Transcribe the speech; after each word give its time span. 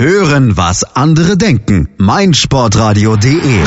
Hören, 0.00 0.56
was 0.56 0.84
andere 0.94 1.36
denken. 1.36 1.88
meinsportradio.de 1.96 3.64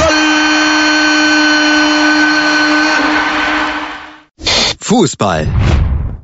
Fußball. 4.80 5.50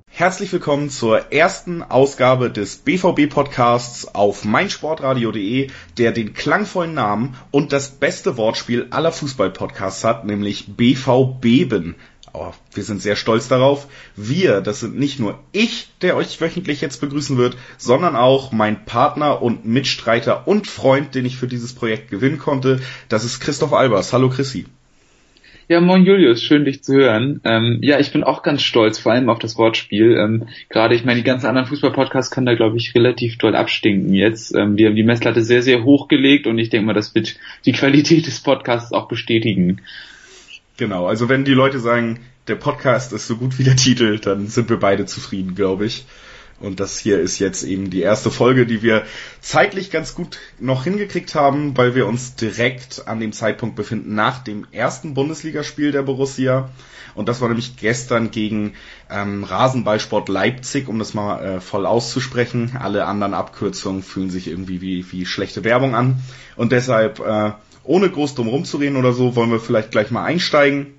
Herzlich 0.07 0.54
willkommen 0.54 0.89
zur 0.89 1.33
ersten 1.33 1.83
Ausgabe 1.83 2.49
des 2.49 2.78
BVB-Podcasts 2.78 4.15
auf 4.15 4.46
meinsportradio.de, 4.46 5.71
der 5.98 6.14
den 6.14 6.34
klangvollen 6.34 6.94
Namen 6.94 7.36
und 7.52 7.74
das 7.74 7.89
beste 7.89 8.38
Wortspiel 8.38 8.88
aller 8.92 9.12
Fußball-Podcasts 9.12 10.05
hat, 10.05 10.24
nämlich 10.24 10.78
BVBeben. 10.78 11.96
Aber 12.38 12.54
wir 12.73 12.83
sind 12.83 13.01
sehr 13.01 13.15
stolz 13.15 13.47
darauf. 13.47 13.88
Wir, 14.15 14.61
das 14.61 14.81
sind 14.81 14.97
nicht 14.97 15.19
nur 15.19 15.39
ich, 15.54 15.89
der 16.04 16.15
euch 16.15 16.39
wöchentlich 16.39 16.81
jetzt 16.81 17.01
begrüßen 17.01 17.36
wird, 17.37 17.57
sondern 17.77 18.15
auch 18.15 18.51
mein 18.51 18.86
Partner 18.86 19.41
und 19.41 19.65
Mitstreiter 19.65 20.47
und 20.47 20.68
Freund, 20.68 21.15
den 21.15 21.25
ich 21.25 21.37
für 21.37 21.47
dieses 21.47 21.73
Projekt 21.73 22.11
gewinnen 22.11 22.37
konnte. 22.37 22.79
Das 23.09 23.25
ist 23.25 23.39
Christoph 23.39 23.73
Albers. 23.73 24.14
Hallo 24.14 24.29
Chrissy. 24.29 24.65
Ja, 25.68 25.81
moin 25.81 26.05
Julius, 26.05 26.42
schön 26.43 26.64
dich 26.64 26.83
zu 26.83 26.93
hören. 26.93 27.42
Ähm, 27.43 27.79
ja, 27.81 28.00
ich 28.00 28.14
bin 28.14 28.23
auch 28.23 28.43
ganz 28.43 28.61
stolz, 28.61 29.00
vor 29.00 29.14
allem 29.14 29.29
auf 29.29 29.39
das 29.39 29.57
Wortspiel. 29.57 30.15
Ähm, 30.15 30.47
Gerade, 30.69 30.95
ich 30.95 31.04
meine, 31.04 31.17
die 31.17 31.25
ganzen 31.25 31.47
anderen 31.47 31.67
Fußball-Podcasts 31.67 32.31
können 32.31 32.45
da, 32.45 32.53
glaube 32.53 32.78
ich, 32.78 32.94
relativ 32.94 33.38
doll 33.38 33.56
abstinken 33.56 34.14
jetzt. 34.14 34.56
Ähm, 34.56 34.78
wir 34.78 34.88
haben 34.88 34.95
die 34.95 35.03
Messlatte 35.03 35.42
sehr, 35.42 35.64
sehr 35.64 35.83
hoch 35.83 36.08
gelegt 36.08 36.45
und 36.45 36.59
ich 36.59 36.69
denke 36.69 36.86
mal, 36.86 36.94
das 36.94 37.16
wird 37.16 37.36
die 37.66 37.73
Qualität 37.73 38.28
des 38.28 38.39
Podcasts 38.39 38.94
auch 38.94 39.08
bestätigen. 39.08 39.81
Genau, 40.77 41.08
also 41.08 41.27
wenn 41.27 41.44
die 41.44 41.53
Leute 41.53 41.80
sagen, 41.80 42.19
der 42.47 42.55
Podcast 42.55 43.11
ist 43.11 43.27
so 43.27 43.36
gut 43.38 43.58
wie 43.58 43.63
der 43.63 43.75
Titel, 43.75 44.19
dann 44.19 44.47
sind 44.47 44.69
wir 44.69 44.77
beide 44.77 45.08
zufrieden, 45.08 45.55
glaube 45.55 45.86
ich. 45.86 46.05
Und 46.59 46.80
das 46.80 46.97
hier 46.97 47.19
ist 47.19 47.38
jetzt 47.39 47.63
eben 47.63 47.89
die 47.89 48.02
erste 48.02 48.31
Folge, 48.31 48.66
die 48.66 48.81
wir 48.81 49.03
zeitlich 49.41 49.91
ganz 49.91 50.16
gut 50.16 50.39
noch 50.59 50.83
hingekriegt 50.83 51.36
haben, 51.36 51.77
weil 51.77 51.94
wir 51.94 52.08
uns 52.08 52.36
direkt 52.36 53.08
an 53.08 53.19
dem 53.19 53.31
Zeitpunkt 53.31 53.75
befinden 53.75 54.16
nach 54.16 54.39
dem 54.39 54.66
ersten 54.72 55.14
Bundesligaspiel 55.14 55.92
der 55.92 56.02
Borussia. 56.03 56.69
Und 57.14 57.28
das 57.28 57.41
war 57.41 57.47
nämlich 57.47 57.78
gestern 57.78 58.31
gegen 58.31 58.73
ähm, 59.09 59.44
Rasenballsport 59.44 60.30
Leipzig, 60.30 60.88
um 60.88 61.00
das 61.00 61.14
mal 61.14 61.44
äh, 61.44 61.59
voll 61.59 61.86
auszusprechen. 61.86 62.78
Alle 62.80 63.06
anderen 63.06 63.34
Abkürzungen 63.34 64.03
fühlen 64.03 64.30
sich 64.30 64.47
irgendwie 64.47 64.81
wie, 64.81 65.12
wie 65.12 65.25
schlechte 65.25 65.64
Werbung 65.64 65.95
an. 65.95 66.19
Und 66.56 66.72
deshalb, 66.72 67.19
äh, 67.19 67.53
ohne 67.88 68.10
groß 68.10 68.36
drum 68.36 68.48
rumzureden 68.48 68.98
oder 68.98 69.14
so, 69.14 69.36
wollen 69.36 69.52
wir 69.52 69.60
vielleicht 69.60 69.92
gleich 69.92 70.12
mal 70.12 70.24
einsteigen. 70.24 70.94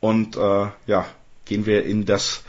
Und 0.00 0.36
äh, 0.36 0.66
ja, 0.86 1.06
gehen 1.44 1.66
wir 1.66 1.84
in 1.84 2.04
das 2.04 2.44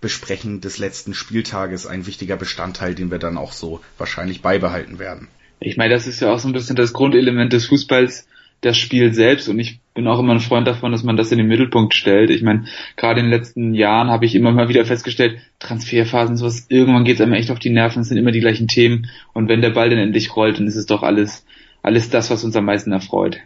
Besprechen 0.00 0.60
des 0.60 0.78
letzten 0.78 1.14
Spieltages 1.14 1.86
ein 1.86 2.06
wichtiger 2.06 2.36
Bestandteil, 2.36 2.94
den 2.94 3.10
wir 3.10 3.18
dann 3.18 3.36
auch 3.36 3.52
so 3.52 3.80
wahrscheinlich 3.98 4.40
beibehalten 4.40 4.98
werden. 4.98 5.28
Ich 5.60 5.76
meine, 5.76 5.92
das 5.92 6.06
ist 6.06 6.20
ja 6.20 6.32
auch 6.32 6.38
so 6.38 6.48
ein 6.48 6.54
bisschen 6.54 6.76
das 6.76 6.94
Grundelement 6.94 7.52
des 7.52 7.66
Fußballs, 7.66 8.26
das 8.62 8.78
Spiel 8.78 9.12
selbst. 9.12 9.48
Und 9.48 9.58
ich 9.58 9.80
bin 9.94 10.06
auch 10.06 10.18
immer 10.18 10.32
ein 10.32 10.40
Freund 10.40 10.66
davon, 10.66 10.92
dass 10.92 11.02
man 11.02 11.16
das 11.16 11.32
in 11.32 11.38
den 11.38 11.48
Mittelpunkt 11.48 11.94
stellt. 11.94 12.30
Ich 12.30 12.42
meine, 12.42 12.64
gerade 12.96 13.20
in 13.20 13.26
den 13.26 13.32
letzten 13.32 13.74
Jahren 13.74 14.08
habe 14.08 14.24
ich 14.24 14.34
immer 14.34 14.52
mal 14.52 14.68
wieder 14.68 14.84
festgestellt, 14.86 15.38
Transferphasen, 15.58 16.36
sowas, 16.36 16.66
irgendwann 16.68 17.04
geht 17.04 17.16
es 17.16 17.20
einem 17.20 17.34
echt 17.34 17.50
auf 17.50 17.58
die 17.58 17.70
Nerven, 17.70 18.02
es 18.02 18.08
sind 18.08 18.16
immer 18.16 18.32
die 18.32 18.40
gleichen 18.40 18.68
Themen. 18.68 19.10
Und 19.34 19.48
wenn 19.48 19.60
der 19.60 19.70
Ball 19.70 19.90
dann 19.90 19.98
endlich 19.98 20.34
rollt, 20.34 20.58
dann 20.58 20.66
ist 20.66 20.76
es 20.76 20.86
doch 20.86 21.02
alles, 21.02 21.44
alles 21.82 22.10
das, 22.10 22.30
was 22.30 22.44
uns 22.44 22.56
am 22.56 22.64
meisten 22.64 22.92
erfreut. 22.92 23.38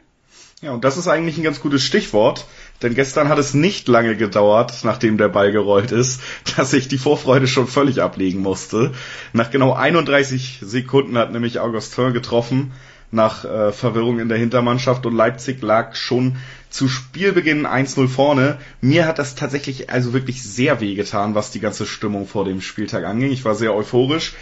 Ja, 0.63 0.73
und 0.73 0.85
das 0.85 0.97
ist 0.97 1.09
eigentlich 1.09 1.37
ein 1.37 1.43
ganz 1.43 1.61
gutes 1.61 1.83
Stichwort, 1.85 2.47
denn 2.81 2.95
gestern 2.95 3.29
hat 3.29 3.39
es 3.39 3.53
nicht 3.53 3.87
lange 3.87 4.17
gedauert, 4.17 4.73
nachdem 4.83 5.19
der 5.19 5.29
Ball 5.29 5.53
gerollt 5.53 5.93
ist, 5.93 6.23
dass 6.57 6.73
ich 6.73 6.89
die 6.89 6.99
Vorfreude 6.99 7.47
schon 7.47 7.67
völlig 7.67 8.01
ablegen 8.01 8.41
musste. 8.41 8.93
Nach 9.33 9.51
genau 9.51 9.75
31 9.75 10.61
Sekunden 10.63 11.19
hat 11.19 11.33
nämlich 11.33 11.59
Augustin 11.59 12.13
getroffen, 12.13 12.73
nach 13.11 13.45
äh, 13.45 13.73
Verwirrung 13.73 14.19
in 14.19 14.29
der 14.29 14.39
Hintermannschaft 14.39 15.07
und 15.07 15.15
Leipzig 15.15 15.63
lag 15.63 15.95
schon 15.95 16.37
zu 16.71 16.89
Spielbeginn 16.89 17.67
1-0 17.67 18.09
vorne. 18.09 18.59
Mir 18.81 19.07
hat 19.07 19.19
das 19.19 19.35
tatsächlich 19.35 19.91
also 19.91 20.13
wirklich 20.13 20.43
sehr 20.43 20.81
weh 20.81 20.95
getan, 20.95 21.35
was 21.35 21.51
die 21.53 21.61
ganze 21.61 21.87
Stimmung 21.87 22.27
vor 22.27 22.45
dem 22.45 22.61
Spieltag 22.61 23.05
anging. 23.05 23.31
Ich 23.31 23.45
war 23.45 23.55
sehr 23.55 23.75
euphorisch. 23.75 24.35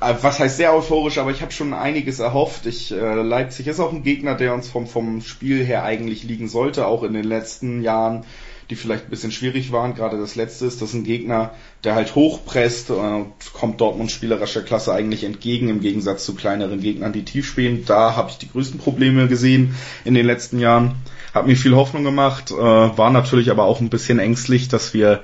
Äh, 0.00 0.14
was 0.20 0.38
heißt 0.38 0.56
sehr 0.56 0.74
euphorisch, 0.74 1.18
aber 1.18 1.30
ich 1.30 1.42
habe 1.42 1.52
schon 1.52 1.72
einiges 1.72 2.18
erhofft. 2.18 2.66
Ich, 2.66 2.92
äh, 2.92 3.14
Leipzig 3.14 3.66
ist 3.66 3.80
auch 3.80 3.92
ein 3.92 4.02
Gegner, 4.02 4.34
der 4.34 4.54
uns 4.54 4.68
vom, 4.68 4.86
vom 4.86 5.22
Spiel 5.22 5.64
her 5.64 5.84
eigentlich 5.84 6.22
liegen 6.22 6.48
sollte, 6.48 6.86
auch 6.86 7.02
in 7.02 7.14
den 7.14 7.24
letzten 7.24 7.82
Jahren, 7.82 8.24
die 8.68 8.76
vielleicht 8.76 9.04
ein 9.04 9.10
bisschen 9.10 9.32
schwierig 9.32 9.72
waren. 9.72 9.94
Gerade 9.94 10.18
das 10.18 10.34
letzte 10.34 10.66
ist, 10.66 10.82
das 10.82 10.90
ist 10.90 10.94
ein 10.94 11.04
Gegner, 11.04 11.52
der 11.84 11.94
halt 11.94 12.14
hochpresst, 12.14 12.90
äh, 12.90 13.24
kommt 13.54 13.80
Dortmund 13.80 14.10
spielerischer 14.10 14.62
Klasse 14.62 14.92
eigentlich 14.92 15.24
entgegen, 15.24 15.68
im 15.68 15.80
Gegensatz 15.80 16.24
zu 16.26 16.34
kleineren 16.34 16.80
Gegnern, 16.80 17.12
die 17.12 17.24
tief 17.24 17.46
spielen. 17.46 17.84
Da 17.86 18.16
habe 18.16 18.30
ich 18.30 18.38
die 18.38 18.50
größten 18.50 18.78
Probleme 18.78 19.28
gesehen 19.28 19.74
in 20.04 20.14
den 20.14 20.26
letzten 20.26 20.58
Jahren. 20.58 20.96
Hat 21.32 21.46
mir 21.46 21.56
viel 21.56 21.74
Hoffnung 21.74 22.04
gemacht, 22.04 22.50
äh, 22.50 22.54
war 22.54 23.10
natürlich 23.10 23.50
aber 23.50 23.64
auch 23.64 23.80
ein 23.80 23.90
bisschen 23.90 24.18
ängstlich, 24.18 24.68
dass 24.68 24.94
wir 24.94 25.22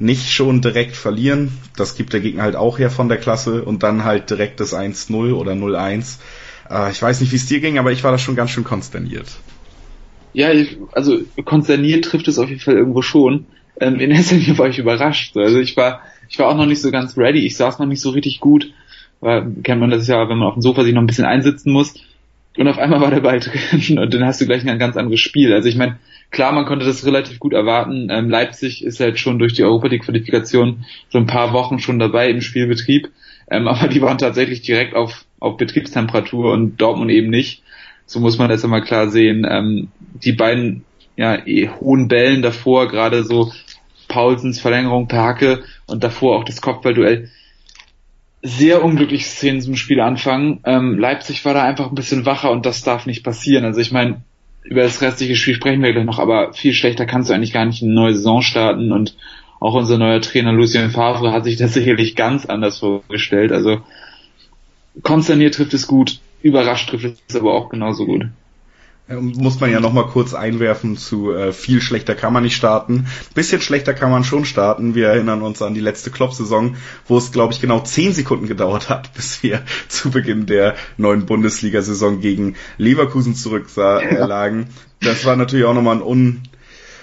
nicht 0.00 0.32
schon 0.32 0.62
direkt 0.62 0.96
verlieren. 0.96 1.52
Das 1.76 1.94
gibt 1.94 2.12
der 2.12 2.20
Gegner 2.20 2.42
halt 2.42 2.56
auch 2.56 2.78
her 2.78 2.90
von 2.90 3.08
der 3.08 3.18
Klasse 3.18 3.62
und 3.62 3.82
dann 3.82 4.04
halt 4.04 4.30
direkt 4.30 4.58
das 4.58 4.74
1-0 4.74 5.34
oder 5.34 5.52
0-1. 5.52 6.18
Äh, 6.68 6.90
ich 6.90 7.00
weiß 7.00 7.20
nicht, 7.20 7.30
wie 7.32 7.36
es 7.36 7.46
dir 7.46 7.60
ging, 7.60 7.78
aber 7.78 7.92
ich 7.92 8.02
war 8.02 8.10
da 8.10 8.18
schon 8.18 8.34
ganz 8.34 8.50
schön 8.50 8.64
konsterniert. 8.64 9.28
Ja, 10.32 10.52
ich, 10.52 10.78
also 10.92 11.18
konsterniert 11.44 12.04
trifft 12.04 12.28
es 12.28 12.38
auf 12.38 12.48
jeden 12.48 12.60
Fall 12.60 12.74
irgendwo 12.74 13.02
schon. 13.02 13.46
Ähm, 13.78 14.00
in 14.00 14.10
erster 14.10 14.36
Linie 14.36 14.58
war 14.58 14.68
ich 14.68 14.78
überrascht. 14.78 15.36
Also 15.36 15.58
ich 15.58 15.76
war, 15.76 16.00
ich 16.28 16.38
war 16.38 16.48
auch 16.48 16.56
noch 16.56 16.66
nicht 16.66 16.80
so 16.80 16.90
ganz 16.90 17.16
ready. 17.18 17.44
Ich 17.44 17.56
saß 17.56 17.78
noch 17.78 17.86
nicht 17.86 18.00
so 18.00 18.10
richtig 18.10 18.40
gut. 18.40 18.72
Weil, 19.20 19.52
kennt 19.62 19.80
man 19.80 19.90
das 19.90 20.06
ja, 20.08 20.28
wenn 20.30 20.38
man 20.38 20.48
auf 20.48 20.54
dem 20.54 20.62
Sofa 20.62 20.82
sich 20.82 20.94
noch 20.94 21.02
ein 21.02 21.06
bisschen 21.06 21.26
einsitzen 21.26 21.72
muss. 21.72 21.94
Und 22.56 22.68
auf 22.68 22.78
einmal 22.78 23.02
war 23.02 23.10
der 23.10 23.20
Ball 23.20 23.40
drin 23.40 23.98
und 23.98 24.14
dann 24.14 24.24
hast 24.24 24.40
du 24.40 24.46
gleich 24.46 24.66
ein 24.66 24.78
ganz 24.78 24.96
anderes 24.96 25.20
Spiel. 25.20 25.52
Also 25.52 25.68
ich 25.68 25.76
meine, 25.76 25.98
klar, 26.30 26.52
man 26.52 26.64
konnte 26.64 26.86
das 26.86 27.04
relativ 27.04 27.38
gut 27.38 27.52
erwarten. 27.52 28.08
Ähm, 28.10 28.30
Leipzig 28.30 28.84
ist 28.84 29.00
halt 29.00 29.18
schon 29.18 29.38
durch 29.38 29.54
die 29.54 29.64
Europa 29.64 29.88
League 29.88 30.04
Qualifikation 30.04 30.84
so 31.08 31.18
ein 31.18 31.26
paar 31.26 31.52
Wochen 31.52 31.78
schon 31.78 31.98
dabei 31.98 32.30
im 32.30 32.40
Spielbetrieb. 32.40 33.10
Ähm, 33.50 33.68
aber 33.68 33.88
die 33.88 34.02
waren 34.02 34.18
tatsächlich 34.18 34.62
direkt 34.62 34.94
auf, 34.94 35.24
auf 35.38 35.56
Betriebstemperatur 35.56 36.52
und 36.52 36.80
Dortmund 36.80 37.10
eben 37.10 37.30
nicht. 37.30 37.62
So 38.06 38.20
muss 38.20 38.38
man 38.38 38.48
das 38.48 38.64
immer 38.64 38.80
klar 38.80 39.08
sehen. 39.08 39.46
Ähm, 39.48 39.88
die 40.24 40.32
beiden 40.32 40.84
ja, 41.16 41.46
eh, 41.46 41.68
hohen 41.68 42.08
Bällen 42.08 42.42
davor, 42.42 42.88
gerade 42.88 43.24
so 43.24 43.52
Paulsens 44.08 44.60
Verlängerung 44.60 45.06
per 45.06 45.22
Hacke 45.22 45.62
und 45.86 46.02
davor 46.02 46.36
auch 46.36 46.44
das 46.44 46.60
Kopfballduell. 46.60 47.30
Sehr 48.42 48.82
unglückliche 48.82 49.26
Szenen 49.26 49.60
zum 49.60 49.76
Spiel 49.76 50.00
anfangen. 50.00 50.60
Ähm, 50.64 50.98
Leipzig 50.98 51.44
war 51.44 51.54
da 51.54 51.62
einfach 51.62 51.88
ein 51.88 51.94
bisschen 51.94 52.24
wacher 52.24 52.50
und 52.50 52.64
das 52.64 52.82
darf 52.82 53.06
nicht 53.06 53.22
passieren. 53.22 53.64
Also 53.64 53.80
ich 53.80 53.92
meine, 53.92 54.22
über 54.70 54.82
das 54.82 55.02
restliche 55.02 55.34
Spiel 55.34 55.54
sprechen 55.54 55.82
wir 55.82 55.92
gleich 55.92 56.04
noch, 56.04 56.20
aber 56.20 56.54
viel 56.54 56.72
schlechter 56.72 57.04
kannst 57.04 57.28
du 57.28 57.34
eigentlich 57.34 57.52
gar 57.52 57.64
nicht 57.66 57.82
eine 57.82 57.92
neue 57.92 58.14
Saison 58.14 58.40
starten 58.40 58.92
und 58.92 59.16
auch 59.58 59.74
unser 59.74 59.98
neuer 59.98 60.20
Trainer 60.20 60.52
Lucien 60.52 60.90
Favre 60.90 61.32
hat 61.32 61.44
sich 61.44 61.56
das 61.56 61.74
sicherlich 61.74 62.14
ganz 62.14 62.46
anders 62.46 62.78
vorgestellt. 62.78 63.50
Also 63.50 63.82
konsterniert 65.02 65.56
trifft 65.56 65.74
es 65.74 65.88
gut, 65.88 66.20
überrascht 66.40 66.88
trifft 66.88 67.18
es 67.28 67.34
aber 67.34 67.52
auch 67.52 67.68
genauso 67.68 68.06
gut. 68.06 68.28
Muss 69.18 69.58
man 69.58 69.72
ja 69.72 69.80
nochmal 69.80 70.06
kurz 70.06 70.34
einwerfen 70.34 70.96
zu 70.96 71.32
äh, 71.32 71.52
viel 71.52 71.82
schlechter 71.82 72.14
kann 72.14 72.32
man 72.32 72.44
nicht 72.44 72.54
starten. 72.54 73.06
Bisschen 73.34 73.60
schlechter 73.60 73.92
kann 73.92 74.12
man 74.12 74.22
schon 74.22 74.44
starten. 74.44 74.94
Wir 74.94 75.08
erinnern 75.08 75.42
uns 75.42 75.60
an 75.62 75.74
die 75.74 75.80
letzte 75.80 76.12
Klopp-Saison, 76.12 76.76
wo 77.08 77.18
es, 77.18 77.32
glaube 77.32 77.52
ich, 77.52 77.60
genau 77.60 77.80
zehn 77.80 78.12
Sekunden 78.12 78.46
gedauert 78.46 78.88
hat, 78.88 79.12
bis 79.14 79.42
wir 79.42 79.62
zu 79.88 80.10
Beginn 80.10 80.46
der 80.46 80.76
neuen 80.96 81.26
Bundesliga-Saison 81.26 82.20
gegen 82.20 82.54
Leverkusen 82.78 83.34
zurücklagen. 83.34 84.68
Das 85.00 85.24
war 85.24 85.34
natürlich 85.34 85.64
auch 85.64 85.74
nochmal 85.74 85.96
ein 85.96 86.02
un 86.02 86.42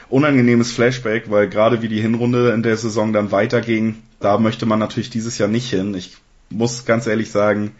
unangenehmes 0.10 0.72
Flashback, 0.72 1.30
weil 1.30 1.50
gerade 1.50 1.82
wie 1.82 1.90
die 1.90 2.00
Hinrunde 2.00 2.52
in 2.52 2.64
der 2.64 2.78
Saison 2.78 3.12
dann 3.12 3.34
weiterging, 3.34 3.96
da 4.22 4.38
möchte 4.38 4.66
man 4.66 4.80
natürlich 4.80 5.10
dieses 5.10 5.38
Jahr 5.38 5.50
nicht 5.50 5.70
hin. 5.70 5.94
Ich 5.96 6.16
muss 6.50 6.86
ganz 6.86 7.08
ehrlich 7.08 7.30
sagen, 7.30 7.74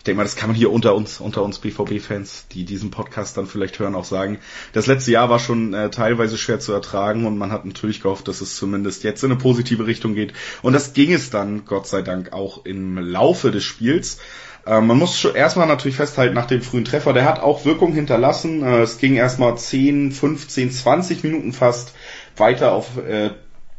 ich 0.00 0.04
denke 0.04 0.16
mal, 0.16 0.22
das 0.22 0.34
kann 0.34 0.48
man 0.48 0.56
hier 0.56 0.72
unter 0.72 0.94
uns, 0.94 1.20
unter 1.20 1.42
uns 1.42 1.58
BVB-Fans, 1.58 2.46
die 2.52 2.64
diesen 2.64 2.90
Podcast 2.90 3.36
dann 3.36 3.44
vielleicht 3.44 3.78
hören, 3.78 3.94
auch 3.94 4.06
sagen. 4.06 4.38
Das 4.72 4.86
letzte 4.86 5.10
Jahr 5.10 5.28
war 5.28 5.38
schon 5.38 5.74
äh, 5.74 5.90
teilweise 5.90 6.38
schwer 6.38 6.58
zu 6.58 6.72
ertragen 6.72 7.26
und 7.26 7.36
man 7.36 7.52
hat 7.52 7.66
natürlich 7.66 8.00
gehofft, 8.00 8.26
dass 8.26 8.40
es 8.40 8.56
zumindest 8.56 9.04
jetzt 9.04 9.22
in 9.24 9.30
eine 9.30 9.38
positive 9.38 9.86
Richtung 9.86 10.14
geht. 10.14 10.32
Und 10.62 10.72
das 10.72 10.94
ging 10.94 11.12
es 11.12 11.28
dann, 11.28 11.66
Gott 11.66 11.86
sei 11.86 12.00
Dank, 12.00 12.32
auch 12.32 12.64
im 12.64 12.96
Laufe 12.96 13.50
des 13.50 13.62
Spiels. 13.62 14.16
Äh, 14.64 14.80
man 14.80 14.96
muss 14.96 15.18
schon 15.18 15.34
erstmal 15.34 15.66
natürlich 15.66 15.96
festhalten, 15.96 16.34
nach 16.34 16.46
dem 16.46 16.62
frühen 16.62 16.86
Treffer, 16.86 17.12
der 17.12 17.26
hat 17.26 17.40
auch 17.40 17.66
Wirkung 17.66 17.92
hinterlassen. 17.92 18.62
Äh, 18.62 18.80
es 18.80 18.96
ging 18.96 19.16
erstmal 19.16 19.58
10, 19.58 20.12
15, 20.12 20.70
20 20.70 21.24
Minuten 21.24 21.52
fast 21.52 21.92
weiter 22.38 22.72
auf 22.72 22.96
äh, 22.96 23.32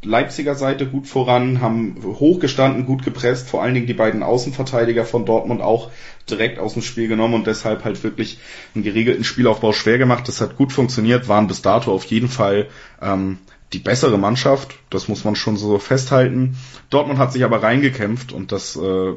Leipziger 0.03 0.56
Seite 0.56 0.88
gut 0.88 1.07
voran, 1.07 1.62
haben 1.62 1.95
hochgestanden, 2.03 2.88
gut 2.88 3.03
gepresst, 3.03 3.48
vor 3.48 3.62
allen 3.62 3.75
Dingen 3.75 3.86
die 3.86 3.94
beiden 3.94 4.24
Außenverteidiger 4.24 5.06
von 5.06 5.25
Dortmund 5.25 5.62
auch 5.62 5.92
direkt 6.30 6.57
aus 6.57 6.74
dem 6.74 6.81
Spiel 6.81 7.07
genommen 7.07 7.36
und 7.36 7.45
deshalb 7.45 7.83
halt 7.83 8.03
wirklich 8.03 8.39
einen 8.74 8.83
geregelten 8.83 9.24
Spielaufbau 9.24 9.74
schwer 9.74 10.00
gemacht. 10.00 10.27
Das 10.27 10.42
hat 10.42 10.57
gut 10.57 10.74
funktioniert, 10.74 11.27
waren 11.27 11.48
bis 11.48 11.62
dato 11.62 11.92
auf 11.94 12.06
jeden 12.06 12.30
Fall 12.30 12.68
ähm, 13.00 13.38
die 13.74 13.80
bessere 13.80 14.18
Mannschaft, 14.18 14.75
das 14.89 15.07
muss 15.07 15.24
man 15.24 15.36
schon 15.36 15.56
so 15.56 15.77
festhalten. 15.77 16.57
Dortmund 16.89 17.19
hat 17.19 17.31
sich 17.31 17.44
aber 17.44 17.63
reingekämpft 17.63 18.33
und 18.33 18.51
das 18.51 18.75
äh, 18.75 19.13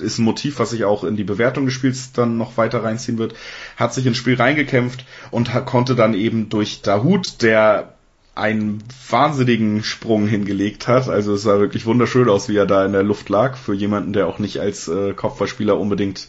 ist 0.00 0.18
ein 0.18 0.24
Motiv, 0.24 0.58
was 0.58 0.70
sich 0.70 0.84
auch 0.84 1.04
in 1.04 1.16
die 1.16 1.24
Bewertung 1.24 1.64
des 1.64 1.74
Spiels 1.74 2.12
dann 2.12 2.36
noch 2.36 2.56
weiter 2.56 2.82
reinziehen 2.82 3.18
wird, 3.18 3.34
hat 3.76 3.94
sich 3.94 4.04
ins 4.06 4.16
Spiel 4.16 4.34
reingekämpft 4.34 5.06
und 5.30 5.50
konnte 5.66 5.94
dann 5.94 6.14
eben 6.14 6.48
durch 6.48 6.82
Dahut, 6.82 7.42
der 7.42 7.95
einen 8.36 8.84
wahnsinnigen 9.08 9.82
Sprung 9.82 10.26
hingelegt 10.26 10.88
hat. 10.88 11.08
Also 11.08 11.34
es 11.34 11.42
sah 11.42 11.58
wirklich 11.58 11.86
wunderschön 11.86 12.28
aus, 12.28 12.48
wie 12.48 12.56
er 12.56 12.66
da 12.66 12.84
in 12.84 12.92
der 12.92 13.02
Luft 13.02 13.28
lag, 13.28 13.56
für 13.56 13.74
jemanden, 13.74 14.12
der 14.12 14.26
auch 14.26 14.38
nicht 14.38 14.60
als 14.60 14.88
äh, 14.88 15.14
Kopfballspieler 15.14 15.78
unbedingt 15.78 16.28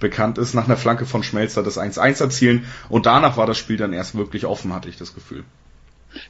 bekannt 0.00 0.38
ist, 0.38 0.54
nach 0.54 0.64
einer 0.64 0.76
Flanke 0.76 1.06
von 1.06 1.22
Schmelzer 1.22 1.62
das 1.62 1.78
1-1 1.78 2.20
erzielen 2.20 2.64
und 2.88 3.06
danach 3.06 3.36
war 3.36 3.46
das 3.46 3.58
Spiel 3.58 3.76
dann 3.76 3.92
erst 3.92 4.16
wirklich 4.16 4.44
offen, 4.44 4.74
hatte 4.74 4.88
ich 4.88 4.96
das 4.96 5.14
Gefühl. 5.14 5.44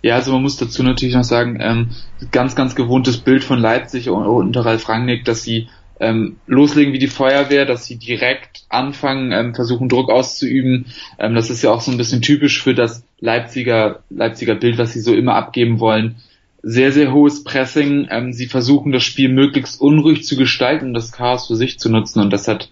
Ja, 0.02 0.16
also 0.16 0.32
man 0.32 0.42
muss 0.42 0.56
dazu 0.56 0.82
natürlich 0.82 1.14
noch 1.14 1.24
sagen, 1.24 1.58
ähm, 1.60 1.90
ganz, 2.30 2.54
ganz 2.54 2.74
gewohntes 2.74 3.18
Bild 3.18 3.44
von 3.44 3.58
Leipzig 3.58 4.08
unter 4.08 4.64
Ralf 4.64 4.88
Rangnick, 4.88 5.24
dass 5.24 5.42
sie 5.42 5.68
ähm, 6.00 6.36
loslegen 6.46 6.92
wie 6.92 6.98
die 6.98 7.06
Feuerwehr, 7.06 7.66
dass 7.66 7.86
sie 7.86 7.96
direkt 7.96 8.64
anfangen, 8.68 9.32
ähm, 9.32 9.54
versuchen 9.54 9.88
Druck 9.88 10.10
auszuüben. 10.10 10.86
Ähm, 11.18 11.34
das 11.34 11.50
ist 11.50 11.62
ja 11.62 11.70
auch 11.70 11.80
so 11.80 11.90
ein 11.90 11.98
bisschen 11.98 12.22
typisch 12.22 12.62
für 12.62 12.74
das 12.74 13.04
Leipziger, 13.20 14.00
Leipziger 14.10 14.54
Bild, 14.54 14.78
was 14.78 14.92
sie 14.92 15.00
so 15.00 15.14
immer 15.14 15.34
abgeben 15.34 15.80
wollen. 15.80 16.16
Sehr, 16.62 16.92
sehr 16.92 17.12
hohes 17.12 17.44
Pressing. 17.44 18.08
Ähm, 18.10 18.32
sie 18.32 18.46
versuchen 18.46 18.90
das 18.90 19.04
Spiel 19.04 19.28
möglichst 19.28 19.80
unruhig 19.80 20.24
zu 20.24 20.36
gestalten, 20.36 20.94
das 20.94 21.12
Chaos 21.12 21.46
für 21.46 21.56
sich 21.56 21.78
zu 21.78 21.90
nutzen 21.90 22.20
und 22.20 22.32
das 22.32 22.48
hat 22.48 22.70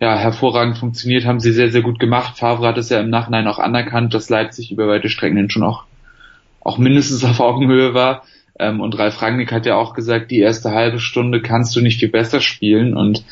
ja 0.00 0.16
hervorragend 0.16 0.78
funktioniert, 0.78 1.24
haben 1.24 1.40
sie 1.40 1.52
sehr, 1.52 1.70
sehr 1.70 1.82
gut 1.82 1.98
gemacht. 1.98 2.38
Favre 2.38 2.68
hat 2.68 2.78
es 2.78 2.88
ja 2.88 3.00
im 3.00 3.10
Nachhinein 3.10 3.48
auch 3.48 3.58
anerkannt, 3.58 4.14
dass 4.14 4.30
Leipzig 4.30 4.70
über 4.70 4.86
weite 4.86 5.08
Strecken 5.08 5.50
schon 5.50 5.64
auch, 5.64 5.84
auch 6.60 6.78
mindestens 6.78 7.24
auf 7.24 7.40
Augenhöhe 7.40 7.94
war. 7.94 8.22
Ähm, 8.62 8.80
und 8.80 8.98
Ralf 8.98 9.20
Rangnick 9.20 9.52
hat 9.52 9.66
ja 9.66 9.76
auch 9.76 9.94
gesagt, 9.94 10.30
die 10.30 10.38
erste 10.38 10.70
halbe 10.70 11.00
Stunde 11.00 11.42
kannst 11.42 11.74
du 11.74 11.80
nicht 11.80 11.98
viel 11.98 12.08
besser 12.08 12.40
spielen. 12.40 12.96
Und 12.96 13.24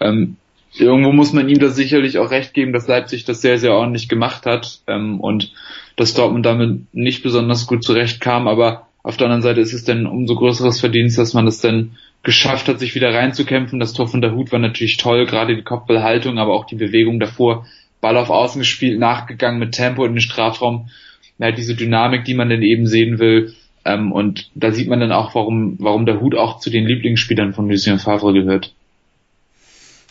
ähm, 0.00 0.36
irgendwo 0.78 1.12
muss 1.12 1.32
man 1.32 1.48
ihm 1.48 1.58
da 1.58 1.68
sicherlich 1.68 2.18
auch 2.18 2.30
recht 2.30 2.52
geben, 2.52 2.72
dass 2.72 2.86
Leipzig 2.86 3.24
das 3.24 3.40
sehr, 3.40 3.58
sehr 3.58 3.72
ordentlich 3.72 4.08
gemacht 4.08 4.44
hat 4.44 4.80
ähm, 4.86 5.20
und 5.20 5.52
dass 5.96 6.14
Dortmund 6.14 6.44
damit 6.44 6.94
nicht 6.94 7.22
besonders 7.22 7.66
gut 7.66 7.82
zurechtkam. 7.82 8.46
Aber 8.46 8.86
auf 9.02 9.16
der 9.16 9.26
anderen 9.26 9.42
Seite 9.42 9.60
ist 9.60 9.72
es 9.72 9.84
dann 9.84 10.06
umso 10.06 10.34
größeres 10.34 10.78
Verdienst, 10.78 11.16
dass 11.16 11.32
man 11.32 11.46
das 11.46 11.60
dann 11.60 11.96
geschafft 12.22 12.68
hat, 12.68 12.78
sich 12.78 12.94
wieder 12.94 13.14
reinzukämpfen. 13.14 13.80
Das 13.80 13.94
Tor 13.94 14.08
von 14.08 14.20
der 14.20 14.34
Hut 14.34 14.52
war 14.52 14.58
natürlich 14.58 14.98
toll, 14.98 15.26
gerade 15.26 15.56
die 15.56 15.62
Kopfballhaltung, 15.62 16.38
aber 16.38 16.54
auch 16.54 16.66
die 16.66 16.74
Bewegung 16.74 17.18
davor. 17.18 17.66
Ball 18.02 18.18
auf 18.18 18.30
Außen 18.30 18.58
gespielt, 18.58 18.98
nachgegangen 18.98 19.58
mit 19.58 19.72
Tempo 19.72 20.04
in 20.04 20.12
den 20.12 20.20
Strafraum. 20.20 20.90
Ja, 21.38 21.50
diese 21.50 21.74
Dynamik, 21.74 22.24
die 22.24 22.34
man 22.34 22.50
dann 22.50 22.62
eben 22.62 22.86
sehen 22.86 23.18
will. 23.18 23.54
Ähm, 23.86 24.12
und 24.12 24.50
da 24.54 24.72
sieht 24.72 24.88
man 24.88 25.00
dann 25.00 25.12
auch, 25.12 25.34
warum, 25.34 25.76
warum 25.78 26.06
der 26.06 26.20
Hut 26.20 26.34
auch 26.34 26.58
zu 26.58 26.70
den 26.70 26.86
Lieblingsspielern 26.86 27.54
von 27.54 27.68
Lucien 27.68 27.98
Favre 27.98 28.32
gehört. 28.32 28.74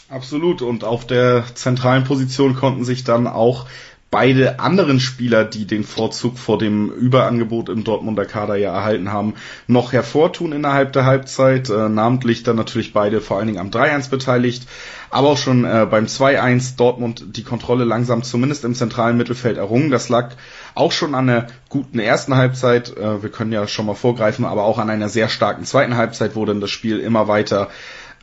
Absolut. 0.10 0.62
Und 0.62 0.84
auf 0.84 1.06
der 1.06 1.44
zentralen 1.56 2.04
Position 2.04 2.56
konnten 2.56 2.86
sich 2.86 3.04
dann 3.04 3.28
auch 3.28 3.66
beide 4.12 4.62
anderen 4.62 5.02
Spieler, 5.02 5.44
die 5.44 5.66
den 5.66 5.84
Vorzug 5.84 6.38
vor 6.38 6.58
dem 6.58 6.90
Überangebot 6.90 7.68
im 7.68 7.84
Dortmunder 7.84 8.26
Kader 8.26 8.56
ja 8.56 8.74
erhalten 8.74 9.12
haben, 9.12 9.34
noch 9.68 9.92
hervortun 9.92 10.54
innerhalb 10.54 10.94
der 10.94 11.06
Halbzeit. 11.06 11.70
Äh, 11.70 11.90
namentlich 11.90 12.44
dann 12.44 12.56
natürlich 12.56 12.94
beide 12.94 13.20
vor 13.20 13.38
allen 13.38 13.48
Dingen 13.48 13.60
am 13.60 13.72
3-1 13.72 14.10
beteiligt, 14.10 14.68
aber 15.10 15.30
auch 15.30 15.38
schon 15.38 15.66
äh, 15.66 15.86
beim 15.90 16.06
2-1 16.06 16.78
Dortmund 16.78 17.36
die 17.36 17.44
Kontrolle 17.44 17.84
langsam 17.84 18.24
zumindest 18.24 18.64
im 18.64 18.76
zentralen 18.76 19.18
Mittelfeld 19.18 19.58
errungen. 19.58 19.92
Das 19.92 20.08
lag 20.08 20.36
auch 20.76 20.92
schon 20.92 21.16
an 21.16 21.28
der 21.28 21.48
guten 21.70 22.00
ersten 22.00 22.36
Halbzeit. 22.36 22.96
Äh, 22.96 23.24
wir 23.24 23.30
können 23.30 23.52
ja 23.52 23.68
schon 23.68 23.86
mal 23.86 23.96
vorgreifen, 23.96 24.46
aber 24.46 24.64
auch 24.64 24.78
an 24.78 24.90
einer 24.90 25.10
sehr 25.10 25.30
starken 25.30 25.66
zweiten 25.66 25.98
Halbzeit, 25.98 26.36
wo 26.36 26.46
dann 26.46 26.62
das 26.62 26.70
Spiel 26.70 27.00
immer 27.00 27.28
weiter 27.28 27.70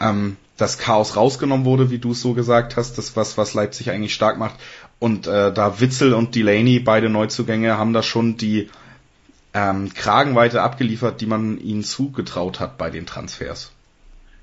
ähm, 0.00 0.36
das 0.56 0.78
Chaos 0.78 1.16
rausgenommen 1.16 1.64
wurde, 1.64 1.90
wie 1.90 1.98
du 1.98 2.12
es 2.12 2.20
so 2.20 2.34
gesagt 2.34 2.76
hast, 2.76 2.98
das 2.98 3.16
was, 3.16 3.36
was 3.36 3.54
Leipzig 3.54 3.90
eigentlich 3.90 4.14
stark 4.14 4.38
macht. 4.38 4.54
Und 4.98 5.26
äh, 5.26 5.52
da 5.52 5.80
Witzel 5.80 6.14
und 6.14 6.34
Delaney, 6.34 6.78
beide 6.78 7.08
Neuzugänge, 7.08 7.76
haben 7.76 7.92
da 7.92 8.02
schon 8.02 8.36
die 8.36 8.70
ähm, 9.54 9.92
Kragenweite 9.92 10.62
abgeliefert, 10.62 11.20
die 11.20 11.26
man 11.26 11.58
ihnen 11.58 11.82
zugetraut 11.82 12.60
hat 12.60 12.78
bei 12.78 12.90
den 12.90 13.06
Transfers. 13.06 13.72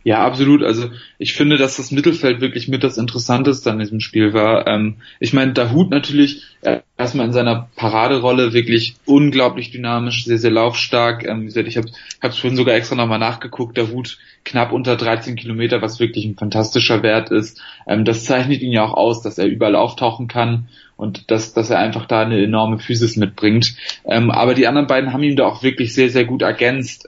Ja, 0.03 0.25
absolut. 0.25 0.63
Also 0.63 0.89
ich 1.17 1.33
finde, 1.33 1.57
dass 1.57 1.77
das 1.77 1.91
Mittelfeld 1.91 2.39
wirklich 2.39 2.67
mit 2.69 2.83
das 2.83 2.97
Interessanteste 2.97 3.69
an 3.69 3.79
diesem 3.79 3.99
Spiel 3.99 4.33
war. 4.33 4.65
Ähm, 4.65 4.95
ich 5.19 5.33
meine, 5.33 5.53
Dahut 5.53 5.89
natürlich 5.89 6.43
erstmal 6.97 7.27
in 7.27 7.33
seiner 7.33 7.69
Paraderolle 7.75 8.53
wirklich 8.53 8.95
unglaublich 9.05 9.71
dynamisch, 9.71 10.25
sehr, 10.25 10.37
sehr 10.37 10.51
laufstark. 10.51 11.25
Ähm, 11.25 11.41
wie 11.41 11.45
gesagt, 11.45 11.67
ich 11.67 11.77
habe 11.77 11.89
es 12.21 12.37
vorhin 12.37 12.57
sogar 12.57 12.75
extra 12.75 12.95
nochmal 12.95 13.19
nachgeguckt. 13.19 13.77
Dahut 13.77 14.17
knapp 14.45 14.71
unter 14.71 14.95
13 14.95 15.35
Kilometer, 15.35 15.81
was 15.81 15.99
wirklich 15.99 16.25
ein 16.25 16.35
fantastischer 16.35 17.03
Wert 17.03 17.29
ist. 17.29 17.61
Ähm, 17.87 18.05
das 18.05 18.25
zeichnet 18.25 18.61
ihn 18.61 18.71
ja 18.71 18.83
auch 18.83 18.93
aus, 18.93 19.21
dass 19.21 19.37
er 19.37 19.47
überall 19.47 19.75
auftauchen 19.75 20.27
kann 20.27 20.69
und 20.95 21.31
dass, 21.31 21.53
dass 21.53 21.69
er 21.69 21.79
einfach 21.79 22.05
da 22.05 22.21
eine 22.21 22.41
enorme 22.41 22.79
Physis 22.79 23.15
mitbringt. 23.15 23.75
Ähm, 24.05 24.31
aber 24.31 24.53
die 24.53 24.67
anderen 24.67 24.87
beiden 24.87 25.13
haben 25.13 25.23
ihn 25.23 25.35
da 25.35 25.45
auch 25.45 25.63
wirklich 25.63 25.93
sehr, 25.93 26.09
sehr 26.09 26.25
gut 26.25 26.41
ergänzt. 26.41 27.05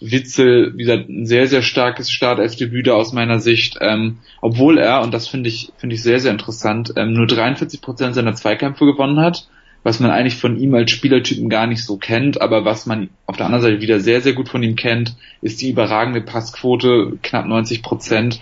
Witzel, 0.00 0.72
wie 0.76 0.84
gesagt, 0.84 1.08
ein 1.08 1.26
sehr, 1.26 1.46
sehr 1.46 1.62
starkes 1.62 2.10
Startelfdebüt 2.10 2.88
aus 2.88 3.12
meiner 3.12 3.38
Sicht, 3.38 3.78
ähm, 3.80 4.18
obwohl 4.40 4.78
er, 4.78 5.02
und 5.02 5.12
das 5.12 5.28
finde 5.28 5.48
ich, 5.48 5.72
finde 5.76 5.94
ich 5.94 6.02
sehr, 6.02 6.20
sehr 6.20 6.32
interessant, 6.32 6.94
ähm, 6.96 7.12
nur 7.12 7.26
43 7.26 7.80
Prozent 7.80 8.14
seiner 8.14 8.34
Zweikämpfe 8.34 8.86
gewonnen 8.86 9.20
hat, 9.20 9.46
was 9.82 10.00
man 10.00 10.10
eigentlich 10.10 10.36
von 10.36 10.58
ihm 10.58 10.74
als 10.74 10.90
Spielertypen 10.90 11.48
gar 11.48 11.66
nicht 11.66 11.84
so 11.84 11.96
kennt, 11.96 12.40
aber 12.40 12.64
was 12.64 12.86
man 12.86 13.10
auf 13.26 13.36
der 13.36 13.46
anderen 13.46 13.62
Seite 13.62 13.80
wieder 13.80 14.00
sehr, 14.00 14.20
sehr 14.20 14.32
gut 14.32 14.48
von 14.48 14.62
ihm 14.62 14.76
kennt, 14.76 15.16
ist 15.42 15.60
die 15.60 15.70
überragende 15.70 16.20
Passquote, 16.20 17.18
knapp 17.22 17.46
90 17.46 17.82
Prozent, 17.82 18.40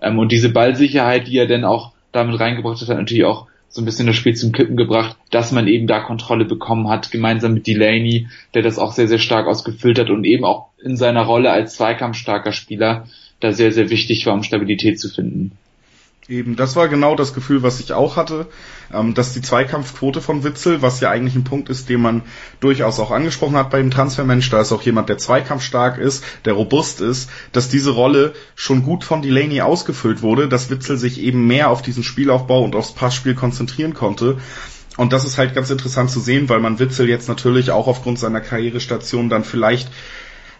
ähm, 0.00 0.18
und 0.18 0.32
diese 0.32 0.50
Ballsicherheit, 0.50 1.26
die 1.26 1.38
er 1.38 1.46
denn 1.46 1.64
auch 1.64 1.92
damit 2.12 2.38
reingebracht 2.38 2.80
hat, 2.80 2.88
hat 2.88 2.98
natürlich 2.98 3.24
auch 3.24 3.46
so 3.68 3.82
ein 3.82 3.84
bisschen 3.84 4.06
das 4.06 4.16
Spiel 4.16 4.34
zum 4.34 4.52
Kippen 4.52 4.76
gebracht, 4.76 5.16
dass 5.30 5.52
man 5.52 5.68
eben 5.68 5.86
da 5.86 6.00
Kontrolle 6.00 6.44
bekommen 6.44 6.88
hat, 6.88 7.10
gemeinsam 7.10 7.54
mit 7.54 7.66
Delaney, 7.66 8.28
der 8.54 8.62
das 8.62 8.78
auch 8.78 8.92
sehr, 8.92 9.08
sehr 9.08 9.18
stark 9.18 9.46
ausgefüllt 9.46 9.98
hat 9.98 10.10
und 10.10 10.24
eben 10.24 10.44
auch 10.44 10.68
in 10.82 10.96
seiner 10.96 11.24
Rolle 11.24 11.50
als 11.50 11.74
zweikampfstarker 11.74 12.52
Spieler 12.52 13.06
da 13.40 13.52
sehr, 13.52 13.72
sehr 13.72 13.90
wichtig 13.90 14.26
war, 14.26 14.34
um 14.34 14.42
Stabilität 14.42 14.98
zu 14.98 15.08
finden. 15.08 15.52
Eben, 16.28 16.56
das 16.56 16.76
war 16.76 16.88
genau 16.88 17.14
das 17.14 17.32
Gefühl, 17.32 17.62
was 17.62 17.80
ich 17.80 17.94
auch 17.94 18.16
hatte, 18.16 18.48
ähm, 18.92 19.14
dass 19.14 19.32
die 19.32 19.40
Zweikampfquote 19.40 20.20
von 20.20 20.44
Witzel, 20.44 20.82
was 20.82 21.00
ja 21.00 21.08
eigentlich 21.08 21.34
ein 21.34 21.44
Punkt 21.44 21.70
ist, 21.70 21.88
den 21.88 22.02
man 22.02 22.20
durchaus 22.60 23.00
auch 23.00 23.10
angesprochen 23.10 23.56
hat 23.56 23.70
beim 23.70 23.90
Transfermensch, 23.90 24.50
da 24.50 24.60
ist 24.60 24.70
auch 24.70 24.82
jemand, 24.82 25.08
der 25.08 25.16
zweikampfstark 25.16 25.96
ist, 25.96 26.22
der 26.44 26.52
robust 26.52 27.00
ist, 27.00 27.30
dass 27.52 27.70
diese 27.70 27.92
Rolle 27.92 28.34
schon 28.56 28.82
gut 28.82 29.04
von 29.04 29.22
Delaney 29.22 29.62
ausgefüllt 29.62 30.20
wurde, 30.20 30.50
dass 30.50 30.68
Witzel 30.68 30.98
sich 30.98 31.18
eben 31.18 31.46
mehr 31.46 31.70
auf 31.70 31.80
diesen 31.80 32.02
Spielaufbau 32.02 32.62
und 32.62 32.76
aufs 32.76 32.92
Passspiel 32.92 33.34
konzentrieren 33.34 33.94
konnte. 33.94 34.36
Und 34.98 35.14
das 35.14 35.24
ist 35.24 35.38
halt 35.38 35.54
ganz 35.54 35.70
interessant 35.70 36.10
zu 36.10 36.20
sehen, 36.20 36.50
weil 36.50 36.60
man 36.60 36.78
Witzel 36.78 37.08
jetzt 37.08 37.28
natürlich 37.28 37.70
auch 37.70 37.86
aufgrund 37.86 38.18
seiner 38.18 38.42
Karrierestation 38.42 39.30
dann 39.30 39.44
vielleicht 39.44 39.90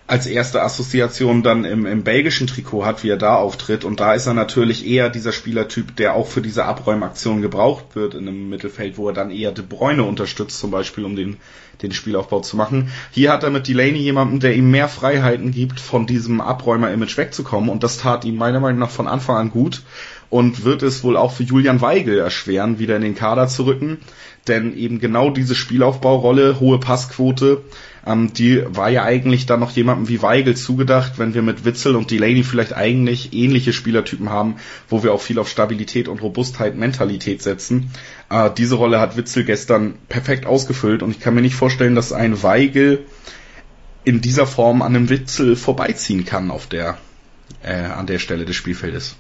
als 0.09 0.27
erste 0.27 0.63
Assoziation 0.63 1.43
dann 1.43 1.67
im, 1.67 1.85
im 1.85 2.03
belgischen 2.03 2.47
Trikot 2.47 2.87
hat, 2.87 3.05
wie 3.05 3.11
er 3.11 3.19
da 3.19 3.37
auftritt. 3.37 3.85
Und 3.85 4.01
da 4.01 4.15
ist 4.15 4.27
er 4.27 4.33
natürlich 4.33 4.87
eher 4.87 5.11
dieser 5.11 5.33
Spielertyp, 5.33 5.97
der 5.97 6.15
auch 6.15 6.27
für 6.27 6.41
diese 6.41 6.65
Abräumaktion 6.65 7.43
gebraucht 7.43 7.85
wird 7.95 8.15
in 8.15 8.27
einem 8.27 8.49
Mittelfeld, 8.49 8.97
wo 8.97 9.09
er 9.09 9.13
dann 9.13 9.31
eher 9.31 9.53
De 9.53 9.63
Bruyne 9.63 10.05
unterstützt, 10.05 10.59
zum 10.59 10.71
Beispiel, 10.71 11.05
um 11.05 11.15
den, 11.15 11.37
den 11.83 11.93
Spielaufbau 11.93 12.41
zu 12.41 12.57
machen. 12.57 12.91
Hier 13.11 13.31
hat 13.31 13.43
er 13.43 13.51
mit 13.51 13.69
Delaney 13.69 13.99
jemanden, 13.99 14.41
der 14.41 14.57
ihm 14.57 14.71
mehr 14.71 14.89
Freiheiten 14.89 15.51
gibt, 15.51 15.79
von 15.79 16.07
diesem 16.07 16.41
Abräumer-Image 16.41 17.19
wegzukommen. 17.19 17.69
Und 17.69 17.83
das 17.83 17.99
tat 17.99 18.25
ihm 18.25 18.37
meiner 18.37 18.61
Meinung 18.61 18.81
nach 18.81 18.91
von 18.91 19.09
Anfang 19.09 19.37
an 19.37 19.51
gut 19.51 19.83
und 20.31 20.65
wird 20.65 20.83
es 20.83 21.05
wohl 21.05 21.19
auch 21.19 21.33
für 21.33 21.43
Julian 21.43 21.83
Weigel 21.83 22.19
erschweren, 22.19 22.79
wieder 22.79 22.97
in 22.97 23.03
den 23.03 23.15
Kader 23.15 23.47
zu 23.47 23.67
rücken. 23.67 23.99
Denn 24.47 24.75
eben 24.75 25.01
genau 25.01 25.29
diese 25.29 25.55
Spielaufbaurolle, 25.55 26.61
hohe 26.61 26.81
Passquote, 26.81 27.63
ähm, 28.09 28.33
die 28.33 28.63
war 28.67 28.89
ja 28.89 29.05
eigentlich 29.05 29.47
dann 29.47 29.61
noch 29.61 29.71
jemandem 29.71 30.09
wie 30.09 30.23
Weigel 30.23 30.57
zugedacht, 30.57 31.19
wenn 31.19 31.35
wir 31.35 31.43
mit 31.43 31.65
Witzel 31.65 31.95
und 31.95 32.11
Delaney 32.11 32.43
vielleicht 32.43 32.75
eigentlich 32.75 33.35
ähnliche 33.35 33.73
Spielertypen 33.73 34.31
haben, 34.31 34.57
wo 34.89 35.03
wir 35.03 35.13
auch 35.13 35.21
viel 35.21 35.39
auf 35.39 35.49
Stabilität 35.49 36.09
und 36.09 36.23
Robustheit, 36.23 36.77
Mentalität 36.77 37.43
setzen. 37.43 37.91
Äh, 38.31 38.51
diese 38.57 38.77
Rolle 38.77 38.99
hat 38.99 39.17
Witzel 39.17 39.45
gestern 39.45 39.95
perfekt 40.09 40.47
ausgefüllt 40.47 41.03
und 41.03 41.11
ich 41.11 41.21
kann 41.21 41.35
mir 41.35 41.43
nicht 41.43 41.55
vorstellen, 41.55 41.95
dass 41.95 42.13
ein 42.13 42.43
Weigel 42.43 43.05
in 44.05 44.21
dieser 44.23 44.47
Form 44.47 44.81
an 44.81 44.97
einem 44.97 45.11
Witzel 45.11 45.55
vorbeiziehen 45.55 46.25
kann 46.25 46.51
auf 46.51 46.67
der, 46.67 46.97
äh, 47.63 47.75
an 47.75 48.07
der 48.07 48.19
Stelle 48.19 48.47
des 48.47 48.57
Spielfeldes. 48.57 49.17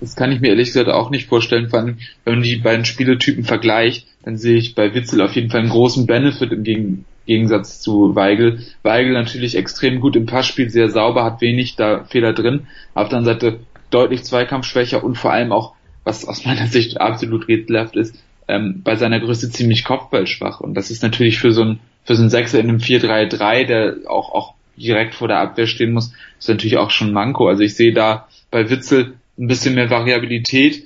Das 0.00 0.16
kann 0.16 0.32
ich 0.32 0.40
mir 0.40 0.48
ehrlich 0.48 0.68
gesagt 0.68 0.88
auch 0.88 1.10
nicht 1.10 1.28
vorstellen, 1.28 1.70
vor 1.70 1.78
allem, 1.78 1.98
wenn 2.24 2.34
man 2.34 2.42
die 2.42 2.56
beiden 2.56 2.84
Spielertypen 2.84 3.44
vergleicht, 3.44 4.08
dann 4.24 4.36
sehe 4.36 4.56
ich 4.56 4.74
bei 4.74 4.92
Witzel 4.94 5.20
auf 5.20 5.36
jeden 5.36 5.50
Fall 5.50 5.60
einen 5.60 5.68
großen 5.68 6.06
Benefit 6.06 6.50
im 6.50 6.64
Gegen 6.64 7.04
Gegensatz 7.26 7.80
zu 7.80 8.14
Weigel. 8.14 8.60
Weigel 8.82 9.12
natürlich 9.12 9.56
extrem 9.56 10.00
gut 10.00 10.16
im 10.16 10.26
Passspiel, 10.26 10.70
sehr 10.70 10.88
sauber, 10.88 11.24
hat 11.24 11.40
wenig 11.40 11.76
da 11.76 12.04
Fehler 12.04 12.32
drin. 12.32 12.68
Auf 12.94 13.08
der 13.08 13.18
anderen 13.18 13.40
Seite 13.40 13.60
deutlich 13.90 14.24
zweikampfschwächer 14.24 15.04
und 15.04 15.16
vor 15.16 15.32
allem 15.32 15.52
auch, 15.52 15.74
was 16.04 16.26
aus 16.26 16.44
meiner 16.44 16.66
Sicht 16.68 17.00
absolut 17.00 17.48
rätselhaft 17.48 17.96
ist, 17.96 18.16
ähm, 18.48 18.82
bei 18.84 18.96
seiner 18.96 19.20
Größe 19.20 19.50
ziemlich 19.50 19.84
kopfballschwach. 19.84 20.60
Und 20.60 20.74
das 20.74 20.90
ist 20.90 21.02
natürlich 21.02 21.38
für 21.38 21.52
so 21.52 21.62
ein, 21.62 21.80
für 22.04 22.14
so 22.14 22.22
ein 22.22 22.30
Sechser 22.30 22.60
in 22.60 22.68
einem 22.68 22.78
4-3-3, 22.78 23.64
der 23.64 23.96
auch, 24.06 24.32
auch 24.32 24.54
direkt 24.76 25.14
vor 25.14 25.28
der 25.28 25.38
Abwehr 25.38 25.66
stehen 25.66 25.92
muss, 25.92 26.12
ist 26.38 26.48
natürlich 26.48 26.76
auch 26.76 26.90
schon 26.90 27.12
Manko. 27.12 27.48
Also 27.48 27.62
ich 27.62 27.74
sehe 27.74 27.92
da 27.92 28.28
bei 28.50 28.70
Witzel 28.70 29.14
ein 29.38 29.48
bisschen 29.48 29.74
mehr 29.74 29.90
Variabilität 29.90 30.84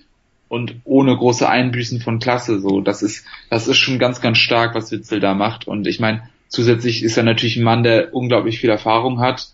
und 0.51 0.75
ohne 0.83 1.17
große 1.17 1.49
Einbüßen 1.49 2.01
von 2.01 2.19
Klasse. 2.19 2.59
So, 2.59 2.81
das 2.81 3.03
ist, 3.03 3.25
das 3.51 3.69
ist 3.69 3.79
schon 3.79 4.01
ganz, 4.01 4.21
ganz 4.21 4.39
stark, 4.39 4.75
was 4.75 4.91
Witzel 4.91 5.21
da 5.21 5.33
macht. 5.33 5.69
Und 5.69 5.87
ich 5.87 6.01
meine, 6.01 6.23
zusätzlich 6.49 7.05
ist 7.05 7.17
er 7.17 7.23
natürlich 7.23 7.57
ein 7.57 7.63
Mann, 7.63 7.85
der 7.85 8.13
unglaublich 8.13 8.59
viel 8.59 8.69
Erfahrung 8.69 9.21
hat, 9.21 9.47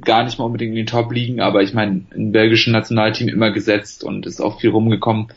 gar 0.00 0.24
nicht 0.24 0.38
mal 0.38 0.46
unbedingt 0.46 0.70
in 0.70 0.76
den 0.76 0.86
Top 0.86 1.12
liegen, 1.12 1.40
aber 1.40 1.62
ich 1.62 1.74
meine, 1.74 2.06
im 2.14 2.32
belgischen 2.32 2.72
Nationalteam 2.72 3.28
immer 3.28 3.50
gesetzt 3.50 4.02
und 4.02 4.24
ist 4.24 4.40
auch 4.40 4.58
viel 4.58 4.70
rumgekommen. 4.70 5.28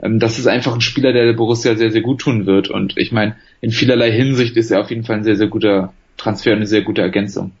Ähm, 0.00 0.18
das 0.18 0.40
ist 0.40 0.48
einfach 0.48 0.74
ein 0.74 0.80
Spieler, 0.80 1.12
der 1.12 1.26
der 1.26 1.34
Borussia 1.34 1.76
sehr, 1.76 1.92
sehr 1.92 2.02
gut 2.02 2.20
tun 2.20 2.44
wird. 2.44 2.68
Und 2.68 2.98
ich 2.98 3.12
meine, 3.12 3.36
in 3.60 3.70
vielerlei 3.70 4.10
Hinsicht 4.10 4.56
ist 4.56 4.72
er 4.72 4.80
auf 4.80 4.90
jeden 4.90 5.04
Fall 5.04 5.18
ein 5.18 5.24
sehr, 5.24 5.36
sehr 5.36 5.46
guter 5.46 5.92
Transfer 6.16 6.50
und 6.50 6.56
eine 6.56 6.66
sehr 6.66 6.82
gute 6.82 7.02
Ergänzung. 7.02 7.52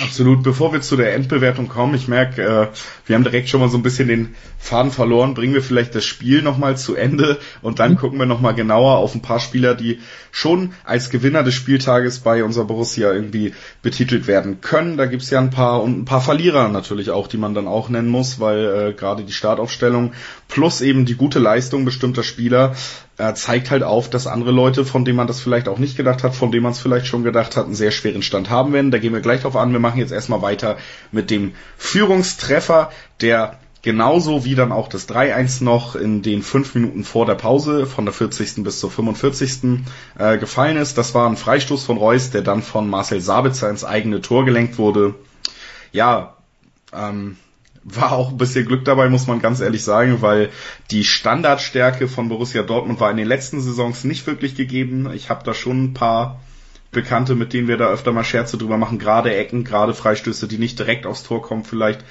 Absolut. 0.00 0.42
Bevor 0.42 0.72
wir 0.72 0.80
zu 0.80 0.96
der 0.96 1.14
Endbewertung 1.14 1.68
kommen, 1.68 1.94
ich 1.94 2.08
merke, 2.08 2.42
äh, 2.42 2.68
wir 3.06 3.16
haben 3.16 3.24
direkt 3.24 3.48
schon 3.48 3.60
mal 3.60 3.68
so 3.68 3.76
ein 3.78 3.82
bisschen 3.82 4.08
den 4.08 4.34
Faden 4.58 4.92
verloren. 4.92 5.34
Bringen 5.34 5.54
wir 5.54 5.62
vielleicht 5.62 5.94
das 5.94 6.04
Spiel 6.04 6.42
nochmal 6.42 6.76
zu 6.76 6.94
Ende 6.94 7.38
und 7.62 7.78
dann 7.78 7.92
mhm. 7.92 7.96
gucken 7.96 8.18
wir 8.18 8.26
nochmal 8.26 8.54
genauer 8.54 8.98
auf 8.98 9.14
ein 9.14 9.22
paar 9.22 9.40
Spieler, 9.40 9.74
die 9.74 10.00
schon 10.30 10.72
als 10.84 11.10
Gewinner 11.10 11.42
des 11.42 11.54
Spieltages 11.54 12.20
bei 12.20 12.44
unserer 12.44 12.64
Borussia 12.64 13.12
irgendwie 13.12 13.54
betitelt 13.82 14.26
werden 14.26 14.60
können. 14.60 14.96
Da 14.96 15.06
gibt's 15.06 15.30
ja 15.30 15.40
ein 15.40 15.50
paar 15.50 15.82
und 15.82 15.98
ein 15.98 16.04
paar 16.04 16.20
Verlierer 16.20 16.68
natürlich 16.68 17.10
auch, 17.10 17.26
die 17.26 17.38
man 17.38 17.54
dann 17.54 17.66
auch 17.66 17.88
nennen 17.88 18.08
muss, 18.08 18.40
weil 18.40 18.90
äh, 18.90 18.92
gerade 18.92 19.24
die 19.24 19.32
Startaufstellung 19.32 20.12
plus 20.48 20.80
eben 20.80 21.06
die 21.06 21.16
gute 21.16 21.38
Leistung 21.38 21.84
bestimmter 21.84 22.22
Spieler 22.22 22.74
äh, 23.18 23.34
zeigt 23.34 23.70
halt 23.70 23.82
auf, 23.82 24.08
dass 24.08 24.26
andere 24.26 24.52
Leute, 24.52 24.84
von 24.84 25.04
denen 25.04 25.16
man 25.16 25.26
das 25.26 25.40
vielleicht 25.40 25.68
auch 25.68 25.78
nicht 25.78 25.96
gedacht 25.96 26.22
hat, 26.22 26.34
von 26.34 26.50
denen 26.50 26.62
man 26.62 26.72
es 26.72 26.78
vielleicht 26.78 27.06
schon 27.06 27.24
gedacht 27.24 27.56
hat, 27.56 27.66
einen 27.66 27.74
sehr 27.74 27.90
schweren 27.90 28.22
Stand 28.22 28.48
haben 28.48 28.72
werden. 28.72 28.90
Da 28.90 28.98
gehen 28.98 29.12
wir 29.12 29.20
gleich 29.20 29.42
drauf 29.42 29.56
an. 29.56 29.72
Wir 29.72 29.80
machen 29.80 29.98
jetzt 29.98 30.12
erstmal 30.12 30.40
weiter 30.40 30.78
mit 31.10 31.30
dem 31.30 31.52
Führungstreffer, 31.76 32.90
der 33.20 33.58
genauso 33.82 34.44
wie 34.44 34.54
dann 34.54 34.72
auch 34.72 34.88
das 34.88 35.08
3-1 35.08 35.64
noch 35.64 35.96
in 35.96 36.22
den 36.22 36.42
fünf 36.42 36.74
Minuten 36.74 37.04
vor 37.04 37.26
der 37.26 37.34
Pause 37.34 37.86
von 37.86 38.04
der 38.04 38.14
40. 38.14 38.62
bis 38.62 38.80
zur 38.80 38.90
45. 38.90 39.80
Äh, 40.18 40.38
gefallen 40.38 40.76
ist. 40.76 40.96
Das 40.96 41.14
war 41.14 41.28
ein 41.28 41.36
Freistoß 41.36 41.84
von 41.84 41.96
Reus, 41.96 42.30
der 42.30 42.42
dann 42.42 42.62
von 42.62 42.88
Marcel 42.88 43.20
Sabitzer 43.20 43.68
ins 43.68 43.84
eigene 43.84 44.20
Tor 44.20 44.44
gelenkt 44.44 44.78
wurde. 44.78 45.14
Ja, 45.92 46.36
ähm, 46.92 47.36
war 47.84 48.12
auch 48.12 48.30
ein 48.30 48.38
bisschen 48.38 48.66
Glück 48.66 48.84
dabei, 48.84 49.08
muss 49.08 49.26
man 49.26 49.40
ganz 49.40 49.60
ehrlich 49.60 49.84
sagen, 49.84 50.20
weil 50.20 50.50
die 50.90 51.04
Standardstärke 51.04 52.08
von 52.08 52.28
Borussia 52.28 52.62
Dortmund 52.62 53.00
war 53.00 53.10
in 53.10 53.16
den 53.16 53.26
letzten 53.26 53.60
Saisons 53.60 54.04
nicht 54.04 54.26
wirklich 54.26 54.54
gegeben. 54.54 55.10
Ich 55.14 55.30
habe 55.30 55.44
da 55.44 55.54
schon 55.54 55.84
ein 55.84 55.94
paar 55.94 56.40
Bekannte, 56.90 57.34
mit 57.34 57.52
denen 57.52 57.68
wir 57.68 57.76
da 57.76 57.88
öfter 57.88 58.12
mal 58.12 58.24
Scherze 58.24 58.56
drüber 58.56 58.78
machen, 58.78 58.98
gerade 58.98 59.34
Ecken, 59.34 59.64
gerade 59.64 59.94
Freistöße, 59.94 60.48
die 60.48 60.58
nicht 60.58 60.78
direkt 60.78 61.06
aufs 61.06 61.22
Tor 61.22 61.42
kommen, 61.42 61.64
vielleicht 61.64 62.02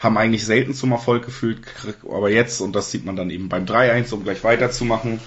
haben 0.00 0.18
eigentlich 0.18 0.44
selten 0.44 0.74
zum 0.74 0.92
Erfolg 0.92 1.24
gefühlt, 1.24 1.60
aber 2.02 2.30
jetzt, 2.30 2.60
und 2.60 2.74
das 2.74 2.90
sieht 2.90 3.04
man 3.04 3.16
dann 3.16 3.30
eben 3.30 3.48
beim 3.48 3.64
3-1, 3.64 4.12
um 4.12 4.24
gleich 4.24 4.42
weiterzumachen, 4.42 5.20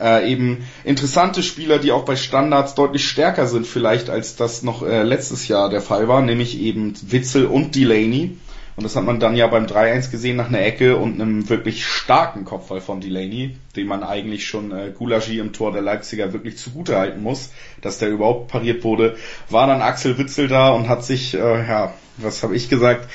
äh, 0.00 0.30
eben 0.30 0.66
interessante 0.84 1.42
Spieler, 1.42 1.78
die 1.78 1.92
auch 1.92 2.04
bei 2.04 2.16
Standards 2.16 2.74
deutlich 2.74 3.08
stärker 3.08 3.46
sind 3.46 3.66
vielleicht, 3.66 4.10
als 4.10 4.36
das 4.36 4.62
noch 4.62 4.82
äh, 4.82 5.02
letztes 5.02 5.48
Jahr 5.48 5.70
der 5.70 5.80
Fall 5.80 6.08
war, 6.08 6.22
nämlich 6.22 6.58
eben 6.58 6.94
Witzel 7.10 7.46
und 7.46 7.74
Delaney. 7.74 8.36
Und 8.76 8.84
das 8.84 8.94
hat 8.94 9.04
man 9.04 9.18
dann 9.18 9.36
ja 9.36 9.46
beim 9.46 9.64
3-1 9.64 10.10
gesehen 10.10 10.36
nach 10.36 10.48
einer 10.48 10.60
Ecke 10.60 10.96
und 10.96 11.14
einem 11.14 11.48
wirklich 11.48 11.86
starken 11.86 12.44
Kopfball 12.44 12.82
von 12.82 13.00
Delaney, 13.00 13.56
den 13.74 13.86
man 13.86 14.02
eigentlich 14.02 14.46
schon 14.46 14.70
äh, 14.70 14.92
Gulagi 14.94 15.38
im 15.38 15.54
Tor 15.54 15.72
der 15.72 15.80
Leipziger 15.80 16.34
wirklich 16.34 16.58
zugute 16.58 16.96
halten 16.96 17.22
muss, 17.22 17.52
dass 17.80 17.98
der 17.98 18.10
überhaupt 18.10 18.48
pariert 18.48 18.84
wurde, 18.84 19.16
war 19.48 19.66
dann 19.66 19.80
Axel 19.80 20.18
Witzel 20.18 20.48
da 20.48 20.70
und 20.70 20.90
hat 20.90 21.04
sich, 21.04 21.32
äh, 21.32 21.66
ja, 21.66 21.94
was 22.18 22.42
habe 22.42 22.54
ich 22.54 22.68
gesagt, 22.68 23.08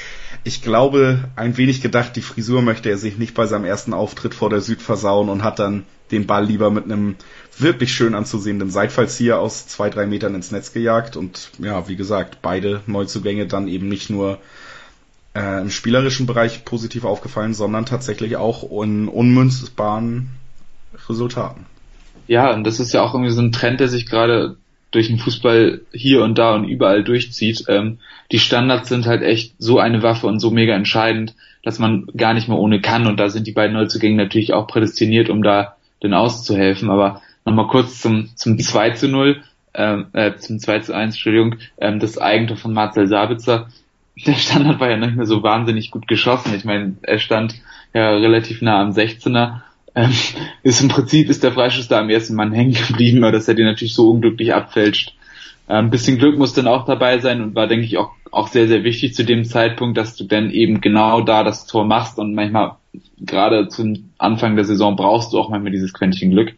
ich 0.43 0.63
glaube, 0.63 1.29
ein 1.35 1.57
wenig 1.57 1.81
gedacht, 1.81 2.15
die 2.15 2.21
Frisur 2.21 2.63
möchte 2.63 2.89
er 2.89 2.97
sich 2.97 3.19
nicht 3.19 3.35
bei 3.35 3.45
seinem 3.45 3.65
ersten 3.65 3.93
Auftritt 3.93 4.33
vor 4.33 4.49
der 4.49 4.61
Süd 4.61 4.81
versauen 4.81 5.29
und 5.29 5.43
hat 5.43 5.59
dann 5.59 5.85
den 6.09 6.25
Ball 6.25 6.45
lieber 6.45 6.71
mit 6.71 6.85
einem 6.85 7.15
wirklich 7.57 7.93
schön 7.93 8.15
anzusehenden 8.15 8.71
Seitfallzieher 8.71 9.39
aus 9.39 9.67
zwei, 9.67 9.91
drei 9.91 10.07
Metern 10.07 10.33
ins 10.33 10.51
Netz 10.51 10.73
gejagt. 10.73 11.15
Und 11.15 11.51
ja, 11.59 11.87
wie 11.87 11.95
gesagt, 11.95 12.39
beide 12.41 12.81
Neuzugänge 12.87 13.45
dann 13.45 13.67
eben 13.67 13.87
nicht 13.87 14.09
nur 14.09 14.39
äh, 15.33 15.61
im 15.61 15.69
spielerischen 15.69 16.25
Bereich 16.25 16.65
positiv 16.65 17.05
aufgefallen, 17.05 17.53
sondern 17.53 17.85
tatsächlich 17.85 18.35
auch 18.37 18.63
in 18.83 19.07
unmünzbaren 19.07 20.29
Resultaten. 21.09 21.65
Ja, 22.27 22.53
und 22.53 22.65
das 22.65 22.79
ist 22.79 22.93
ja 22.93 23.01
auch 23.01 23.13
irgendwie 23.13 23.31
so 23.31 23.41
ein 23.41 23.51
Trend, 23.51 23.79
der 23.79 23.87
sich 23.87 24.05
gerade 24.05 24.57
durch 24.91 25.07
den 25.07 25.19
Fußball 25.19 25.81
hier 25.93 26.23
und 26.23 26.37
da 26.37 26.53
und 26.53 26.65
überall 26.65 27.03
durchzieht. 27.03 27.65
Ähm, 27.69 27.99
die 28.31 28.39
Standards 28.39 28.89
sind 28.89 29.05
halt 29.05 29.21
echt 29.21 29.55
so 29.57 29.79
eine 29.79 30.03
Waffe 30.03 30.27
und 30.27 30.39
so 30.39 30.51
mega 30.51 30.75
entscheidend, 30.75 31.33
dass 31.63 31.79
man 31.79 32.07
gar 32.15 32.33
nicht 32.33 32.49
mehr 32.49 32.57
ohne 32.57 32.81
kann. 32.81 33.07
Und 33.07 33.19
da 33.19 33.29
sind 33.29 33.47
die 33.47 33.53
beiden 33.53 33.75
Neuzugänge 33.75 34.17
natürlich 34.17 34.53
auch 34.53 34.67
prädestiniert, 34.67 35.29
um 35.29 35.43
da 35.43 35.75
den 36.03 36.13
auszuhelfen. 36.13 36.89
Aber 36.89 37.21
nochmal 37.45 37.67
kurz 37.67 38.01
zum, 38.01 38.29
zum 38.35 38.59
2 38.59 38.91
zu 38.91 39.07
0, 39.07 39.41
ähm, 39.73 40.07
äh, 40.11 40.35
zum 40.35 40.59
2 40.59 40.79
zu 40.79 40.93
1, 40.93 41.15
Entschuldigung, 41.15 41.55
ähm, 41.77 41.99
das 41.99 42.17
Eigentor 42.17 42.57
von 42.57 42.73
Marcel 42.73 43.07
Sabitzer 43.07 43.69
der 44.25 44.33
Standard 44.33 44.79
war 44.79 44.89
ja 44.89 44.97
nicht 44.97 45.15
mehr 45.15 45.25
so 45.25 45.43
wahnsinnig 45.43 45.91
gut 45.91 46.07
geschossen. 46.07 46.53
Ich 46.55 46.65
meine, 46.65 46.95
er 47.01 47.19
stand 47.19 47.55
ja 47.93 48.11
relativ 48.11 48.61
nah 48.61 48.81
am 48.81 48.91
16er. 48.91 49.61
Ähm, 49.95 50.11
ist 50.63 50.81
im 50.81 50.87
Prinzip 50.87 51.29
ist 51.29 51.43
der 51.43 51.51
Freischuss 51.51 51.87
da 51.87 51.99
am 51.99 52.09
ersten 52.09 52.35
Mann 52.35 52.53
hängen 52.53 52.73
geblieben, 52.87 53.23
aber 53.23 53.33
dass 53.33 53.47
er 53.47 53.55
den 53.55 53.65
natürlich 53.65 53.93
so 53.93 54.09
unglücklich 54.09 54.53
abfälscht. 54.53 55.15
Ein 55.67 55.85
ähm, 55.85 55.89
bisschen 55.91 56.17
Glück 56.17 56.37
muss 56.37 56.53
dann 56.53 56.67
auch 56.67 56.85
dabei 56.85 57.19
sein 57.19 57.41
und 57.41 57.55
war, 57.55 57.67
denke 57.67 57.85
ich, 57.85 57.97
auch, 57.97 58.11
auch 58.31 58.47
sehr, 58.47 58.67
sehr 58.67 58.83
wichtig 58.83 59.13
zu 59.13 59.23
dem 59.23 59.45
Zeitpunkt, 59.45 59.97
dass 59.97 60.15
du 60.15 60.25
dann 60.25 60.49
eben 60.49 60.81
genau 60.81 61.21
da 61.21 61.43
das 61.43 61.65
Tor 61.65 61.85
machst 61.85 62.17
und 62.17 62.33
manchmal 62.33 62.75
gerade 63.19 63.67
zum 63.67 64.11
Anfang 64.17 64.55
der 64.55 64.65
Saison 64.65 64.95
brauchst 64.95 65.33
du 65.33 65.39
auch 65.39 65.49
manchmal 65.49 65.71
dieses 65.71 65.93
Quäntchen 65.93 66.31
Glück. 66.31 66.53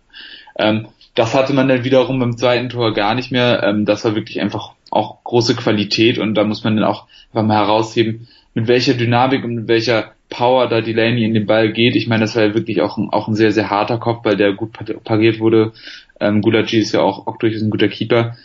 Ähm, 0.57 0.87
das 1.15 1.35
hatte 1.35 1.53
man 1.53 1.67
dann 1.67 1.83
wiederum 1.83 2.19
beim 2.19 2.37
zweiten 2.37 2.69
Tor 2.69 2.93
gar 2.93 3.13
nicht 3.13 3.31
mehr. 3.31 3.61
Ähm, 3.63 3.85
das 3.85 4.03
war 4.03 4.15
wirklich 4.15 4.41
einfach 4.41 4.71
auch 4.93 5.23
große 5.23 5.55
Qualität 5.55 6.17
und 6.17 6.35
da 6.35 6.43
muss 6.43 6.63
man 6.63 6.75
dann 6.75 6.85
auch 6.85 7.07
einfach 7.29 7.47
mal 7.47 7.57
herausheben, 7.57 8.27
mit 8.53 8.67
welcher 8.67 8.93
Dynamik 8.93 9.43
und 9.43 9.55
mit 9.55 9.67
welcher 9.67 10.13
Power 10.29 10.67
da 10.67 10.81
Delaney 10.81 11.23
in 11.25 11.33
den 11.33 11.45
Ball 11.45 11.71
geht. 11.71 11.95
Ich 11.95 12.07
meine, 12.07 12.21
das 12.21 12.35
war 12.35 12.43
ja 12.43 12.53
wirklich 12.53 12.81
auch 12.81 12.97
ein, 12.97 13.09
auch 13.11 13.27
ein 13.27 13.35
sehr, 13.35 13.51
sehr 13.51 13.69
harter 13.69 13.97
Kopfball, 13.97 14.35
der 14.35 14.53
gut 14.53 14.71
pariert 15.03 15.39
wurde. 15.39 15.73
Ähm, 16.19 16.41
Gulagi 16.41 16.79
ist 16.79 16.93
ja 16.93 17.01
auch, 17.01 17.27
auch 17.27 17.37
durchaus 17.37 17.61
ein 17.61 17.69
guter 17.69 17.87
Keeper. 17.87 18.35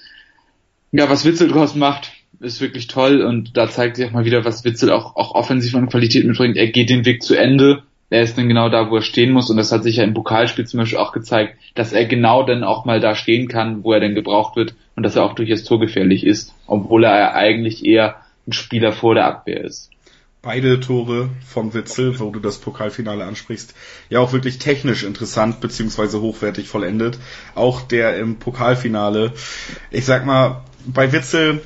Ja, 0.93 1.09
was 1.11 1.25
Witzel 1.25 1.49
draus 1.49 1.75
macht, 1.75 2.13
ist 2.41 2.61
wirklich 2.61 2.87
toll 2.87 3.23
und 3.23 3.57
da 3.57 3.69
zeigt 3.69 3.97
sich 3.97 4.07
auch 4.07 4.13
mal 4.13 4.25
wieder, 4.25 4.45
was 4.45 4.65
Witzel 4.65 4.91
auch, 4.91 5.17
auch 5.17 5.35
offensiv 5.35 5.75
an 5.75 5.89
Qualität 5.89 6.25
mitbringt. 6.25 6.57
Er 6.57 6.69
geht 6.69 6.91
den 6.91 7.05
Weg 7.05 7.23
zu 7.23 7.35
Ende 7.35 7.83
er 8.11 8.23
ist 8.23 8.39
dann 8.39 8.49
genau 8.49 8.69
da, 8.69 8.91
wo 8.91 8.97
er 8.97 9.03
stehen 9.03 9.33
muss. 9.33 9.51
Und 9.51 9.57
das 9.57 9.73
hat 9.73 9.83
sich 9.83 9.97
ja 9.97 10.05
im 10.05 10.15
Pokalspiel 10.15 10.67
zum 10.67 10.79
Beispiel 10.79 10.99
auch 10.99 11.13
gezeigt, 11.13 11.59
dass 11.75 11.93
er 11.93 12.07
genau 12.07 12.43
dann 12.43 12.65
auch 12.65 12.85
mal 12.85 13.01
da 13.01 13.15
stehen 13.15 13.49
kann, 13.49 13.85
wo 13.85 13.93
er 13.93 14.01
denn 14.01 14.15
gebraucht 14.15 14.57
wird 14.57 14.75
und 14.97 15.03
dass 15.03 15.17
er 15.17 15.25
auch 15.25 15.35
durchaus 15.35 15.65
torgefährlich 15.65 16.25
ist, 16.25 16.55
obwohl 16.67 17.05
er 17.05 17.35
eigentlich 17.35 17.85
eher 17.85 18.17
ein 18.47 18.53
Spieler 18.53 18.93
vor 18.93 19.15
der 19.15 19.27
Abwehr 19.27 19.63
ist. 19.63 19.91
Beide 20.41 20.81
Tore 20.81 21.31
von 21.47 21.75
Witzel, 21.75 22.19
wo 22.21 22.31
du 22.31 22.39
das 22.39 22.59
Pokalfinale 22.59 23.25
ansprichst, 23.25 23.75
ja 24.09 24.21
auch 24.21 24.33
wirklich 24.33 24.59
technisch 24.59 25.03
interessant 25.03 25.61
beziehungsweise 25.61 26.21
hochwertig 26.21 26.69
vollendet. 26.69 27.19
Auch 27.55 27.83
der 27.83 28.17
im 28.19 28.37
Pokalfinale. 28.37 29.33
Ich 29.91 30.07
sag 30.07 30.25
mal, 30.25 30.63
bei 30.87 31.13
Witzel 31.13 31.61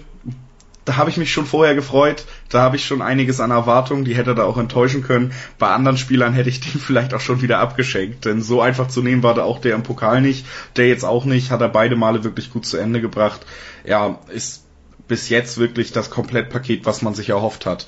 da 0.85 0.97
habe 0.97 1.11
ich 1.11 1.17
mich 1.17 1.33
schon 1.33 1.47
vorher 1.47 1.75
gefreut. 1.75 2.25
Da 2.53 2.61
habe 2.61 2.77
ich 2.77 2.85
schon 2.85 3.01
einiges 3.01 3.41
an 3.41 3.51
Erwartungen, 3.51 4.05
die 4.05 4.15
hätte 4.15 4.33
er 4.33 4.35
da 4.35 4.45
auch 4.45 4.59
enttäuschen 4.59 5.03
können. 5.03 5.33
Bei 5.59 5.69
anderen 5.69 5.97
Spielern 5.97 6.35
hätte 6.35 6.51
ich 6.51 6.61
den 6.61 6.81
vielleicht 6.87 7.15
auch 7.15 7.21
schon 7.21 7.41
wieder 7.41 7.59
abgeschenkt. 7.59 8.27
Denn 8.27 8.43
so 8.43 8.61
einfach 8.61 8.89
zu 8.89 9.03
nehmen 9.03 9.23
war 9.23 9.35
da 9.35 9.45
auch 9.45 9.59
der 9.59 9.75
im 9.75 9.83
Pokal 9.83 10.21
nicht. 10.21 10.45
Der 10.77 10.87
jetzt 10.87 11.05
auch 11.05 11.25
nicht. 11.25 11.51
Hat 11.51 11.63
er 11.63 11.71
beide 11.71 11.97
Male 11.97 12.25
wirklich 12.25 12.51
gut 12.51 12.67
zu 12.67 12.77
Ende 12.77 13.01
gebracht. 13.01 13.47
Ja, 13.85 14.19
ist 14.29 14.65
bis 15.09 15.31
jetzt 15.31 15.57
wirklich 15.57 15.93
das 15.93 16.11
Komplettpaket, 16.11 16.85
was 16.85 17.01
man 17.01 17.15
sich 17.15 17.31
erhofft 17.31 17.65
hat. 17.65 17.87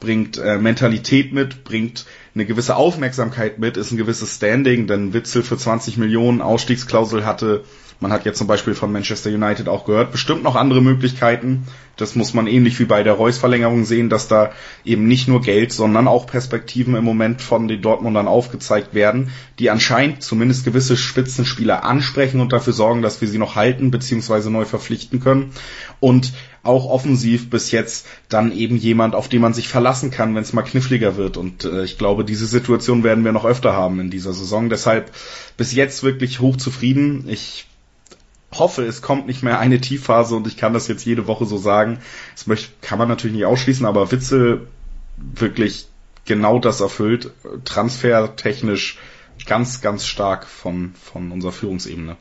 Bringt 0.00 0.38
äh, 0.38 0.58
Mentalität 0.58 1.32
mit, 1.32 1.64
bringt 1.64 2.06
eine 2.34 2.46
gewisse 2.46 2.76
Aufmerksamkeit 2.76 3.58
mit, 3.58 3.76
ist 3.76 3.90
ein 3.90 3.96
gewisses 3.96 4.36
Standing, 4.36 4.86
denn 4.86 5.12
Witzel 5.12 5.42
für 5.42 5.58
20 5.58 5.96
Millionen 5.98 6.40
Ausstiegsklausel 6.40 7.26
hatte 7.26 7.64
man 8.00 8.12
hat 8.12 8.24
jetzt 8.24 8.38
zum 8.38 8.46
Beispiel 8.46 8.74
von 8.74 8.92
Manchester 8.92 9.30
United 9.30 9.68
auch 9.68 9.84
gehört, 9.84 10.12
bestimmt 10.12 10.44
noch 10.44 10.54
andere 10.54 10.80
Möglichkeiten. 10.80 11.66
Das 11.96 12.14
muss 12.14 12.32
man 12.32 12.46
ähnlich 12.46 12.78
wie 12.78 12.84
bei 12.84 13.02
der 13.02 13.14
Reus-Verlängerung 13.14 13.84
sehen, 13.84 14.08
dass 14.08 14.28
da 14.28 14.52
eben 14.84 15.08
nicht 15.08 15.26
nur 15.26 15.40
Geld, 15.40 15.72
sondern 15.72 16.06
auch 16.06 16.28
Perspektiven 16.28 16.94
im 16.94 17.02
Moment 17.02 17.42
von 17.42 17.66
den 17.66 17.82
Dortmundern 17.82 18.28
aufgezeigt 18.28 18.94
werden, 18.94 19.32
die 19.58 19.70
anscheinend 19.70 20.22
zumindest 20.22 20.64
gewisse 20.64 20.96
Spitzenspieler 20.96 21.84
ansprechen 21.84 22.40
und 22.40 22.52
dafür 22.52 22.72
sorgen, 22.72 23.02
dass 23.02 23.20
wir 23.20 23.26
sie 23.26 23.38
noch 23.38 23.56
halten 23.56 23.90
bzw. 23.90 24.48
neu 24.48 24.64
verpflichten 24.64 25.18
können. 25.18 25.50
Und 25.98 26.32
auch 26.62 26.88
offensiv 26.88 27.50
bis 27.50 27.72
jetzt 27.72 28.06
dann 28.28 28.52
eben 28.52 28.76
jemand, 28.76 29.16
auf 29.16 29.28
den 29.28 29.40
man 29.40 29.54
sich 29.54 29.68
verlassen 29.68 30.12
kann, 30.12 30.36
wenn 30.36 30.42
es 30.42 30.52
mal 30.52 30.62
kniffliger 30.62 31.16
wird. 31.16 31.36
Und 31.36 31.64
äh, 31.64 31.82
ich 31.82 31.98
glaube, 31.98 32.24
diese 32.24 32.46
Situation 32.46 33.02
werden 33.02 33.24
wir 33.24 33.32
noch 33.32 33.44
öfter 33.44 33.72
haben 33.72 33.98
in 33.98 34.10
dieser 34.10 34.32
Saison. 34.32 34.68
Deshalb 34.68 35.10
bis 35.56 35.72
jetzt 35.72 36.04
wirklich 36.04 36.38
hoch 36.38 36.56
zufrieden. 36.56 37.24
Ich 37.28 37.66
hoffe, 38.58 38.84
es 38.84 39.02
kommt 39.02 39.26
nicht 39.26 39.42
mehr 39.42 39.58
eine 39.58 39.80
Tiefphase 39.80 40.36
und 40.36 40.46
ich 40.46 40.56
kann 40.56 40.72
das 40.72 40.88
jetzt 40.88 41.04
jede 41.04 41.26
Woche 41.26 41.46
so 41.46 41.56
sagen. 41.58 41.98
Das 42.34 42.46
möchte, 42.46 42.72
kann 42.80 42.98
man 42.98 43.08
natürlich 43.08 43.36
nicht 43.36 43.46
ausschließen, 43.46 43.86
aber 43.86 44.10
Witzel 44.12 44.66
wirklich 45.16 45.86
genau 46.24 46.58
das 46.58 46.80
erfüllt. 46.80 47.30
Transfertechnisch 47.64 48.98
ganz, 49.46 49.80
ganz 49.80 50.06
stark 50.06 50.46
von, 50.46 50.92
von 50.94 51.32
unserer 51.32 51.52
Führungsebene. 51.52 52.16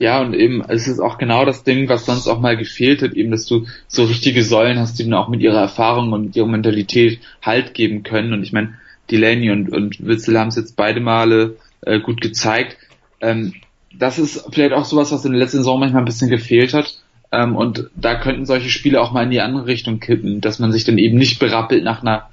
Ja, 0.00 0.20
und 0.20 0.34
eben, 0.34 0.62
es 0.68 0.86
ist 0.86 1.00
auch 1.00 1.18
genau 1.18 1.44
das 1.44 1.64
Ding, 1.64 1.88
was 1.88 2.06
sonst 2.06 2.28
auch 2.28 2.38
mal 2.38 2.56
gefehlt 2.56 3.02
hat, 3.02 3.14
eben, 3.14 3.32
dass 3.32 3.46
du 3.46 3.66
so 3.88 4.04
richtige 4.04 4.44
Säulen 4.44 4.78
hast, 4.78 4.98
die 4.98 5.04
dann 5.04 5.14
auch 5.14 5.28
mit 5.28 5.40
ihrer 5.40 5.60
Erfahrung 5.60 6.12
und 6.12 6.36
ihrer 6.36 6.46
Mentalität 6.46 7.20
Halt 7.42 7.74
geben 7.74 8.04
können. 8.04 8.32
Und 8.32 8.44
ich 8.44 8.52
meine, 8.52 8.74
Delaney 9.10 9.50
und, 9.50 9.70
und 9.70 10.06
Witzel 10.06 10.38
haben 10.38 10.48
es 10.48 10.56
jetzt 10.56 10.76
beide 10.76 11.00
Male 11.00 11.56
äh, 11.80 11.98
gut 11.98 12.20
gezeigt. 12.20 12.76
Ähm, 13.20 13.54
das 13.98 14.18
ist 14.18 14.44
vielleicht 14.52 14.72
auch 14.72 14.84
sowas, 14.84 15.12
was 15.12 15.24
in 15.24 15.32
der 15.32 15.40
letzten 15.40 15.58
Saison 15.58 15.80
manchmal 15.80 16.02
ein 16.02 16.06
bisschen 16.06 16.30
gefehlt 16.30 16.72
hat. 16.72 16.98
Ähm, 17.32 17.56
und 17.56 17.90
da 17.96 18.14
könnten 18.14 18.46
solche 18.46 18.70
Spiele 18.70 19.00
auch 19.00 19.12
mal 19.12 19.24
in 19.24 19.30
die 19.30 19.40
andere 19.40 19.66
Richtung 19.66 20.00
kippen, 20.00 20.40
dass 20.40 20.58
man 20.58 20.72
sich 20.72 20.84
dann 20.84 20.98
eben 20.98 21.18
nicht 21.18 21.38
berappelt 21.38 21.84
nach 21.84 22.00
einer 22.00 22.28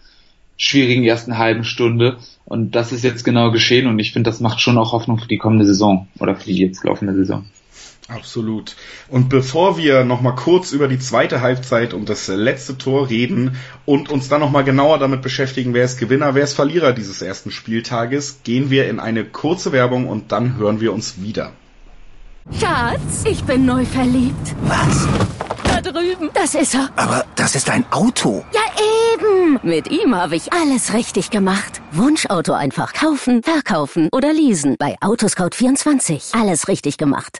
schwierigen 0.58 1.04
ersten 1.04 1.38
halben 1.38 1.64
Stunde. 1.64 2.18
Und 2.46 2.76
das 2.76 2.92
ist 2.92 3.04
jetzt 3.04 3.24
genau 3.24 3.52
geschehen 3.52 3.88
und 3.88 4.00
ich 4.00 4.14
finde, 4.14 4.30
das 4.30 4.40
macht 4.40 4.62
schon 4.62 4.78
auch 4.78 4.94
Hoffnung 4.94 5.18
für 5.18 5.28
die 5.28 5.38
kommende 5.38 5.66
Saison 5.66 6.08
oder 6.20 6.36
für 6.36 6.46
die 6.46 6.60
jetzt 6.60 6.84
laufende 6.84 7.16
Saison. 7.16 7.46
Absolut. 8.08 8.76
Und 9.10 9.30
bevor 9.30 9.78
wir 9.78 10.04
nochmal 10.04 10.36
kurz 10.36 10.72
über 10.72 10.88
die 10.88 11.00
zweite 11.00 11.42
Halbzeit 11.42 11.94
und 11.94 12.08
das 12.08 12.28
letzte 12.28 12.78
Tor 12.78 13.10
reden 13.10 13.58
und 13.86 14.10
uns 14.10 14.30
dann 14.30 14.42
nochmal 14.42 14.64
genauer 14.64 15.00
damit 15.00 15.24
beschäftigen, 15.24 15.74
wer 15.74 15.86
ist 15.86 15.98
Gewinner, 15.98 16.36
wer 16.36 16.44
ist 16.44 16.54
Verlierer 16.54 16.94
dieses 16.94 17.24
ersten 17.24 17.50
Spieltages, 17.50 18.42
gehen 18.44 18.70
wir 18.70 18.88
in 18.88 19.00
eine 19.00 19.26
kurze 19.26 19.72
Werbung 19.72 20.08
und 20.08 20.32
dann 20.32 20.58
hören 20.58 20.82
wir 20.82 20.94
uns 20.94 21.20
wieder. 21.22 21.54
Schatz, 22.60 23.24
ich 23.26 23.44
bin 23.44 23.66
neu 23.66 23.84
verliebt. 23.86 24.56
Was? 24.66 25.08
Da 25.64 25.82
drüben. 25.82 26.30
Das 26.36 26.54
ist 26.54 26.76
er. 26.76 26.90
Aber 26.96 27.26
das 27.36 27.56
ist 27.56 27.72
ein 27.72 27.92
Auto. 27.92 28.46
Ja, 28.54 28.62
eben. 29.16 29.60
Mit 29.64 29.90
ihm 29.90 30.14
habe 30.14 30.36
ich 30.36 30.54
alles 30.54 30.94
richtig 30.94 31.32
gemacht. 31.32 31.82
Wunschauto 31.92 32.54
einfach 32.54 32.94
kaufen, 32.94 33.42
verkaufen 33.42 34.10
oder 34.12 34.32
leasen. 34.32 34.76
Bei 34.78 34.96
Autoscout24. 35.02 36.40
Alles 36.40 36.68
richtig 36.68 36.98
gemacht. 36.98 37.40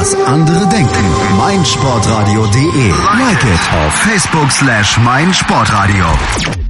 Was 0.00 0.14
andere 0.24 0.66
denken. 0.66 1.04
meinsportradio.de. 1.36 2.88
Like 3.18 3.46
it 3.46 3.60
auf 3.84 3.94
Facebook 3.94 4.50
slash 4.50 4.98
meinsportradio. 4.98 6.69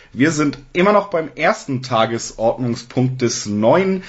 Wir 0.13 0.31
sind 0.31 0.57
immer 0.73 0.91
noch 0.91 1.09
beim 1.09 1.29
ersten 1.35 1.83
Tagesordnungspunkt 1.83 3.21
des 3.21 3.45
neuen 3.45 4.03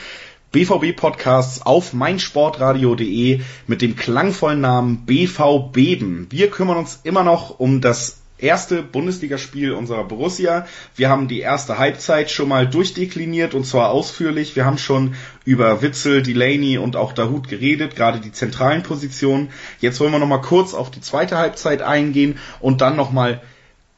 BVB-Podcasts 0.50 1.62
auf 1.62 1.92
meinsportradio.de 1.92 3.40
mit 3.68 3.82
dem 3.82 3.94
klangvollen 3.94 4.60
Namen 4.60 5.06
BV. 5.06 5.70
Wir 5.72 6.50
kümmern 6.50 6.76
uns 6.76 6.98
immer 7.04 7.22
noch 7.22 7.60
um 7.60 7.80
das 7.80 8.18
erste 8.36 8.82
Bundesligaspiel 8.82 9.72
unserer 9.72 10.02
Borussia. 10.02 10.66
Wir 10.96 11.08
haben 11.08 11.28
die 11.28 11.38
erste 11.38 11.78
Halbzeit 11.78 12.32
schon 12.32 12.48
mal 12.48 12.66
durchdekliniert 12.66 13.54
und 13.54 13.64
zwar 13.64 13.90
ausführlich. 13.90 14.56
Wir 14.56 14.64
haben 14.64 14.78
schon 14.78 15.14
über 15.44 15.82
Witzel, 15.82 16.24
Delaney 16.24 16.78
und 16.78 16.96
auch 16.96 17.12
Dahut 17.12 17.46
geredet, 17.46 17.94
gerade 17.94 18.18
die 18.18 18.32
zentralen 18.32 18.82
Positionen. 18.82 19.50
Jetzt 19.80 20.00
wollen 20.00 20.10
wir 20.10 20.18
noch 20.18 20.26
mal 20.26 20.38
kurz 20.38 20.74
auf 20.74 20.90
die 20.90 21.00
zweite 21.00 21.38
Halbzeit 21.38 21.80
eingehen 21.80 22.38
und 22.58 22.80
dann 22.80 22.96
noch 22.96 23.12
mal 23.12 23.40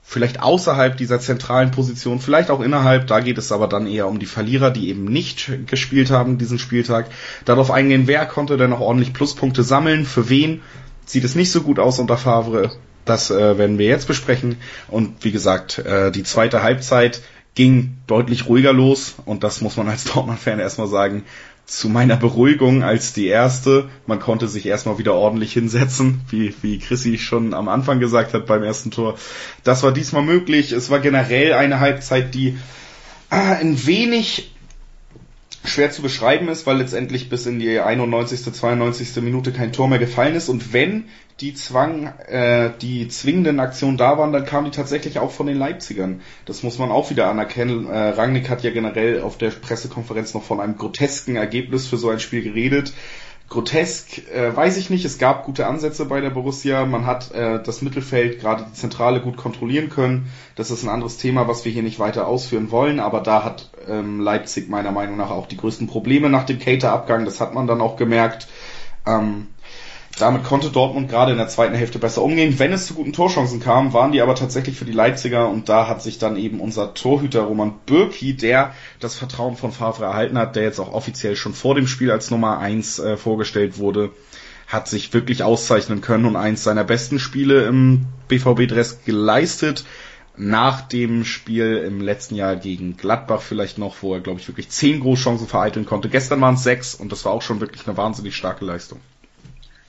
vielleicht 0.06 0.42
außerhalb 0.42 0.96
dieser 0.96 1.18
zentralen 1.18 1.70
Position, 1.70 2.20
vielleicht 2.20 2.50
auch 2.50 2.60
innerhalb, 2.60 3.06
da 3.06 3.20
geht 3.20 3.38
es 3.38 3.50
aber 3.50 3.66
dann 3.66 3.86
eher 3.86 4.06
um 4.06 4.18
die 4.18 4.26
Verlierer, 4.26 4.70
die 4.70 4.90
eben 4.90 5.06
nicht 5.06 5.50
gespielt 5.66 6.10
haben 6.10 6.38
diesen 6.38 6.58
Spieltag, 6.58 7.06
darauf 7.46 7.70
eingehen, 7.70 8.06
wer 8.06 8.26
konnte 8.26 8.56
denn 8.56 8.70
noch 8.70 8.80
ordentlich 8.80 9.14
Pluspunkte 9.14 9.62
sammeln, 9.62 10.04
für 10.04 10.28
wen 10.28 10.60
sieht 11.06 11.24
es 11.24 11.34
nicht 11.34 11.50
so 11.50 11.62
gut 11.62 11.78
aus 11.78 11.98
unter 11.98 12.18
Favre, 12.18 12.70
das 13.04 13.30
äh, 13.30 13.58
werden 13.58 13.78
wir 13.78 13.86
jetzt 13.86 14.06
besprechen. 14.06 14.56
Und 14.88 15.24
wie 15.24 15.32
gesagt, 15.32 15.78
äh, 15.78 16.10
die 16.10 16.22
zweite 16.22 16.62
Halbzeit 16.62 17.22
ging 17.54 17.96
deutlich 18.06 18.46
ruhiger 18.48 18.72
los 18.72 19.14
und 19.24 19.44
das 19.44 19.60
muss 19.60 19.76
man 19.76 19.88
als 19.88 20.04
Dortmund-Fan 20.12 20.58
erstmal 20.58 20.88
sagen, 20.88 21.24
zu 21.66 21.88
meiner 21.88 22.16
Beruhigung 22.16 22.82
als 22.82 23.12
die 23.12 23.26
erste. 23.26 23.88
Man 24.06 24.20
konnte 24.20 24.48
sich 24.48 24.66
erstmal 24.66 24.98
wieder 24.98 25.14
ordentlich 25.14 25.52
hinsetzen, 25.52 26.20
wie, 26.28 26.54
wie 26.62 26.78
Chrissy 26.78 27.18
schon 27.18 27.54
am 27.54 27.68
Anfang 27.68 28.00
gesagt 28.00 28.34
hat 28.34 28.46
beim 28.46 28.62
ersten 28.62 28.90
Tor. 28.90 29.16
Das 29.62 29.82
war 29.82 29.92
diesmal 29.92 30.22
möglich. 30.22 30.72
Es 30.72 30.90
war 30.90 31.00
generell 31.00 31.54
eine 31.54 31.80
Halbzeit, 31.80 32.34
die 32.34 32.58
ah, 33.30 33.54
ein 33.54 33.86
wenig 33.86 34.53
schwer 35.64 35.90
zu 35.90 36.02
beschreiben 36.02 36.48
ist, 36.48 36.66
weil 36.66 36.76
letztendlich 36.76 37.28
bis 37.28 37.46
in 37.46 37.58
die 37.58 37.80
91., 37.80 38.52
92. 38.52 39.22
Minute 39.22 39.50
kein 39.52 39.72
Tor 39.72 39.88
mehr 39.88 39.98
gefallen 39.98 40.34
ist. 40.34 40.48
Und 40.48 40.72
wenn 40.72 41.06
die 41.40 41.54
Zwang, 41.54 42.12
äh, 42.28 42.70
die 42.80 43.08
zwingenden 43.08 43.58
Aktionen 43.58 43.96
da 43.96 44.18
waren, 44.18 44.32
dann 44.32 44.44
kamen 44.44 44.66
die 44.66 44.76
tatsächlich 44.76 45.18
auch 45.18 45.32
von 45.32 45.46
den 45.46 45.56
Leipzigern. 45.56 46.20
Das 46.44 46.62
muss 46.62 46.78
man 46.78 46.90
auch 46.90 47.10
wieder 47.10 47.28
anerkennen. 47.28 47.86
Äh, 47.86 48.10
Rangnick 48.10 48.50
hat 48.50 48.62
ja 48.62 48.70
generell 48.70 49.22
auf 49.22 49.38
der 49.38 49.50
Pressekonferenz 49.50 50.34
noch 50.34 50.44
von 50.44 50.60
einem 50.60 50.76
grotesken 50.76 51.36
Ergebnis 51.36 51.88
für 51.88 51.96
so 51.96 52.10
ein 52.10 52.20
Spiel 52.20 52.42
geredet. 52.42 52.92
Grotesk, 53.54 54.18
äh, 54.34 54.54
weiß 54.54 54.76
ich 54.78 54.90
nicht. 54.90 55.04
Es 55.04 55.18
gab 55.18 55.44
gute 55.44 55.68
Ansätze 55.68 56.06
bei 56.06 56.20
der 56.20 56.30
Borussia. 56.30 56.84
Man 56.86 57.06
hat 57.06 57.30
äh, 57.30 57.62
das 57.62 57.82
Mittelfeld, 57.82 58.40
gerade 58.40 58.66
die 58.68 58.72
Zentrale, 58.72 59.20
gut 59.20 59.36
kontrollieren 59.36 59.90
können. 59.90 60.28
Das 60.56 60.72
ist 60.72 60.82
ein 60.82 60.88
anderes 60.88 61.18
Thema, 61.18 61.46
was 61.46 61.64
wir 61.64 61.70
hier 61.70 61.84
nicht 61.84 62.00
weiter 62.00 62.26
ausführen 62.26 62.72
wollen. 62.72 62.98
Aber 62.98 63.20
da 63.20 63.44
hat 63.44 63.70
ähm, 63.88 64.18
Leipzig 64.18 64.68
meiner 64.68 64.90
Meinung 64.90 65.16
nach 65.16 65.30
auch 65.30 65.46
die 65.46 65.56
größten 65.56 65.86
Probleme 65.86 66.28
nach 66.28 66.44
dem 66.44 66.58
Cater-Abgang. 66.58 67.24
Das 67.24 67.40
hat 67.40 67.54
man 67.54 67.68
dann 67.68 67.80
auch 67.80 67.94
gemerkt. 67.94 68.48
Ähm, 69.06 69.46
damit 70.18 70.44
konnte 70.44 70.70
Dortmund 70.70 71.08
gerade 71.08 71.32
in 71.32 71.38
der 71.38 71.48
zweiten 71.48 71.74
Hälfte 71.74 71.98
besser 71.98 72.22
umgehen. 72.22 72.58
Wenn 72.58 72.72
es 72.72 72.86
zu 72.86 72.94
guten 72.94 73.12
Torchancen 73.12 73.60
kam, 73.60 73.92
waren 73.92 74.12
die 74.12 74.20
aber 74.20 74.36
tatsächlich 74.36 74.76
für 74.76 74.84
die 74.84 74.92
Leipziger 74.92 75.48
und 75.48 75.68
da 75.68 75.88
hat 75.88 76.02
sich 76.02 76.18
dann 76.18 76.36
eben 76.36 76.60
unser 76.60 76.94
Torhüter 76.94 77.42
Roman 77.42 77.74
Bürki, 77.86 78.36
der 78.36 78.74
das 79.00 79.16
Vertrauen 79.16 79.56
von 79.56 79.72
Favre 79.72 80.04
erhalten 80.04 80.38
hat, 80.38 80.54
der 80.54 80.62
jetzt 80.62 80.78
auch 80.78 80.92
offiziell 80.92 81.34
schon 81.34 81.52
vor 81.52 81.74
dem 81.74 81.88
Spiel 81.88 82.12
als 82.12 82.30
Nummer 82.30 82.58
eins 82.58 83.00
äh, 83.00 83.16
vorgestellt 83.16 83.78
wurde, 83.78 84.10
hat 84.68 84.88
sich 84.88 85.12
wirklich 85.12 85.42
auszeichnen 85.42 86.00
können 86.00 86.26
und 86.26 86.36
eins 86.36 86.62
seiner 86.62 86.84
besten 86.84 87.18
Spiele 87.18 87.64
im 87.66 88.06
BVB-Dress 88.28 89.04
geleistet. 89.04 89.84
Nach 90.36 90.80
dem 90.80 91.24
Spiel 91.24 91.76
im 91.86 92.00
letzten 92.00 92.34
Jahr 92.34 92.56
gegen 92.56 92.96
Gladbach 92.96 93.40
vielleicht 93.40 93.78
noch, 93.78 93.96
wo 94.00 94.14
er, 94.14 94.20
glaube 94.20 94.40
ich, 94.40 94.48
wirklich 94.48 94.68
zehn 94.68 95.00
Großchancen 95.00 95.46
vereiteln 95.46 95.86
konnte. 95.86 96.08
Gestern 96.08 96.40
waren 96.40 96.56
es 96.56 96.64
sechs 96.64 96.94
und 96.94 97.12
das 97.12 97.24
war 97.24 97.32
auch 97.32 97.42
schon 97.42 97.60
wirklich 97.60 97.86
eine 97.86 97.96
wahnsinnig 97.96 98.34
starke 98.34 98.64
Leistung. 98.64 99.00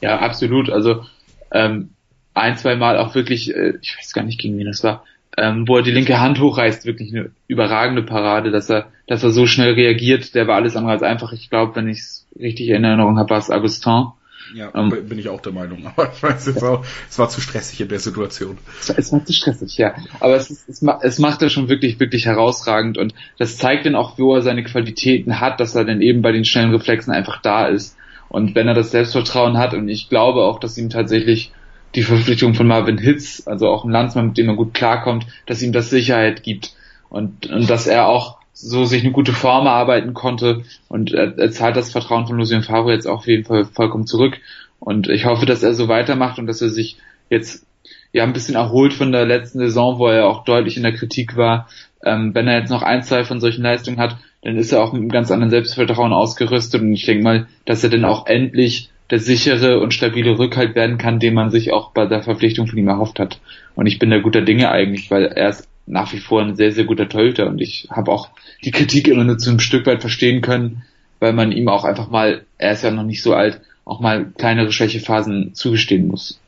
Ja, 0.02 0.20
absolut. 0.20 0.70
Also 0.70 1.06
ähm, 1.52 1.90
ein, 2.34 2.58
zwei 2.58 2.76
Mal 2.76 2.98
auch 2.98 3.16
wirklich, 3.16 3.56
äh, 3.56 3.74
ich 3.82 3.98
weiß 3.98 4.14
gar 4.14 4.24
nicht, 4.24 4.40
gegen 4.40 4.58
wen 4.58 4.68
das 4.68 4.84
war, 4.84 5.04
ähm, 5.38 5.68
wo 5.68 5.78
er 5.78 5.84
die 5.84 5.92
linke 5.92 6.20
Hand 6.20 6.40
hochreißt, 6.40 6.86
wirklich 6.86 7.14
eine 7.14 7.32
überragende 7.48 8.04
Parade, 8.04 8.52
dass 8.52 8.70
er, 8.70 8.88
dass 9.08 9.24
er 9.24 9.32
so 9.32 9.48
schnell 9.48 9.74
reagiert. 9.74 10.36
Der 10.36 10.48
war 10.48 10.56
alles 10.56 10.76
andere 10.76 10.94
als 10.94 11.04
einfach. 11.04 11.34
Ich 11.34 11.50
glaube, 11.50 11.76
wenn 11.76 11.88
ich 11.88 12.00
es 12.00 12.28
richtig 12.40 12.70
in 12.70 12.84
Erinnerung 12.84 13.18
habe, 13.18 13.30
war 13.30 13.38
es 13.38 13.50
Augustin. 13.50 14.08
Ja, 14.54 14.72
ähm, 14.76 14.90
bin 14.90 15.18
ich 15.18 15.30
auch 15.30 15.42
der 15.42 15.52
Meinung. 15.52 15.86
Aber 15.96 16.12
ich 16.14 16.22
weiß 16.22 16.46
jetzt 16.48 16.64
auch, 16.64 16.86
es 17.10 17.18
war 17.18 17.30
zu 17.30 17.42
stressig 17.42 17.82
in 17.82 17.88
der 17.88 18.00
Situation. 18.00 18.58
Es 18.80 19.12
war, 19.12 19.26
zu 19.26 19.34
stressig, 19.34 19.78
ja. 19.78 19.96
Aber 20.20 20.36
es, 20.36 20.52
ist, 20.52 20.70
es, 20.70 20.84
es 21.02 21.20
macht 21.20 21.42
er 21.42 21.50
schon 21.50 21.68
wirklich, 21.68 22.00
wirklich 22.00 22.26
herausragend 22.26 22.98
und 22.98 23.14
das 23.38 23.58
zeigt 23.58 23.86
dann 23.86 23.96
auch, 23.96 24.18
wo 24.18 24.36
er 24.36 24.42
seine 24.42 24.64
Qualitäten 24.64 25.40
hat, 25.40 25.60
dass 25.60 25.76
er 25.76 25.86
dann 25.86 26.02
eben 26.02 26.22
bei 26.22 26.32
den 26.32 26.46
schnellen 26.46 26.72
Reflexen 26.72 27.12
einfach 27.12 27.42
da 27.42 27.68
ist. 27.68 27.98
Und 28.30 28.56
wenn 28.56 28.68
er 28.68 28.74
das 28.74 28.92
Selbstvertrauen 28.92 29.58
hat, 29.58 29.74
und 29.74 29.88
ich 29.88 30.10
glaube 30.10 30.44
auch, 30.44 30.60
dass 30.60 30.78
ihm 30.78 30.90
tatsächlich 30.90 31.52
die 31.96 32.04
Verpflichtung 32.04 32.54
von 32.54 32.68
Marvin 32.68 32.98
Hitz, 32.98 33.44
also 33.46 33.70
auch 33.70 33.86
ein 33.86 33.92
Landsmann, 33.92 34.28
mit 34.28 34.38
dem 34.38 34.50
er 34.50 34.56
gut 34.56 34.74
klarkommt, 34.74 35.26
dass 35.46 35.62
ihm 35.62 35.72
das 35.72 35.90
Sicherheit 35.90 36.44
gibt. 36.44 36.74
Und, 37.10 37.48
und 37.48 37.70
dass 37.70 37.88
er 37.88 38.08
auch 38.08 38.40
so 38.52 38.86
sich 38.86 39.04
eine 39.04 39.12
gute 39.12 39.34
Form 39.34 39.66
erarbeiten 39.66 40.14
konnte. 40.14 40.64
Und 40.88 41.14
er, 41.14 41.38
er 41.38 41.52
zahlt 41.52 41.76
das 41.76 41.92
Vertrauen 41.92 42.28
von 42.28 42.38
Lucien 42.38 42.64
Favre 42.64 42.94
jetzt 42.94 43.08
auch 43.08 43.20
auf 43.20 43.28
jeden 43.28 43.46
Fall 43.46 43.66
vollkommen 43.66 44.08
zurück. 44.08 44.40
Und 44.80 45.08
ich 45.08 45.26
hoffe, 45.26 45.46
dass 45.46 45.64
er 45.64 45.74
so 45.74 45.88
weitermacht 45.88 46.40
und 46.40 46.48
dass 46.48 46.62
er 46.62 46.70
sich 46.70 46.98
jetzt 47.30 47.66
ja 48.12 48.24
ein 48.24 48.34
bisschen 48.34 48.56
erholt 48.56 48.94
von 48.94 49.12
der 49.12 49.26
letzten 49.26 49.60
Saison, 49.60 50.00
wo 50.00 50.08
er 50.08 50.28
auch 50.28 50.46
deutlich 50.46 50.78
in 50.78 50.84
der 50.84 50.94
Kritik 50.94 51.36
war. 51.36 51.68
Ähm, 52.04 52.34
wenn 52.34 52.48
er 52.48 52.60
jetzt 52.60 52.70
noch 52.70 52.82
ein, 52.82 53.04
zwei 53.04 53.24
von 53.24 53.40
solchen 53.40 53.64
Leistungen 53.64 54.00
hat, 54.00 54.18
dann 54.46 54.58
ist 54.58 54.72
er 54.72 54.84
auch 54.84 54.94
mit 54.94 55.02
einem 55.02 55.10
ganz 55.10 55.32
anderen 55.32 55.50
Selbstvertrauen 55.50 56.14
ausgerüstet 56.14 56.80
und 56.82 56.94
ich 56.94 57.06
denke 57.06 57.24
mal, 57.24 57.48
dass 57.66 57.84
er 57.84 57.90
dann 57.90 58.06
auch 58.06 58.28
endlich 58.28 58.92
der 59.10 59.20
sichere 59.20 59.80
und 59.80 59.94
stabile 59.94 60.38
Rückhalt 60.38 60.76
werden 60.76 61.00
kann, 61.00 61.20
den 61.20 61.34
man 61.34 61.50
sich 61.50 61.74
auch 61.74 61.92
bei 61.92 62.06
der 62.06 62.22
Verpflichtung 62.22 62.68
von 62.68 62.78
ihm 62.78 62.88
erhofft 62.88 63.20
hat. 63.20 63.40
Und 63.74 63.88
ich 63.88 63.98
bin 63.98 64.12
da 64.12 64.20
guter 64.20 64.42
Dinge 64.42 64.70
eigentlich, 64.70 65.10
weil 65.10 65.26
er 65.26 65.50
ist 65.50 65.68
nach 65.88 66.14
wie 66.14 66.20
vor 66.20 66.44
ein 66.44 66.56
sehr, 66.56 66.72
sehr 66.72 66.86
guter 66.86 67.10
Torhüter 67.10 67.48
und 67.48 67.60
ich 67.60 67.88
habe 67.90 68.12
auch 68.12 68.30
die 68.64 68.72
Kritik 68.72 69.08
immer 69.08 69.24
nur 69.24 69.40
zu 69.40 69.50
einem 69.50 69.60
Stück 69.60 69.88
weit 69.88 70.02
verstehen 70.02 70.42
können, 70.42 70.84
weil 71.20 71.34
man 71.34 71.52
ihm 71.52 71.68
auch 71.68 71.84
einfach 71.84 72.12
mal, 72.12 72.46
er 72.60 72.74
ist 72.74 72.84
ja 72.84 72.92
noch 72.92 73.04
nicht 73.04 73.24
so 73.24 73.34
alt, 73.34 73.62
auch 73.84 74.00
mal 74.00 74.32
kleinere 74.38 74.72
Schwächephasen 74.72 75.56
zugestehen 75.56 76.08
muss. 76.08 76.40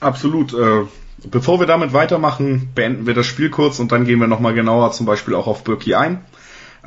Absolut. 0.00 0.54
Äh, 0.54 0.84
bevor 1.30 1.60
wir 1.60 1.66
damit 1.66 1.92
weitermachen, 1.92 2.70
beenden 2.74 3.06
wir 3.06 3.14
das 3.14 3.26
Spiel 3.26 3.50
kurz 3.50 3.78
und 3.78 3.92
dann 3.92 4.06
gehen 4.06 4.20
wir 4.20 4.26
nochmal 4.26 4.54
genauer 4.54 4.92
zum 4.92 5.04
Beispiel 5.04 5.34
auch 5.34 5.46
auf 5.46 5.64
Birki 5.64 5.94
ein. 5.94 6.24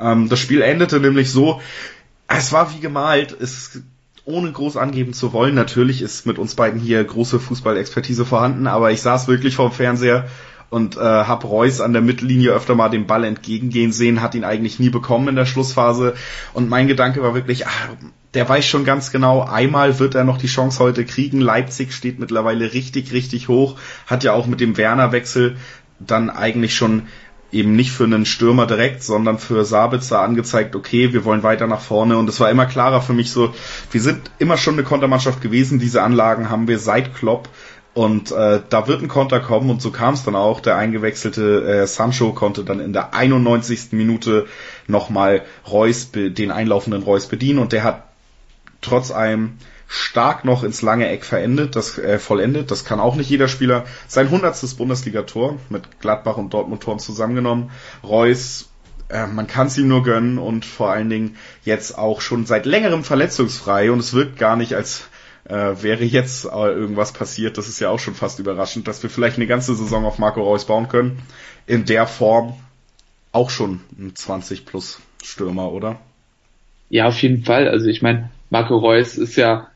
Ähm, 0.02 0.30
das 0.30 0.40
Spiel 0.40 0.62
endete 0.62 1.00
nämlich 1.00 1.32
so, 1.32 1.62
es 2.28 2.52
war 2.52 2.74
wie 2.74 2.80
gemalt, 2.80 3.36
es 3.40 3.82
ohne 4.26 4.52
groß 4.52 4.78
angeben 4.78 5.14
zu 5.14 5.34
wollen. 5.34 5.56
Natürlich 5.56 6.02
ist 6.02 6.26
mit 6.26 6.38
uns 6.38 6.56
beiden 6.56 6.80
hier 6.80 7.04
große 7.04 7.40
Fußballexpertise 7.40 8.26
vorhanden, 8.26 8.68
aber 8.68 8.92
ich 8.92 9.02
saß 9.02 9.28
wirklich 9.28 9.56
vorm 9.56 9.72
Fernseher 9.72 10.28
und 10.70 10.96
äh, 10.96 11.00
hab 11.00 11.44
Reus 11.44 11.82
an 11.82 11.92
der 11.92 12.02
Mittellinie 12.02 12.52
öfter 12.52 12.76
mal 12.76 12.90
den 12.90 13.06
Ball 13.06 13.26
entgegengehen 13.26 13.92
sehen, 13.92 14.22
hat 14.22 14.36
ihn 14.36 14.46
eigentlich 14.46 14.80
nie 14.80 14.90
bekommen 14.90 15.28
in 15.28 15.36
der 15.36 15.46
Schlussphase 15.46 16.16
und 16.54 16.70
mein 16.70 16.88
Gedanke 16.88 17.22
war 17.22 17.36
wirklich, 17.36 17.68
ach, 17.68 17.90
der 18.34 18.48
weiß 18.48 18.66
schon 18.66 18.86
ganz 18.86 19.12
genau, 19.12 19.42
einmal 19.42 20.00
wird 20.00 20.16
er 20.16 20.24
noch 20.24 20.38
die 20.38 20.48
Chance 20.48 20.80
heute 20.80 21.04
kriegen. 21.04 21.42
Leipzig 21.42 21.92
steht 21.92 22.20
mittlerweile 22.20 22.72
richtig, 22.72 23.12
richtig 23.12 23.50
hoch, 23.50 23.76
hat 24.08 24.24
ja 24.24 24.32
auch 24.32 24.48
mit 24.48 24.62
dem 24.62 24.78
Werner-Wechsel 24.78 25.58
dann 26.00 26.30
eigentlich 26.30 26.74
schon 26.74 27.04
eben 27.52 27.76
nicht 27.76 27.92
für 27.92 28.06
einen 28.06 28.26
Stürmer 28.26 28.66
direkt, 28.66 29.04
sondern 29.04 29.38
für 29.38 29.66
Sabitzer 29.66 30.22
angezeigt, 30.22 30.76
okay, 30.76 31.14
wir 31.14 31.26
wollen 31.26 31.44
weiter 31.44 31.68
nach 31.68 31.82
vorne 31.82 32.18
und 32.18 32.30
es 32.30 32.40
war 32.40 32.50
immer 32.50 32.66
klarer 32.66 33.02
für 33.02 33.14
mich 33.14 33.32
so, 33.32 33.54
wir 33.92 34.02
sind 34.02 34.32
immer 34.40 34.58
schon 34.58 34.76
eine 34.76 34.84
Kontermannschaft 34.84 35.42
gewesen, 35.42 35.80
diese 35.80 36.02
Anlagen 36.02 36.50
haben 36.50 36.68
wir 36.68 36.80
seit 36.80 37.14
Klopp 37.14 37.50
und 37.94 38.32
äh, 38.32 38.62
da 38.70 38.88
wird 38.88 39.02
ein 39.02 39.10
Konter 39.10 39.42
kommen 39.42 39.70
und 39.70 39.82
so 39.82 39.92
kam 39.92 40.14
es 40.14 40.24
dann 40.24 40.36
auch. 40.36 40.62
Der 40.62 40.78
eingewechselte 40.78 41.66
äh, 41.66 41.88
Sancho 41.88 42.32
konnte 42.32 42.64
dann 42.64 42.80
in 42.80 42.94
der 42.94 43.14
91. 43.14 43.92
Minute 43.92 44.46
nochmal 44.88 45.42
Reus, 45.70 46.12
den 46.12 46.52
einlaufenden 46.52 47.04
Reus 47.04 47.28
bedienen 47.28 47.60
und 47.60 47.74
der 47.74 47.84
hat 47.84 48.04
trotz 48.80 49.12
allem 49.12 49.58
stark 49.94 50.46
noch 50.46 50.64
ins 50.64 50.82
lange 50.82 51.10
Eck 51.10 51.26
verendet, 51.26 51.76
das 51.76 51.98
äh, 51.98 52.18
vollendet. 52.18 52.72
Das 52.72 52.86
kann 52.86 53.02
auch 53.02 53.16
nicht 53.16 53.30
jeder 53.30 53.50
Spieler. 53.50 53.84
Sein 54.08 54.30
hundertstes 54.30 54.76
Bundesligator 54.76 55.58
mit 55.68 56.00
Gladbach 56.00 56.38
und 56.38 56.54
Dortmund 56.54 56.82
Toren 56.82 57.00
zusammengenommen. 57.00 57.72
Reus, 58.02 58.70
äh, 59.10 59.28
man 59.28 59.48
kann 59.48 59.68
es 59.68 59.78
ihm 59.78 59.90
nur 59.90 60.04
gönnen 60.04 60.38
und 60.38 60.64
vor 60.64 60.92
allen 60.92 61.10
Dingen 61.10 61.36
jetzt 61.66 61.98
auch 61.98 62.22
schon 62.22 62.46
seit 62.46 62.66
längerem 62.66 63.04
verletzungsfrei 63.04 63.92
und 63.92 64.00
es 64.00 64.14
wirkt 64.14 64.40
gar 64.40 64.56
nicht 64.56 64.76
als 64.76 65.10
äh, 65.44 65.84
wäre 65.84 66.06
jetzt 66.06 66.46
äh, 66.46 66.72
irgendwas 66.72 67.12
passiert. 67.12 67.58
Das 67.58 67.68
ist 67.68 67.82
ja 67.82 67.90
auch 67.90 68.00
schon 68.00 68.16
fast 68.16 68.40
überraschend, 68.40 68.88
dass 68.88 69.04
wir 69.04 69.10
vielleicht 69.10 69.36
eine 69.36 69.48
ganze 69.48 69.76
Saison 69.76 70.06
auf 70.06 70.20
Marco 70.20 70.42
Reus 70.42 70.64
bauen 70.64 70.88
können. 70.88 71.22
In 71.68 71.84
der 71.84 72.08
Form 72.08 72.54
auch 73.34 73.50
schon 73.50 73.82
ein 74.00 74.16
20 74.16 74.66
plus 74.66 75.02
Stürmer, 75.22 75.74
oder? 75.74 76.00
Ja, 76.88 77.08
auf 77.08 77.22
jeden 77.22 77.44
Fall. 77.44 77.68
Also 77.68 77.88
ich 77.88 78.02
meine, 78.02 78.32
Marco 78.50 78.78
Reus 78.78 79.18
ist 79.18 79.36
ja, 79.36 79.71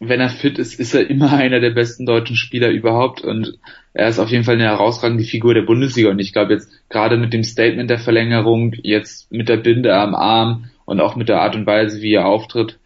wenn 0.00 0.20
er 0.20 0.30
fit 0.30 0.58
ist, 0.58 0.80
ist 0.80 0.94
er 0.94 1.08
immer 1.08 1.32
einer 1.36 1.60
der 1.60 1.70
besten 1.70 2.06
deutschen 2.06 2.34
Spieler 2.34 2.70
überhaupt 2.70 3.20
und 3.20 3.58
er 3.92 4.08
ist 4.08 4.18
auf 4.18 4.30
jeden 4.30 4.44
Fall 4.44 4.54
eine 4.54 4.64
herausragende 4.64 5.24
Figur 5.24 5.54
der 5.54 5.62
Bundesliga 5.62 6.10
und 6.10 6.18
ich 6.18 6.32
glaube 6.32 6.54
jetzt 6.54 6.70
gerade 6.88 7.16
mit 7.18 7.32
dem 7.32 7.44
Statement 7.44 7.90
der 7.90 7.98
Verlängerung, 7.98 8.72
jetzt 8.82 9.30
mit 9.30 9.48
der 9.48 9.58
Binde 9.58 9.94
am 9.94 10.14
Arm 10.14 10.70
und 10.86 11.00
auch 11.00 11.16
mit 11.16 11.28
der 11.28 11.40
Art 11.40 11.54
und 11.54 11.66
Weise, 11.66 12.00
wie 12.00 12.14
er 12.14 12.26
auftritt, 12.26 12.78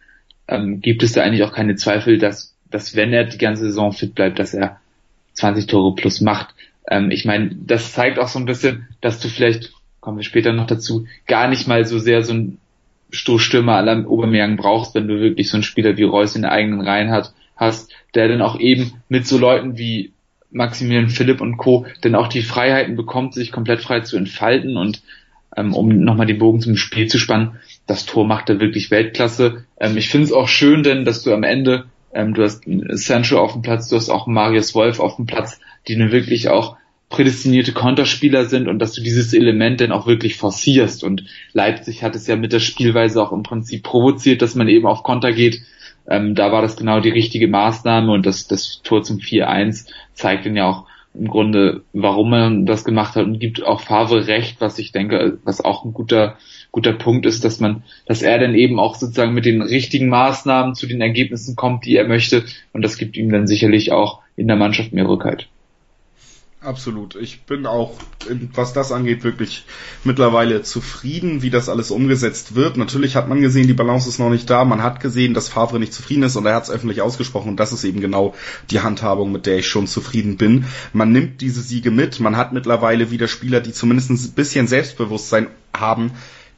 ähm, 0.47 0.81
gibt 0.81 1.01
es 1.01 1.13
da 1.13 1.23
eigentlich 1.23 1.43
auch 1.43 1.53
keine 1.53 1.75
Zweifel, 1.75 2.17
dass, 2.17 2.53
dass 2.69 2.95
wenn 2.95 3.13
er 3.13 3.23
die 3.23 3.37
ganze 3.37 3.63
Saison 3.63 3.93
fit 3.93 4.13
bleibt, 4.13 4.37
dass 4.37 4.53
er 4.53 4.79
20 5.33 5.67
Tore 5.67 5.95
plus 5.95 6.21
macht. 6.21 6.53
Ähm, 6.87 7.11
ich 7.11 7.25
meine, 7.25 7.55
das 7.55 7.93
zeigt 7.93 8.19
auch 8.19 8.27
so 8.27 8.39
ein 8.39 8.45
bisschen, 8.45 8.87
dass 9.01 9.19
du 9.19 9.27
vielleicht, 9.27 9.71
kommen 10.01 10.17
wir 10.17 10.23
später 10.23 10.53
noch 10.53 10.67
dazu, 10.67 11.07
gar 11.27 11.47
nicht 11.47 11.67
mal 11.67 11.85
so 11.85 11.97
sehr 11.97 12.21
so 12.23 12.33
ein 12.33 12.57
Stoßstürmer 13.11 13.75
aller 13.75 14.09
Obermeier 14.09 14.47
brauchst, 14.55 14.95
wenn 14.95 15.07
du 15.07 15.19
wirklich 15.19 15.49
so 15.49 15.57
einen 15.57 15.63
Spieler 15.63 15.97
wie 15.97 16.03
Reus 16.03 16.35
in 16.35 16.41
der 16.41 16.51
eigenen 16.51 16.81
Reihen 16.81 17.11
hat, 17.11 17.33
hast, 17.55 17.91
der 18.13 18.27
dann 18.27 18.41
auch 18.41 18.59
eben 18.59 19.01
mit 19.09 19.27
so 19.27 19.37
Leuten 19.37 19.77
wie 19.77 20.11
Maximilian 20.51 21.09
Philipp 21.09 21.41
und 21.41 21.57
Co. 21.57 21.85
dann 22.01 22.15
auch 22.15 22.27
die 22.27 22.41
Freiheiten 22.41 22.95
bekommt, 22.95 23.33
sich 23.33 23.51
komplett 23.51 23.81
frei 23.81 24.01
zu 24.01 24.17
entfalten 24.17 24.77
und 24.77 25.01
ähm, 25.55 25.73
um 25.73 25.89
nochmal 25.89 26.25
den 26.25 26.37
Bogen 26.37 26.61
zum 26.61 26.75
Spiel 26.75 27.07
zu 27.07 27.17
spannen, 27.17 27.59
das 27.87 28.05
Tor 28.05 28.25
macht 28.25 28.49
er 28.49 28.59
wirklich 28.59 28.91
Weltklasse. 28.91 29.65
Ähm, 29.79 29.97
ich 29.97 30.09
finde 30.09 30.25
es 30.25 30.33
auch 30.33 30.47
schön, 30.47 30.83
denn 30.83 31.05
dass 31.05 31.23
du 31.23 31.33
am 31.33 31.43
Ende, 31.43 31.85
ähm, 32.13 32.33
du 32.33 32.43
hast 32.43 32.63
Sancho 32.65 33.39
auf 33.39 33.53
dem 33.53 33.61
Platz, 33.61 33.87
du 33.87 33.95
hast 33.95 34.09
auch 34.09 34.27
Marius 34.27 34.75
Wolf 34.75 34.99
auf 34.99 35.15
dem 35.15 35.25
Platz, 35.25 35.59
die 35.87 35.95
nun 35.95 36.11
wirklich 36.11 36.49
auch 36.49 36.77
prädestinierte 37.09 37.71
Konterspieler 37.71 38.45
sind 38.45 38.67
und 38.67 38.79
dass 38.79 38.93
du 38.93 39.01
dieses 39.01 39.33
Element 39.33 39.79
dann 39.81 39.91
auch 39.91 40.07
wirklich 40.07 40.37
forcierst. 40.37 41.03
Und 41.03 41.23
Leipzig 41.53 42.03
hat 42.03 42.15
es 42.15 42.27
ja 42.27 42.35
mit 42.35 42.51
der 42.51 42.59
Spielweise 42.59 43.21
auch 43.21 43.31
im 43.31 43.43
Prinzip 43.43 43.83
provoziert, 43.83 44.41
dass 44.41 44.55
man 44.55 44.67
eben 44.67 44.87
auf 44.87 45.03
Konter 45.03 45.31
geht. 45.31 45.61
Ähm, 46.07 46.35
da 46.35 46.51
war 46.51 46.61
das 46.61 46.77
genau 46.77 46.99
die 46.99 47.09
richtige 47.09 47.47
Maßnahme 47.47 48.11
und 48.11 48.25
das, 48.25 48.47
das 48.47 48.81
Tor 48.83 49.03
zum 49.03 49.17
4-1 49.17 49.87
zeigt 50.13 50.45
dann 50.45 50.55
ja 50.55 50.67
auch 50.67 50.85
im 51.17 51.27
Grunde, 51.27 51.83
warum 51.93 52.29
man 52.29 52.65
das 52.65 52.83
gemacht 52.83 53.15
hat 53.15 53.25
und 53.25 53.39
gibt 53.39 53.63
auch 53.63 53.81
Favre 53.81 54.27
recht, 54.27 54.59
was 54.59 54.79
ich 54.79 54.91
denke, 54.91 55.37
was 55.43 55.63
auch 55.63 55.85
ein 55.85 55.93
guter, 55.93 56.37
guter 56.71 56.93
Punkt 56.93 57.25
ist, 57.25 57.45
dass 57.45 57.59
man, 57.59 57.83
dass 58.05 58.21
er 58.21 58.37
dann 58.37 58.53
eben 58.53 58.79
auch 58.79 58.95
sozusagen 58.95 59.33
mit 59.33 59.45
den 59.45 59.61
richtigen 59.61 60.09
Maßnahmen 60.09 60.75
zu 60.75 60.87
den 60.87 61.01
Ergebnissen 61.01 61.55
kommt, 61.55 61.85
die 61.85 61.95
er 61.95 62.07
möchte 62.07 62.43
und 62.73 62.81
das 62.81 62.97
gibt 62.97 63.15
ihm 63.15 63.31
dann 63.31 63.47
sicherlich 63.47 63.91
auch 63.91 64.19
in 64.35 64.47
der 64.47 64.57
Mannschaft 64.57 64.91
mehr 64.91 65.07
Rückhalt. 65.07 65.47
Absolut. 66.65 67.15
Ich 67.15 67.43
bin 67.43 67.67
auch, 67.67 67.93
was 68.53 68.73
das 68.73 68.91
angeht, 68.91 69.23
wirklich 69.23 69.65
mittlerweile 70.03 70.63
zufrieden, 70.63 71.43
wie 71.43 71.51
das 71.51 71.69
alles 71.69 71.91
umgesetzt 71.91 72.55
wird. 72.55 72.75
Natürlich 72.75 73.15
hat 73.15 73.29
man 73.29 73.39
gesehen, 73.39 73.67
die 73.67 73.73
Balance 73.73 74.09
ist 74.09 74.17
noch 74.17 74.31
nicht 74.31 74.49
da. 74.49 74.65
Man 74.65 74.81
hat 74.81 74.99
gesehen, 74.99 75.35
dass 75.35 75.47
Favre 75.47 75.79
nicht 75.79 75.93
zufrieden 75.93 76.23
ist 76.23 76.35
und 76.35 76.47
er 76.47 76.55
hat 76.55 76.63
es 76.63 76.71
öffentlich 76.71 77.01
ausgesprochen. 77.01 77.49
Und 77.49 77.59
das 77.59 77.71
ist 77.71 77.83
eben 77.83 78.01
genau 78.01 78.33
die 78.71 78.79
Handhabung, 78.79 79.31
mit 79.31 79.45
der 79.45 79.59
ich 79.59 79.67
schon 79.67 79.85
zufrieden 79.85 80.37
bin. 80.37 80.65
Man 80.91 81.11
nimmt 81.11 81.41
diese 81.41 81.61
Siege 81.61 81.91
mit. 81.91 82.19
Man 82.19 82.35
hat 82.35 82.51
mittlerweile 82.51 83.11
wieder 83.11 83.27
Spieler, 83.27 83.61
die 83.61 83.71
zumindest 83.71 84.09
ein 84.09 84.31
bisschen 84.33 84.67
Selbstbewusstsein 84.67 85.47
haben, 85.77 86.13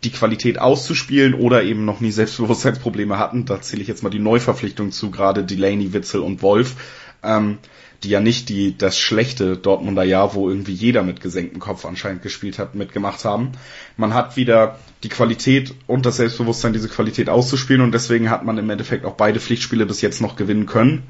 die 0.05 0.11
Qualität 0.11 0.57
auszuspielen 0.57 1.33
oder 1.33 1.63
eben 1.63 1.83
noch 1.83 1.99
nie 1.99 2.11
Selbstbewusstseinsprobleme 2.11 3.19
hatten. 3.19 3.43
Da 3.43 3.59
zähle 3.59 3.81
ich 3.81 3.89
jetzt 3.89 4.03
mal 4.03 4.09
die 4.09 4.19
Neuverpflichtung 4.19 4.91
zu, 4.93 5.11
gerade 5.11 5.43
Delaney, 5.43 5.91
Witzel 5.91 6.21
und 6.21 6.41
Wolf. 6.41 6.75
Ähm, 7.23 7.57
die 8.03 8.09
ja 8.09 8.19
nicht 8.19 8.49
die 8.49 8.77
das 8.77 8.97
schlechte 8.97 9.57
Dortmunder 9.57 10.03
Jahr, 10.03 10.35
wo 10.35 10.49
irgendwie 10.49 10.73
jeder 10.73 11.03
mit 11.03 11.21
gesenktem 11.21 11.59
Kopf 11.59 11.85
anscheinend 11.85 12.21
gespielt 12.21 12.59
hat, 12.59 12.75
mitgemacht 12.75 13.25
haben. 13.25 13.53
Man 13.95 14.13
hat 14.13 14.37
wieder 14.37 14.77
die 15.03 15.09
Qualität 15.09 15.73
und 15.87 16.05
das 16.05 16.17
Selbstbewusstsein, 16.17 16.73
diese 16.73 16.89
Qualität 16.89 17.29
auszuspielen 17.29 17.81
und 17.81 17.91
deswegen 17.91 18.29
hat 18.29 18.45
man 18.45 18.57
im 18.57 18.69
Endeffekt 18.69 19.05
auch 19.05 19.13
beide 19.13 19.39
Pflichtspiele 19.39 19.85
bis 19.85 20.01
jetzt 20.01 20.21
noch 20.21 20.35
gewinnen 20.35 20.65
können. 20.65 21.03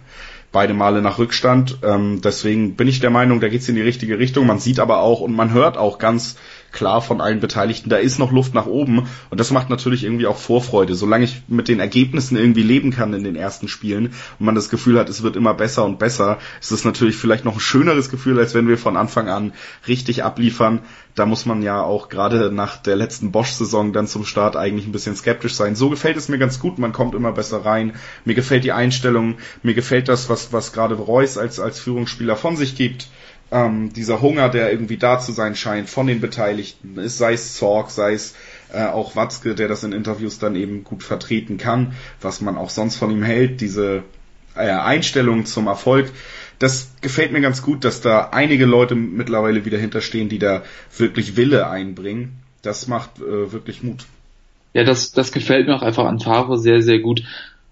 Beide 0.54 0.74
Male 0.74 1.02
nach 1.02 1.20
Rückstand. 1.20 1.80
Ähm, 1.84 2.22
deswegen 2.22 2.76
bin 2.76 2.88
ich 2.88 3.02
der 3.02 3.10
Meinung, 3.10 3.42
da 3.42 3.50
geht's 3.50 3.68
in 3.68 3.76
die 3.76 3.82
richtige 3.82 4.18
Richtung. 4.18 4.48
Man 4.48 4.60
sieht 4.60 4.80
aber 4.80 5.00
auch 5.00 5.20
und 5.20 5.36
man 5.36 5.52
hört 5.52 5.78
auch 5.78 6.00
ganz 6.00 6.38
klar 6.78 7.02
von 7.02 7.22
allen 7.22 7.40
Beteiligten, 7.40 7.90
da 7.90 7.98
ist 7.98 8.20
noch 8.20 8.32
Luft 8.32 8.54
nach 8.54 8.68
oben 8.68 9.08
und 9.32 9.40
das 9.40 9.50
macht 9.50 9.72
natürlich 9.72 10.04
irgendwie 10.04 10.28
auch 10.28 10.38
Vorfreude. 10.38 10.94
Solange 10.94 11.26
ich 11.26 11.42
mit 11.48 11.68
den 11.68 11.80
Ergebnissen 11.80 12.38
irgendwie 12.38 12.62
leben 12.62 12.92
kann 12.92 13.16
in 13.16 13.24
den 13.24 13.36
ersten 13.36 13.68
Spielen 13.68 14.14
und 14.38 14.46
man 14.46 14.54
das 14.54 14.70
Gefühl 14.70 15.00
hat, 15.00 15.10
es 15.10 15.24
wird 15.24 15.36
immer 15.36 15.56
besser 15.56 15.84
und 15.86 15.98
besser, 15.98 16.38
ist 16.62 16.72
es 16.72 16.86
natürlich 16.86 17.16
vielleicht 17.16 17.46
noch 17.46 17.56
ein 17.56 17.60
schöneres 17.60 18.10
Gefühl, 18.10 18.38
als 18.38 18.54
wenn 18.54 18.68
wir 18.68 18.78
von 18.78 18.96
Anfang 18.96 19.28
an 19.28 19.54
richtig 19.88 20.24
abliefern. 20.24 20.82
Da 21.16 21.26
muss 21.26 21.48
man 21.48 21.64
ja 21.64 21.82
auch 21.82 22.10
gerade 22.10 22.52
nach 22.52 22.78
der 22.78 22.96
letzten 22.96 23.32
Bosch-Saison 23.32 23.92
dann 23.92 24.06
zum 24.06 24.24
Start 24.24 24.56
eigentlich 24.56 24.86
ein 24.86 24.92
bisschen 24.92 25.16
skeptisch 25.16 25.56
sein. 25.56 25.76
So 25.76 25.90
gefällt 25.90 26.16
es 26.16 26.30
mir 26.30 26.38
ganz 26.38 26.60
gut, 26.60 26.78
man 26.78 26.94
kommt 26.94 27.16
immer 27.16 27.32
besser 27.32 27.66
rein. 27.66 27.94
Mir 28.24 28.36
gefällt 28.36 28.64
die 28.64 28.72
Einstellung, 28.72 29.38
mir 29.64 29.74
gefällt 29.74 30.10
das, 30.10 30.30
was, 30.30 30.54
was 30.54 30.74
gerade 30.74 30.94
Reus 30.94 31.40
als, 31.40 31.60
als 31.60 31.80
Führungsspieler 31.80 32.36
von 32.36 32.56
sich 32.56 32.76
gibt 32.76 33.08
ähm, 33.52 33.94
dieser 33.94 34.22
Hunger, 34.22 34.50
der 34.50 34.72
irgendwie 34.72 34.98
da 34.98 35.20
zu 35.20 35.32
sein 35.32 35.56
scheint 35.56 35.90
von 35.90 36.08
den 36.08 36.20
Beteiligten, 36.20 37.08
sei 37.08 37.34
es 37.34 37.56
Zorg, 37.56 37.90
sei 37.90 38.14
es 38.14 38.36
äh, 38.74 38.86
auch 38.86 39.16
Watzke, 39.16 39.56
der 39.56 39.68
das 39.68 39.84
in 39.84 39.94
Interviews 39.94 40.40
dann 40.40 40.56
eben 40.56 40.84
gut 40.84 41.04
vertreten 41.04 41.58
kann, 41.58 41.94
was 42.22 42.42
man 42.42 42.58
auch 42.58 42.70
sonst 42.70 42.98
von 42.98 43.12
ihm 43.12 43.24
hält, 43.24 43.62
diese 43.62 44.04
äh, 44.56 44.70
Einstellung 44.70 45.46
zum 45.46 45.68
Erfolg. 45.68 46.12
Das 46.60 46.90
gefällt 47.02 47.32
mir 47.32 47.42
ganz 47.42 47.62
gut, 47.62 47.84
dass 47.86 48.02
da 48.02 48.30
einige 48.32 48.66
Leute 48.66 48.96
mittlerweile 48.96 49.64
wieder 49.64 49.78
hinterstehen, 49.78 50.28
die 50.28 50.40
da 50.40 50.64
wirklich 50.98 51.38
Wille 51.38 51.70
einbringen. 51.70 52.40
Das 52.64 52.88
macht 52.88 53.20
äh, 53.20 53.52
wirklich 53.52 53.84
Mut. 53.84 54.06
Ja, 54.74 54.84
das, 54.84 55.12
das 55.12 55.32
gefällt 55.32 55.68
mir 55.68 55.76
auch 55.76 55.84
einfach 55.84 56.06
an 56.06 56.20
Favre 56.20 56.58
sehr, 56.58 56.82
sehr 56.82 57.00
gut. 57.00 57.24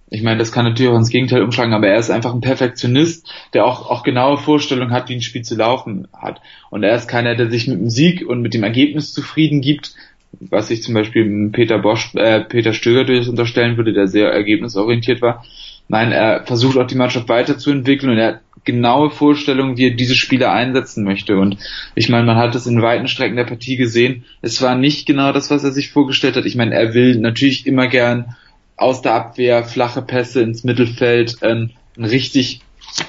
Ich 0.10 0.22
meine, 0.22 0.38
das 0.38 0.52
kann 0.52 0.65
natürlich 0.65 0.91
auch 0.91 0.98
ins 0.98 1.10
Gegenteil 1.10 1.41
umschlagen, 1.41 1.74
aber 1.74 1.88
er 1.88 1.98
ist 1.98 2.12
einfach 2.12 2.34
ein 2.34 2.41
Perfektionist, 2.41 3.28
der 3.54 3.65
auch, 3.65 3.89
auch 3.89 4.04
genaue 4.04 4.38
Vorstellungen 4.38 4.91
hat, 4.91 5.10
wie 5.10 5.15
ein 5.15 5.22
Spiel 5.22 5.41
zu 5.41 5.56
laufen 5.56 6.08
hat. 6.13 6.41
Und 6.70 6.84
er 6.84 6.96
ist 6.96 7.08
keiner, 7.08 7.36
der 7.36 7.50
sich 7.50 7.68
mit 7.68 7.80
dem 7.80 7.89
Sieg 7.89 8.26
und 8.28 8.41
mit 8.41 8.54
dem 8.54 8.63
Ergebnis 8.63 9.13
zufrieden 9.13 9.62
gibt, 9.62 9.96
was 10.39 10.70
ich 10.70 10.84
zum 10.84 10.94
Beispiel 10.94 11.50
Peter 11.52 11.80
Bosch, 11.80 12.13
äh, 12.15 12.41
Peter 12.41 12.74
Stöger 12.74 13.06
durchaus 13.06 13.30
unterstellen 13.30 13.78
würde, 13.78 13.94
der 13.94 14.08
sehr 14.08 14.30
ergebnisorientiert 14.32 15.22
war. 15.22 15.44
Nein, 15.88 16.12
er 16.12 16.44
versucht 16.46 16.78
auch 16.78 16.88
die 16.88 16.96
Mannschaft 16.96 17.30
weiterzuentwickeln 17.30 18.12
und 18.12 18.18
er 18.18 18.28
hat 18.28 18.41
genaue 18.63 19.12
Vorstellungen, 19.12 19.78
wie 19.78 19.88
er 19.88 19.96
diese 19.96 20.15
Spieler 20.15 20.52
einsetzen 20.52 21.04
möchte. 21.04 21.38
Und 21.38 21.58
ich 21.94 22.10
meine, 22.10 22.26
man 22.26 22.38
hat 22.38 22.56
es 22.56 22.65
in 22.65 22.82
weiten 22.82 23.08
Strecken 23.08 23.36
der 23.36 23.44
Partie 23.44 23.76
gesehen. 23.76 24.24
Es 24.41 24.62
war 24.62 24.76
nicht 24.76 25.06
genau 25.06 25.32
das, 25.32 25.52
was 25.52 25.63
er 25.63 25.72
sich 25.72 25.91
vorgestellt 25.91 26.36
hat. 26.36 26.46
Ich 26.46 26.56
meine, 26.56 26.74
er 26.74 26.94
will 26.94 27.18
natürlich 27.18 27.68
immer 27.68 27.88
gern 27.88 28.36
aus 28.78 29.02
der 29.02 29.14
Abwehr 29.14 29.64
flache 29.64 30.02
Pässe 30.02 30.42
ins 30.42 30.64
Mittelfeld, 30.64 31.38
ähm, 31.42 31.72
einen 31.96 32.06
richtig 32.06 32.62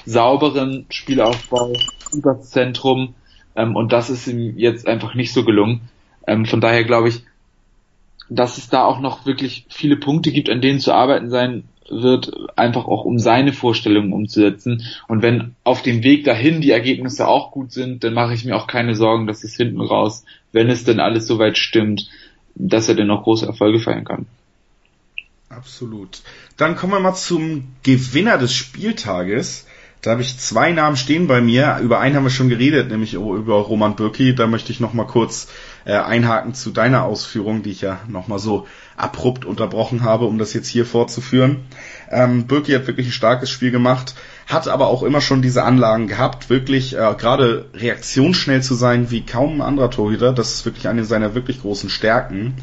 sauberen 0.04 0.86
Spielaufbau 0.90 1.72
übers 2.12 2.50
Zentrum. 2.50 3.14
Ähm, 3.54 3.74
und 3.76 3.92
das 3.92 4.10
ist 4.10 4.26
ihm 4.26 4.58
jetzt 4.58 4.86
einfach 4.86 5.14
nicht 5.14 5.32
so 5.32 5.44
gelungen. 5.44 5.88
Ähm, 6.26 6.44
von 6.44 6.60
daher 6.60 6.84
glaube 6.84 7.08
ich, 7.08 7.22
dass 8.28 8.58
es 8.58 8.68
da 8.68 8.84
auch 8.84 9.00
noch 9.00 9.26
wirklich 9.26 9.66
viele 9.68 9.96
Punkte 9.96 10.32
gibt, 10.32 10.50
an 10.50 10.60
denen 10.60 10.80
zu 10.80 10.92
arbeiten 10.92 11.30
sein 11.30 11.64
wird, 11.88 12.32
einfach 12.56 12.86
auch 12.86 13.04
um 13.04 13.18
seine 13.18 13.52
Vorstellungen 13.52 14.12
umzusetzen. 14.12 14.82
Und 15.06 15.22
wenn 15.22 15.54
auf 15.62 15.82
dem 15.82 16.02
Weg 16.02 16.24
dahin 16.24 16.60
die 16.60 16.72
Ergebnisse 16.72 17.28
auch 17.28 17.52
gut 17.52 17.70
sind, 17.70 18.02
dann 18.02 18.14
mache 18.14 18.34
ich 18.34 18.44
mir 18.44 18.56
auch 18.56 18.66
keine 18.66 18.96
Sorgen, 18.96 19.28
dass 19.28 19.44
es 19.44 19.56
hinten 19.56 19.80
raus, 19.80 20.24
wenn 20.50 20.68
es 20.68 20.82
denn 20.82 20.98
alles 20.98 21.28
soweit 21.28 21.56
stimmt, 21.56 22.08
dass 22.56 22.88
er 22.88 22.96
denn 22.96 23.06
noch 23.06 23.22
große 23.22 23.46
Erfolge 23.46 23.78
feiern 23.78 24.04
kann. 24.04 24.26
Absolut. 25.48 26.22
Dann 26.56 26.76
kommen 26.76 26.92
wir 26.92 27.00
mal 27.00 27.14
zum 27.14 27.68
Gewinner 27.82 28.36
des 28.36 28.52
Spieltages. 28.52 29.66
Da 30.02 30.12
habe 30.12 30.22
ich 30.22 30.38
zwei 30.38 30.72
Namen 30.72 30.96
stehen 30.96 31.26
bei 31.26 31.40
mir. 31.40 31.78
Über 31.82 32.00
einen 32.00 32.16
haben 32.16 32.24
wir 32.24 32.30
schon 32.30 32.48
geredet, 32.48 32.90
nämlich 32.90 33.14
über 33.14 33.56
Roman 33.56 33.96
Bürki. 33.96 34.34
Da 34.34 34.46
möchte 34.46 34.72
ich 34.72 34.80
noch 34.80 34.92
mal 34.92 35.06
kurz 35.06 35.48
äh, 35.84 35.94
einhaken 35.94 36.54
zu 36.54 36.70
deiner 36.70 37.04
Ausführung, 37.04 37.62
die 37.62 37.70
ich 37.70 37.80
ja 37.80 38.00
noch 38.08 38.28
mal 38.28 38.38
so 38.38 38.66
abrupt 38.96 39.44
unterbrochen 39.44 40.02
habe, 40.02 40.26
um 40.26 40.38
das 40.38 40.52
jetzt 40.52 40.68
hier 40.68 40.86
fortzuführen. 40.86 41.64
Ähm, 42.10 42.46
Birki 42.46 42.72
hat 42.72 42.86
wirklich 42.86 43.08
ein 43.08 43.12
starkes 43.12 43.50
Spiel 43.50 43.70
gemacht, 43.70 44.14
hat 44.46 44.68
aber 44.68 44.86
auch 44.86 45.02
immer 45.02 45.20
schon 45.20 45.42
diese 45.42 45.64
Anlagen 45.64 46.06
gehabt, 46.06 46.50
wirklich 46.50 46.94
äh, 46.94 47.14
gerade 47.18 47.64
reaktionsschnell 47.74 48.62
zu 48.62 48.74
sein 48.74 49.10
wie 49.10 49.26
kaum 49.26 49.56
ein 49.56 49.60
anderer 49.60 49.90
Torhüter. 49.90 50.32
Das 50.32 50.54
ist 50.54 50.64
wirklich 50.64 50.86
eine 50.86 51.04
seiner 51.04 51.34
wirklich 51.34 51.62
großen 51.62 51.90
Stärken. 51.90 52.54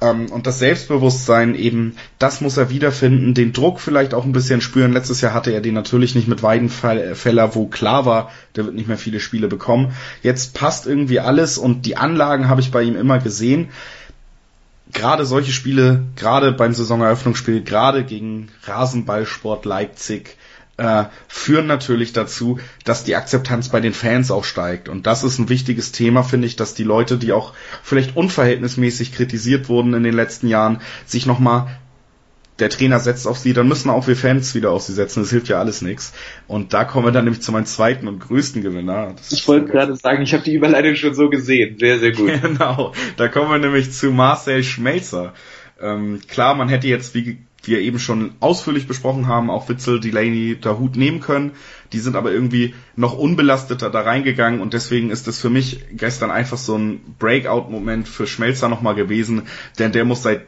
Ähm, 0.00 0.30
und 0.30 0.46
das 0.46 0.60
Selbstbewusstsein 0.60 1.56
eben, 1.56 1.96
das 2.20 2.40
muss 2.40 2.56
er 2.56 2.70
wiederfinden, 2.70 3.34
den 3.34 3.52
Druck 3.52 3.80
vielleicht 3.80 4.14
auch 4.14 4.24
ein 4.24 4.30
bisschen 4.30 4.60
spüren. 4.60 4.92
Letztes 4.92 5.20
Jahr 5.20 5.34
hatte 5.34 5.50
er 5.50 5.60
den 5.60 5.74
natürlich 5.74 6.14
nicht 6.14 6.28
mit 6.28 6.44
Weidenfeller, 6.44 7.56
wo 7.56 7.66
klar 7.66 8.06
war, 8.06 8.30
der 8.54 8.64
wird 8.66 8.76
nicht 8.76 8.86
mehr 8.86 8.98
viele 8.98 9.18
Spiele 9.18 9.48
bekommen. 9.48 9.94
Jetzt 10.22 10.54
passt 10.54 10.86
irgendwie 10.86 11.18
alles 11.18 11.58
und 11.58 11.86
die 11.86 11.96
Anlagen 11.96 12.48
habe 12.48 12.60
ich 12.60 12.70
bei 12.70 12.82
ihm 12.82 12.94
immer 12.94 13.18
gesehen 13.18 13.68
gerade 14.92 15.26
solche 15.26 15.50
Spiele, 15.50 16.04
gerade 16.14 16.52
beim 16.52 16.72
Saisoneröffnungsspiel, 16.72 17.62
gerade 17.62 18.04
gegen 18.04 18.48
Rasenballsport 18.64 19.64
Leipzig, 19.64 20.36
äh, 20.76 21.04
führen 21.28 21.66
natürlich 21.66 22.12
dazu, 22.12 22.58
dass 22.84 23.04
die 23.04 23.16
Akzeptanz 23.16 23.68
bei 23.70 23.80
den 23.80 23.94
Fans 23.94 24.30
auch 24.30 24.44
steigt. 24.44 24.88
Und 24.88 25.06
das 25.06 25.24
ist 25.24 25.38
ein 25.38 25.48
wichtiges 25.48 25.92
Thema, 25.92 26.22
finde 26.22 26.46
ich, 26.46 26.56
dass 26.56 26.74
die 26.74 26.84
Leute, 26.84 27.16
die 27.16 27.32
auch 27.32 27.54
vielleicht 27.82 28.16
unverhältnismäßig 28.16 29.12
kritisiert 29.12 29.68
wurden 29.68 29.94
in 29.94 30.02
den 30.02 30.14
letzten 30.14 30.48
Jahren, 30.48 30.80
sich 31.06 31.26
nochmal 31.26 31.78
der 32.58 32.70
Trainer 32.70 33.00
setzt 33.00 33.26
auf 33.26 33.38
sie, 33.38 33.52
dann 33.52 33.68
müssen 33.68 33.90
auch 33.90 34.06
wir 34.06 34.16
Fans 34.16 34.54
wieder 34.54 34.70
auf 34.70 34.82
sie 34.82 34.94
setzen. 34.94 35.20
Das 35.20 35.30
hilft 35.30 35.48
ja 35.48 35.58
alles 35.58 35.82
nichts. 35.82 36.14
Und 36.46 36.72
da 36.72 36.84
kommen 36.84 37.06
wir 37.06 37.12
dann 37.12 37.24
nämlich 37.24 37.42
zu 37.42 37.52
meinem 37.52 37.66
zweiten 37.66 38.08
und 38.08 38.18
größten 38.18 38.62
Gewinner. 38.62 39.14
Das 39.16 39.32
ich 39.32 39.46
wollte 39.46 39.70
gerade 39.70 39.94
sagen, 39.94 40.22
ich 40.22 40.32
habe 40.32 40.42
die 40.42 40.54
Überleitung 40.54 40.94
schon 40.94 41.14
so 41.14 41.28
gesehen. 41.28 41.76
Sehr, 41.78 41.98
sehr 41.98 42.12
gut. 42.12 42.30
genau. 42.42 42.94
Da 43.18 43.28
kommen 43.28 43.50
wir 43.50 43.58
nämlich 43.58 43.92
zu 43.92 44.10
Marcel 44.10 44.64
Schmelzer. 44.64 45.34
Ähm, 45.80 46.20
klar, 46.28 46.54
man 46.54 46.70
hätte 46.70 46.88
jetzt, 46.88 47.14
wie 47.14 47.38
wir 47.62 47.80
eben 47.80 47.98
schon 47.98 48.32
ausführlich 48.40 48.86
besprochen 48.86 49.26
haben, 49.26 49.50
auch 49.50 49.68
Witzel, 49.68 50.00
Delaney, 50.00 50.56
Hut 50.64 50.96
nehmen 50.96 51.20
können. 51.20 51.52
Die 51.92 51.98
sind 51.98 52.16
aber 52.16 52.32
irgendwie 52.32 52.74
noch 52.94 53.16
unbelasteter 53.16 53.90
da 53.90 54.00
reingegangen 54.00 54.60
und 54.60 54.72
deswegen 54.72 55.10
ist 55.10 55.28
es 55.28 55.40
für 55.40 55.50
mich 55.50 55.84
gestern 55.92 56.30
einfach 56.30 56.58
so 56.58 56.76
ein 56.76 57.00
Breakout-Moment 57.18 58.08
für 58.08 58.26
Schmelzer 58.26 58.68
nochmal 58.68 58.94
gewesen, 58.94 59.42
denn 59.78 59.92
der 59.92 60.04
muss 60.04 60.22
seit 60.22 60.46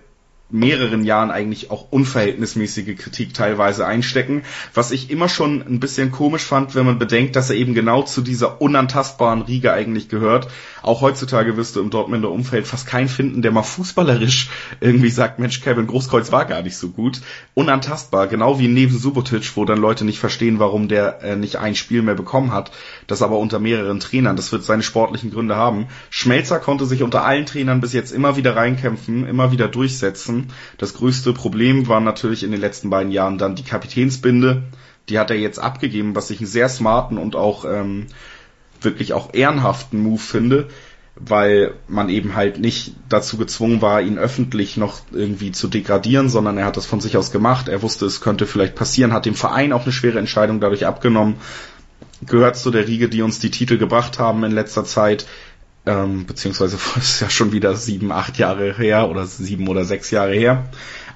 mehreren 0.51 1.05
Jahren 1.05 1.31
eigentlich 1.31 1.71
auch 1.71 1.91
unverhältnismäßige 1.91 2.97
Kritik 2.97 3.35
teilweise 3.35 3.87
einstecken, 3.87 4.43
was 4.73 4.93
ich 4.93 5.11
immer 5.11 5.29
schon 5.29 5.63
ein 5.63 5.81
bisschen 5.81 6.11
komisch 6.11 6.43
fand, 6.43 6.75
wenn 6.75 6.87
man 6.87 6.99
bedenkt, 6.99 7.37
dass 7.37 7.51
er 7.51 7.57
eben 7.57 7.75
genau 7.75 8.03
zu 8.03 8.23
dieser 8.23 8.61
unantastbaren 8.63 9.43
Riege 9.43 9.73
eigentlich 9.73 10.09
gehört. 10.09 10.49
Auch 10.83 11.01
heutzutage 11.01 11.57
wirst 11.57 11.77
du 11.77 11.81
im 11.81 11.91
Dortmunder 11.91 12.31
Umfeld 12.31 12.67
fast 12.67 12.87
keinen 12.87 13.09
finden, 13.09 13.43
der 13.43 13.53
mal 13.53 13.63
fußballerisch 13.63 14.51
irgendwie 14.81 15.11
sagt, 15.11 15.39
Mensch, 15.39 15.61
Kevin 15.61 15.87
Großkreuz 15.87 16.33
war 16.33 16.45
gar 16.45 16.63
nicht 16.63 16.77
so 16.77 16.91
gut. 16.91 17.21
Unantastbar, 17.55 18.27
genau 18.27 18.59
wie 18.59 18.69
neben 18.69 18.97
Subotic, 18.97 19.57
wo 19.57 19.65
dann 19.65 19.79
Leute 19.79 20.05
nicht 20.05 20.19
verstehen, 20.19 20.59
warum 20.59 20.89
der 20.89 21.23
äh, 21.23 21.37
nicht 21.37 21.57
ein 21.57 21.75
Spiel 21.75 22.03
mehr 22.03 22.15
bekommen 22.15 22.53
hat, 22.53 22.71
das 23.07 23.23
aber 23.23 23.39
unter 23.39 23.59
mehreren 23.59 24.01
Trainern, 24.01 24.37
das 24.37 24.53
wird 24.53 24.65
seine 24.65 24.83
sportlichen 24.83 25.31
Gründe 25.31 25.57
haben. 25.57 25.89
Schmelzer 26.11 26.59
konnte 26.59 26.87
sich 26.87 27.03
unter 27.03 27.25
allen 27.25 27.47
Trainern 27.47 27.81
bis 27.81 27.93
jetzt 27.93 28.13
immer 28.13 28.37
wieder 28.37 28.57
reinkämpfen, 28.57 29.27
immer 29.27 29.53
wieder 29.53 29.69
durchsetzen 29.69 30.49
das 30.77 30.95
größte 30.95 31.33
Problem 31.33 31.89
war 31.89 32.01
natürlich 32.01 32.43
in 32.43 32.51
den 32.51 32.61
letzten 32.61 32.91
beiden 32.91 33.13
Jahren 33.13 33.39
dann 33.39 33.55
die 33.55 33.63
Kapitänsbinde. 33.63 34.65
Die 35.09 35.19
hat 35.19 35.31
er 35.31 35.37
jetzt 35.37 35.59
abgegeben, 35.59 36.15
was 36.15 36.31
ich 36.31 36.39
einen 36.39 36.47
sehr 36.47 36.69
smarten 36.69 37.17
und 37.17 37.35
auch 37.35 37.65
ähm, 37.65 38.07
wirklich 38.83 39.13
auch 39.13 39.35
ehrenhaften 39.35 40.01
Move 40.03 40.21
finde, 40.21 40.69
weil 41.17 41.75
man 41.89 42.09
eben 42.09 42.35
halt 42.35 42.61
nicht 42.61 42.95
dazu 43.09 43.39
gezwungen 43.39 43.83
war, 43.83 44.01
ihn 44.01 44.19
öffentlich 44.19 44.77
noch 44.77 45.01
irgendwie 45.13 45.53
zu 45.53 45.69
degradieren, 45.69 46.29
sondern 46.29 46.59
er 46.59 46.67
hat 46.67 46.77
das 46.77 46.87
von 46.87 47.01
sich 47.01 47.17
aus 47.17 47.33
gemacht. 47.33 47.69
Er 47.69 47.83
wusste, 47.83 48.07
es 48.07 48.21
könnte 48.21 48.47
vielleicht 48.47 48.75
passieren, 48.75 49.13
hat 49.13 49.27
dem 49.27 49.35
Verein 49.35 49.73
auch 49.73 49.83
eine 49.83 49.93
schwere 49.93 50.19
Entscheidung 50.19 50.61
dadurch 50.61 50.87
abgenommen. 50.87 51.37
Gehört 52.23 52.57
zu 52.57 52.71
der 52.71 52.87
Riege, 52.87 53.09
die 53.09 53.23
uns 53.23 53.39
die 53.39 53.51
Titel 53.51 53.79
gebracht 53.79 54.19
haben 54.19 54.45
in 54.45 54.53
letzter 54.53 54.85
Zeit 54.85 55.27
ähm, 55.89 56.27
beziehungsweise 56.27 56.77
ist 56.97 57.21
ja 57.21 57.31
schon 57.31 57.53
wieder 57.53 57.75
sieben, 57.75 58.13
acht 58.13 58.39
Jahre 58.39 58.75
her 58.77 59.09
oder 59.09 59.27
sieben 59.27 59.69
oder 59.69 59.85
sechs 59.85 60.11
Jahre 60.11 60.35
her. 60.35 60.69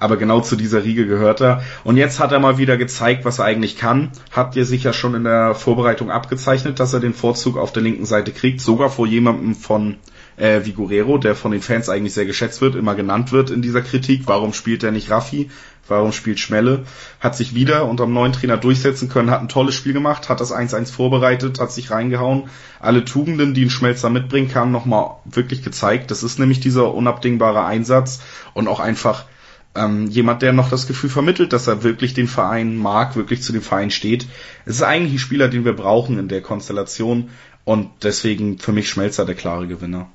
Aber 0.02 0.16
genau 0.16 0.40
zu 0.40 0.56
dieser 0.56 0.82
Riege 0.82 1.06
gehört 1.06 1.40
er. 1.40 1.62
Und 1.84 1.96
jetzt 1.96 2.18
hat 2.18 2.32
er 2.32 2.40
mal 2.40 2.58
wieder 2.58 2.76
gezeigt, 2.76 3.24
was 3.24 3.38
er 3.38 3.44
eigentlich 3.44 3.76
kann. 3.76 4.10
Habt 4.32 4.56
ihr 4.56 4.64
sicher 4.64 4.92
schon 4.92 5.14
in 5.14 5.22
der 5.22 5.54
Vorbereitung 5.54 6.10
abgezeichnet, 6.10 6.80
dass 6.80 6.92
er 6.92 6.98
den 6.98 7.14
Vorzug 7.14 7.56
auf 7.56 7.72
der 7.72 7.84
linken 7.84 8.04
Seite 8.04 8.32
kriegt, 8.32 8.60
sogar 8.60 8.90
vor 8.90 9.06
jemandem 9.06 9.54
von 9.54 9.98
äh, 10.36 10.64
Vigorero, 10.64 11.18
der 11.18 11.36
von 11.36 11.52
den 11.52 11.62
Fans 11.62 11.88
eigentlich 11.88 12.14
sehr 12.14 12.26
geschätzt 12.26 12.60
wird, 12.60 12.74
immer 12.74 12.96
genannt 12.96 13.30
wird 13.30 13.50
in 13.50 13.62
dieser 13.62 13.80
Kritik. 13.80 14.22
Warum 14.26 14.52
spielt 14.52 14.82
er 14.82 14.90
nicht 14.90 15.08
Raffi? 15.08 15.50
Warum 15.86 16.10
spielt 16.10 16.40
Schmelle? 16.40 16.82
Hat 17.20 17.36
sich 17.36 17.54
wieder 17.54 17.88
unter 17.88 18.04
dem 18.04 18.12
neuen 18.12 18.32
Trainer 18.32 18.56
durchsetzen 18.56 19.08
können, 19.08 19.30
hat 19.30 19.40
ein 19.40 19.48
tolles 19.48 19.76
Spiel 19.76 19.92
gemacht, 19.92 20.28
hat 20.28 20.40
das 20.40 20.52
1-1 20.52 20.90
vorbereitet, 20.90 21.60
hat 21.60 21.70
sich 21.70 21.92
reingehauen. 21.92 22.48
Alle 22.80 23.04
Tugenden, 23.04 23.54
die 23.54 23.66
ein 23.66 23.70
Schmelzer 23.70 24.10
mitbringen 24.10 24.48
kann, 24.48 24.72
nochmal 24.72 25.18
wirklich 25.24 25.62
gezeigt. 25.62 26.10
Das 26.10 26.24
ist 26.24 26.40
nämlich 26.40 26.58
dieser 26.58 26.92
unabdingbare 26.92 27.64
Einsatz 27.64 28.20
und 28.52 28.66
auch 28.66 28.80
einfach 28.80 29.26
ähm, 29.74 30.08
jemand, 30.08 30.42
der 30.42 30.52
noch 30.52 30.70
das 30.70 30.86
Gefühl 30.86 31.10
vermittelt, 31.10 31.52
dass 31.52 31.66
er 31.66 31.82
wirklich 31.82 32.14
den 32.14 32.28
Verein 32.28 32.76
mag, 32.76 33.16
wirklich 33.16 33.42
zu 33.42 33.52
dem 33.52 33.62
Verein 33.62 33.90
steht. 33.90 34.26
Es 34.66 34.76
ist 34.76 34.82
eigentlich 34.82 35.14
ein 35.14 35.18
Spieler, 35.18 35.48
den 35.48 35.64
wir 35.64 35.72
brauchen 35.72 36.18
in 36.18 36.28
der 36.28 36.42
Konstellation 36.42 37.30
und 37.64 37.90
deswegen 38.02 38.58
für 38.58 38.72
mich 38.72 38.88
Schmelzer 38.88 39.24
der 39.24 39.34
klare 39.34 39.66
Gewinner. 39.66 40.08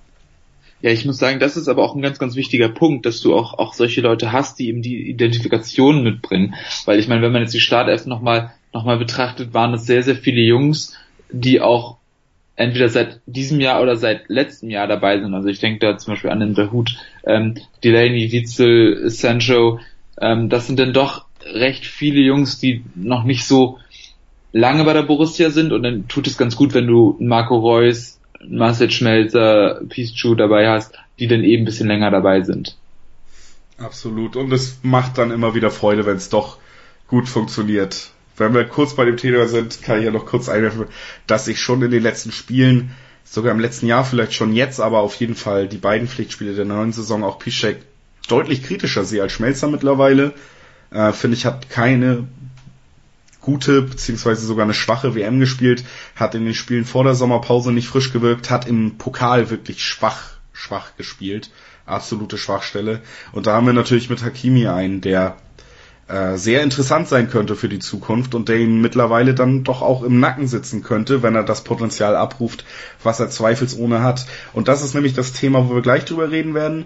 Ja, 0.81 0.91
ich 0.91 1.05
muss 1.05 1.17
sagen, 1.17 1.39
das 1.39 1.57
ist 1.57 1.67
aber 1.67 1.83
auch 1.83 1.95
ein 1.95 2.03
ganz, 2.03 2.19
ganz 2.19 2.35
wichtiger 2.35 2.69
Punkt, 2.69 3.07
dass 3.07 3.19
du 3.21 3.35
auch, 3.35 3.57
auch 3.57 3.73
solche 3.73 4.01
Leute 4.01 4.31
hast, 4.31 4.59
die 4.59 4.67
eben 4.67 4.83
die 4.83 5.09
Identifikation 5.09 6.03
mitbringen. 6.03 6.53
Weil 6.85 6.99
ich 6.99 7.07
meine, 7.07 7.23
wenn 7.23 7.31
man 7.31 7.41
jetzt 7.41 7.53
die 7.53 7.59
Startelf 7.59 8.05
nochmal 8.05 8.51
noch 8.73 8.85
mal 8.85 8.97
betrachtet, 8.97 9.55
waren 9.55 9.73
es 9.73 9.85
sehr, 9.85 10.03
sehr 10.03 10.15
viele 10.15 10.41
Jungs, 10.41 10.95
die 11.31 11.61
auch 11.61 11.97
entweder 12.55 12.89
seit 12.89 13.21
diesem 13.25 13.59
Jahr 13.59 13.81
oder 13.81 13.95
seit 13.95 14.29
letztem 14.29 14.69
Jahr 14.69 14.87
dabei 14.87 15.19
sind. 15.19 15.33
Also 15.33 15.47
ich 15.47 15.59
denke 15.59 15.79
da 15.79 15.97
zum 15.97 16.13
Beispiel 16.13 16.31
an 16.31 16.41
den 16.41 16.53
Dahut, 16.53 16.97
ähm, 17.27 17.55
Delaney, 17.83 18.31
Witzel, 18.31 19.09
Sancho. 19.09 19.79
Ähm, 20.19 20.49
das 20.49 20.67
sind 20.67 20.79
dann 20.79 20.93
doch 20.93 21.25
recht 21.45 21.85
viele 21.85 22.21
Jungs, 22.21 22.59
die 22.59 22.83
noch 22.95 23.23
nicht 23.23 23.45
so 23.45 23.77
lange 24.51 24.83
bei 24.83 24.93
der 24.93 25.03
Borussia 25.03 25.49
sind 25.49 25.71
und 25.71 25.83
dann 25.83 26.07
tut 26.07 26.27
es 26.27 26.37
ganz 26.37 26.55
gut, 26.55 26.73
wenn 26.73 26.87
du 26.87 27.15
Marco 27.19 27.57
Reus, 27.57 28.19
Marcel 28.47 28.89
Schmelzer, 28.89 29.81
Piszczuk 29.89 30.37
dabei 30.37 30.69
hast, 30.69 30.93
die 31.19 31.27
dann 31.27 31.43
eben 31.43 31.63
ein 31.63 31.65
bisschen 31.65 31.87
länger 31.87 32.11
dabei 32.11 32.41
sind. 32.41 32.75
Absolut. 33.77 34.35
Und 34.35 34.51
es 34.51 34.79
macht 34.83 35.17
dann 35.17 35.31
immer 35.31 35.53
wieder 35.53 35.69
Freude, 35.69 36.05
wenn 36.05 36.17
es 36.17 36.29
doch 36.29 36.57
gut 37.07 37.29
funktioniert. 37.29 38.11
Wenn 38.35 38.53
wir 38.53 38.65
kurz 38.65 38.95
bei 38.95 39.05
dem 39.05 39.17
Thema 39.17 39.47
sind, 39.47 39.81
kann 39.81 39.99
ich 39.99 40.05
ja 40.05 40.11
noch 40.11 40.25
kurz 40.25 40.49
einwerfen, 40.49 40.85
dass 41.25 41.47
ich 41.47 41.59
schon 41.59 41.81
in 41.81 41.91
den 41.91 42.03
letzten 42.03 42.31
Spielen 42.31 42.91
sogar 43.29 43.51
im 43.51 43.59
letzten 43.59 43.87
Jahr 43.87 44.05
vielleicht 44.05 44.33
schon 44.33 44.53
jetzt, 44.53 44.79
aber 44.79 44.99
auf 44.99 45.15
jeden 45.15 45.35
Fall 45.35 45.67
die 45.67 45.77
beiden 45.77 46.07
Pflichtspiele 46.07 46.55
der 46.55 46.65
neuen 46.65 46.93
Saison 46.93 47.23
auch 47.23 47.39
Piszek 47.39 47.83
deutlich 48.27 48.63
kritischer 48.63 49.05
sehe 49.05 49.21
als 49.21 49.33
Schmelzer 49.33 49.67
mittlerweile. 49.67 50.33
Äh, 50.91 51.11
Finde 51.11 51.37
ich, 51.37 51.45
hat 51.45 51.69
keine 51.69 52.27
gute 53.41 53.81
beziehungsweise 53.81 54.45
sogar 54.45 54.65
eine 54.65 54.73
schwache 54.73 55.15
WM 55.15 55.39
gespielt, 55.39 55.83
hat 56.15 56.35
in 56.35 56.45
den 56.45 56.53
Spielen 56.53 56.83
vor 56.83 57.05
der 57.05 57.15
Sommerpause 57.15 57.71
nicht 57.71 57.87
frisch 57.87 58.11
gewirkt, 58.11 58.49
hat 58.49 58.67
im 58.67 58.97
Pokal 58.97 59.49
wirklich 59.49 59.83
schwach, 59.83 60.31
schwach 60.51 60.97
gespielt. 60.97 61.51
Absolute 61.85 62.37
Schwachstelle. 62.37 63.01
Und 63.31 63.47
da 63.47 63.53
haben 63.53 63.65
wir 63.65 63.71
natürlich 63.71 64.09
mit 64.09 64.21
Hakimi 64.21 64.67
einen, 64.67 64.99
der 64.99 65.37
äh, 66.07 66.37
sehr 66.37 66.63
interessant 66.63 67.07
sein 67.07 67.29
könnte 67.29 67.55
für 67.55 67.69
die 67.69 67.79
Zukunft 67.79 68.33
und 68.33 68.49
der 68.49 68.57
ihm 68.57 68.81
mittlerweile 68.81 69.33
dann 69.33 69.63
doch 69.63 69.81
auch 69.81 70.03
im 70.03 70.19
Nacken 70.19 70.47
sitzen 70.47 70.81
könnte, 70.81 71.21
wenn 71.21 71.35
er 71.35 71.43
das 71.43 71.63
Potenzial 71.63 72.15
abruft, 72.15 72.63
was 73.03 73.19
er 73.19 73.29
zweifelsohne 73.29 74.01
hat. 74.01 74.25
Und 74.53 74.67
das 74.67 74.83
ist 74.83 74.93
nämlich 74.93 75.13
das 75.13 75.33
Thema, 75.33 75.69
wo 75.69 75.75
wir 75.75 75.81
gleich 75.81 76.05
drüber 76.05 76.31
reden 76.31 76.53
werden. 76.53 76.85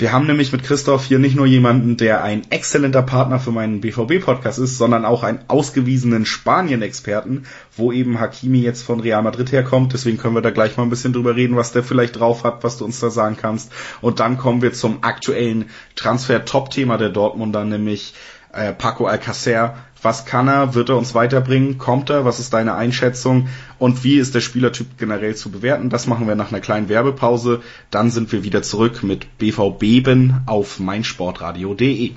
Wir 0.00 0.12
haben 0.12 0.26
nämlich 0.26 0.50
mit 0.50 0.62
Christoph 0.62 1.04
hier 1.04 1.18
nicht 1.18 1.36
nur 1.36 1.44
jemanden, 1.44 1.98
der 1.98 2.24
ein 2.24 2.50
exzellenter 2.50 3.02
Partner 3.02 3.38
für 3.38 3.50
meinen 3.50 3.82
BVB-Podcast 3.82 4.58
ist, 4.58 4.78
sondern 4.78 5.04
auch 5.04 5.24
einen 5.24 5.40
ausgewiesenen 5.48 6.24
Spanien-Experten, 6.24 7.44
wo 7.76 7.92
eben 7.92 8.18
Hakimi 8.18 8.60
jetzt 8.60 8.82
von 8.82 9.00
Real 9.00 9.22
Madrid 9.22 9.52
herkommt. 9.52 9.92
Deswegen 9.92 10.16
können 10.16 10.34
wir 10.34 10.40
da 10.40 10.50
gleich 10.50 10.76
mal 10.76 10.84
ein 10.84 10.90
bisschen 10.90 11.12
drüber 11.12 11.36
reden, 11.36 11.56
was 11.56 11.72
der 11.72 11.82
vielleicht 11.82 12.18
drauf 12.18 12.44
hat, 12.44 12.64
was 12.64 12.78
du 12.78 12.86
uns 12.86 12.98
da 12.98 13.10
sagen 13.10 13.36
kannst. 13.38 13.72
Und 14.00 14.20
dann 14.20 14.38
kommen 14.38 14.62
wir 14.62 14.72
zum 14.72 15.02
aktuellen 15.02 15.66
Transfer-Top-Thema 15.96 16.96
der 16.96 17.10
Dortmunder, 17.10 17.64
nämlich 17.64 18.14
äh, 18.52 18.72
Paco 18.72 19.06
Alcacer. 19.06 19.76
Was 20.02 20.24
kann 20.24 20.48
er? 20.48 20.74
Wird 20.74 20.88
er 20.88 20.96
uns 20.96 21.14
weiterbringen? 21.14 21.76
Kommt 21.76 22.08
er? 22.08 22.24
Was 22.24 22.38
ist 22.38 22.54
deine 22.54 22.74
Einschätzung? 22.74 23.48
Und 23.78 24.02
wie 24.02 24.16
ist 24.16 24.34
der 24.34 24.40
Spielertyp 24.40 24.96
generell 24.98 25.34
zu 25.34 25.50
bewerten? 25.50 25.90
Das 25.90 26.06
machen 26.06 26.26
wir 26.26 26.36
nach 26.36 26.50
einer 26.50 26.60
kleinen 26.60 26.88
Werbepause. 26.88 27.60
Dann 27.90 28.10
sind 28.10 28.32
wir 28.32 28.42
wieder 28.42 28.62
zurück 28.62 29.02
mit 29.02 29.38
BVB 29.38 30.08
auf 30.46 30.80
meinsportradio.de. 30.80 32.12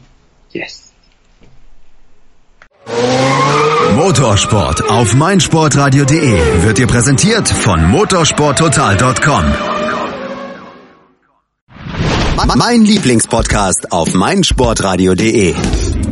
Yes. 0.52 0.94
Motorsport 3.96 4.90
auf 4.90 5.14
meinsportradio.de 5.14 6.64
wird 6.64 6.78
dir 6.78 6.88
präsentiert 6.88 7.48
von 7.48 7.90
motorsporttotal.com. 7.90 9.44
Mein 12.56 12.82
Lieblingspodcast 12.82 13.92
auf 13.92 14.14
meinsportradio.de. 14.14 15.56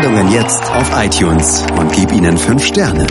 Sendungen 0.00 0.32
jetzt 0.32 0.62
auf 0.70 0.90
iTunes 0.96 1.66
und 1.78 1.92
gib 1.92 2.10
ihnen 2.10 2.38
fünf 2.38 2.64
Sterne. 2.64 3.06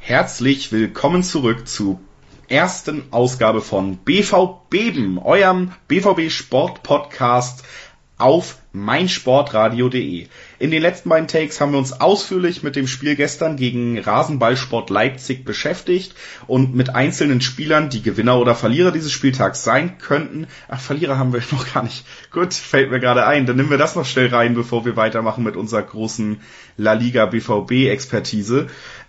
Herzlich 0.00 0.70
willkommen 0.70 1.22
zurück 1.22 1.66
zu 1.66 1.98
ersten 2.46 3.04
Ausgabe 3.10 3.62
von 3.62 3.96
BVBeben, 3.96 5.18
eurem 5.18 5.72
BVB 5.86 6.30
Sport 6.30 6.82
Podcast 6.82 7.64
auf 8.18 8.58
meinsportradio.de. 8.72 10.26
In 10.60 10.72
den 10.72 10.82
letzten 10.82 11.08
beiden 11.08 11.28
Takes 11.28 11.60
haben 11.60 11.70
wir 11.70 11.78
uns 11.78 12.00
ausführlich 12.00 12.64
mit 12.64 12.74
dem 12.74 12.88
Spiel 12.88 13.14
gestern 13.14 13.56
gegen 13.56 13.96
Rasenballsport 13.96 14.90
Leipzig 14.90 15.44
beschäftigt 15.44 16.16
und 16.48 16.74
mit 16.74 16.96
einzelnen 16.96 17.40
Spielern, 17.40 17.90
die 17.90 18.02
Gewinner 18.02 18.40
oder 18.40 18.56
Verlierer 18.56 18.90
dieses 18.90 19.12
Spieltags 19.12 19.62
sein 19.62 19.98
könnten. 19.98 20.48
Ach, 20.66 20.80
Verlierer 20.80 21.16
haben 21.16 21.32
wir 21.32 21.42
noch 21.52 21.72
gar 21.72 21.84
nicht. 21.84 22.04
Gut, 22.32 22.54
fällt 22.54 22.90
mir 22.90 22.98
gerade 22.98 23.24
ein. 23.24 23.46
Dann 23.46 23.56
nehmen 23.56 23.70
wir 23.70 23.78
das 23.78 23.94
noch 23.94 24.04
schnell 24.04 24.34
rein, 24.34 24.54
bevor 24.54 24.84
wir 24.84 24.96
weitermachen 24.96 25.44
mit 25.44 25.54
unserer 25.54 25.82
großen 25.82 26.40
La 26.76 26.94
Liga 26.94 27.26
BVB 27.26 27.88
Expertise. 27.88 28.66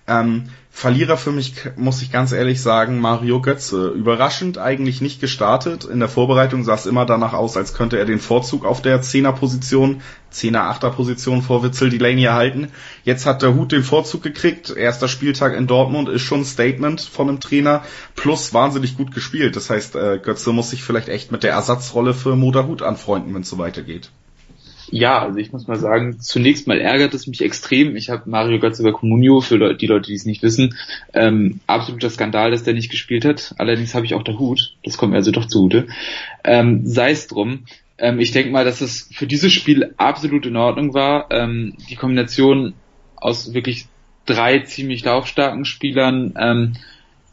Ähm, 0.10 0.50
Verlierer 0.72 1.18
für 1.18 1.32
mich, 1.32 1.56
muss 1.76 2.02
ich 2.02 2.10
ganz 2.10 2.32
ehrlich 2.32 2.62
sagen, 2.62 3.00
Mario 3.00 3.42
Götze. 3.42 3.90
Überraschend 3.90 4.58
eigentlich 4.58 5.02
nicht 5.02 5.20
gestartet. 5.20 5.84
In 5.84 6.00
der 6.00 6.08
Vorbereitung 6.08 6.64
sah 6.64 6.76
es 6.76 6.86
immer 6.86 7.06
danach 7.06 7.34
aus, 7.34 7.58
als 7.58 7.74
könnte 7.74 7.98
er 7.98 8.06
den 8.06 8.20
Vorzug 8.20 8.64
auf 8.64 8.82
der 8.82 9.02
Zehnerposition, 9.02 10.02
Zehner, 10.30 10.70
Achter 10.70 10.92
Position 10.92 11.42
vor 11.42 11.64
Witzel 11.64 11.90
Delaney 11.90 12.24
erhalten. 12.24 12.70
Jetzt 13.04 13.26
hat 13.26 13.42
der 13.42 13.56
Hut 13.56 13.74
den 13.74 13.84
Vorzug 13.84 14.24
gekriegt. 14.24 14.70
Erster 14.70 15.10
Spieltag 15.10 15.54
in 15.54 15.68
Dortmund 15.68 16.08
ist 16.08 16.22
schon 16.22 16.42
ein 16.42 16.46
Statement 16.46 17.02
von 17.02 17.28
einem 17.28 17.42
Trainer. 17.42 17.84
Plus 18.16 18.54
wahnsinnig 18.54 18.96
gut 18.96 19.14
gespielt. 19.14 19.58
Das 19.58 19.70
heißt, 19.70 19.96
äh, 19.96 20.20
Götze 20.24 20.54
muss 20.54 20.70
sich 20.70 20.84
vielleicht 20.84 21.10
echt 21.10 21.32
mit 21.32 21.44
der 21.44 21.52
Ersatzrolle 21.52 22.14
für 22.14 22.38
Moda 22.38 22.66
Hut 22.68 22.84
anfreunden, 22.84 23.34
wenn 23.34 23.42
es 23.42 23.50
so 23.50 23.58
weitergeht. 23.58 24.12
Ja, 24.92 25.22
also 25.22 25.38
ich 25.38 25.52
muss 25.52 25.68
mal 25.68 25.78
sagen, 25.78 26.20
zunächst 26.20 26.68
mal 26.68 26.80
ärgert 26.80 27.14
es 27.14 27.28
mich 27.28 27.42
extrem. 27.42 27.96
Ich 27.96 28.10
habe 28.10 28.30
Mario 28.30 28.60
Götze 28.60 28.84
bei 28.84 28.92
Comunio, 28.92 29.42
für 29.42 29.76
die 29.76 29.88
Leute, 29.88 30.08
die 30.08 30.16
es 30.16 30.26
nicht 30.26 30.42
wissen, 30.42 30.76
ähm, 31.14 31.60
absoluter 31.68 32.10
Skandal, 32.10 32.52
dass 32.52 32.64
der 32.64 32.74
nicht 32.74 32.90
gespielt 32.90 33.26
hat. 33.26 33.54
Allerdings 33.58 33.94
habe 33.94 34.06
ich 34.06 34.16
auch 34.16 34.24
der 34.24 34.40
Hut, 34.40 34.76
das 34.84 34.98
kommt 34.98 35.12
mir 35.12 35.18
also 35.18 35.32
doch 35.32 35.46
zugute. 35.46 35.88
Ähm, 36.44 36.86
Sei 36.86 37.12
es 37.12 37.28
drum. 37.28 37.66
Ähm, 37.98 38.20
ich 38.20 38.32
denke 38.32 38.52
mal, 38.52 38.66
dass 38.66 38.82
es 38.82 39.10
für 39.14 39.28
dieses 39.28 39.54
Spiel 39.54 39.94
absolut 39.98 40.46
in 40.46 40.56
Ordnung 40.56 40.94
war. 40.94 41.28
Ähm, 41.32 41.76
die 41.90 41.96
Kombination 41.96 42.74
aus 43.16 43.54
wirklich 43.54 43.88
drei 44.26 44.60
ziemlich 44.60 45.04
laufstarken 45.04 45.66
Spielern, 45.66 46.34
ähm, 46.40 46.74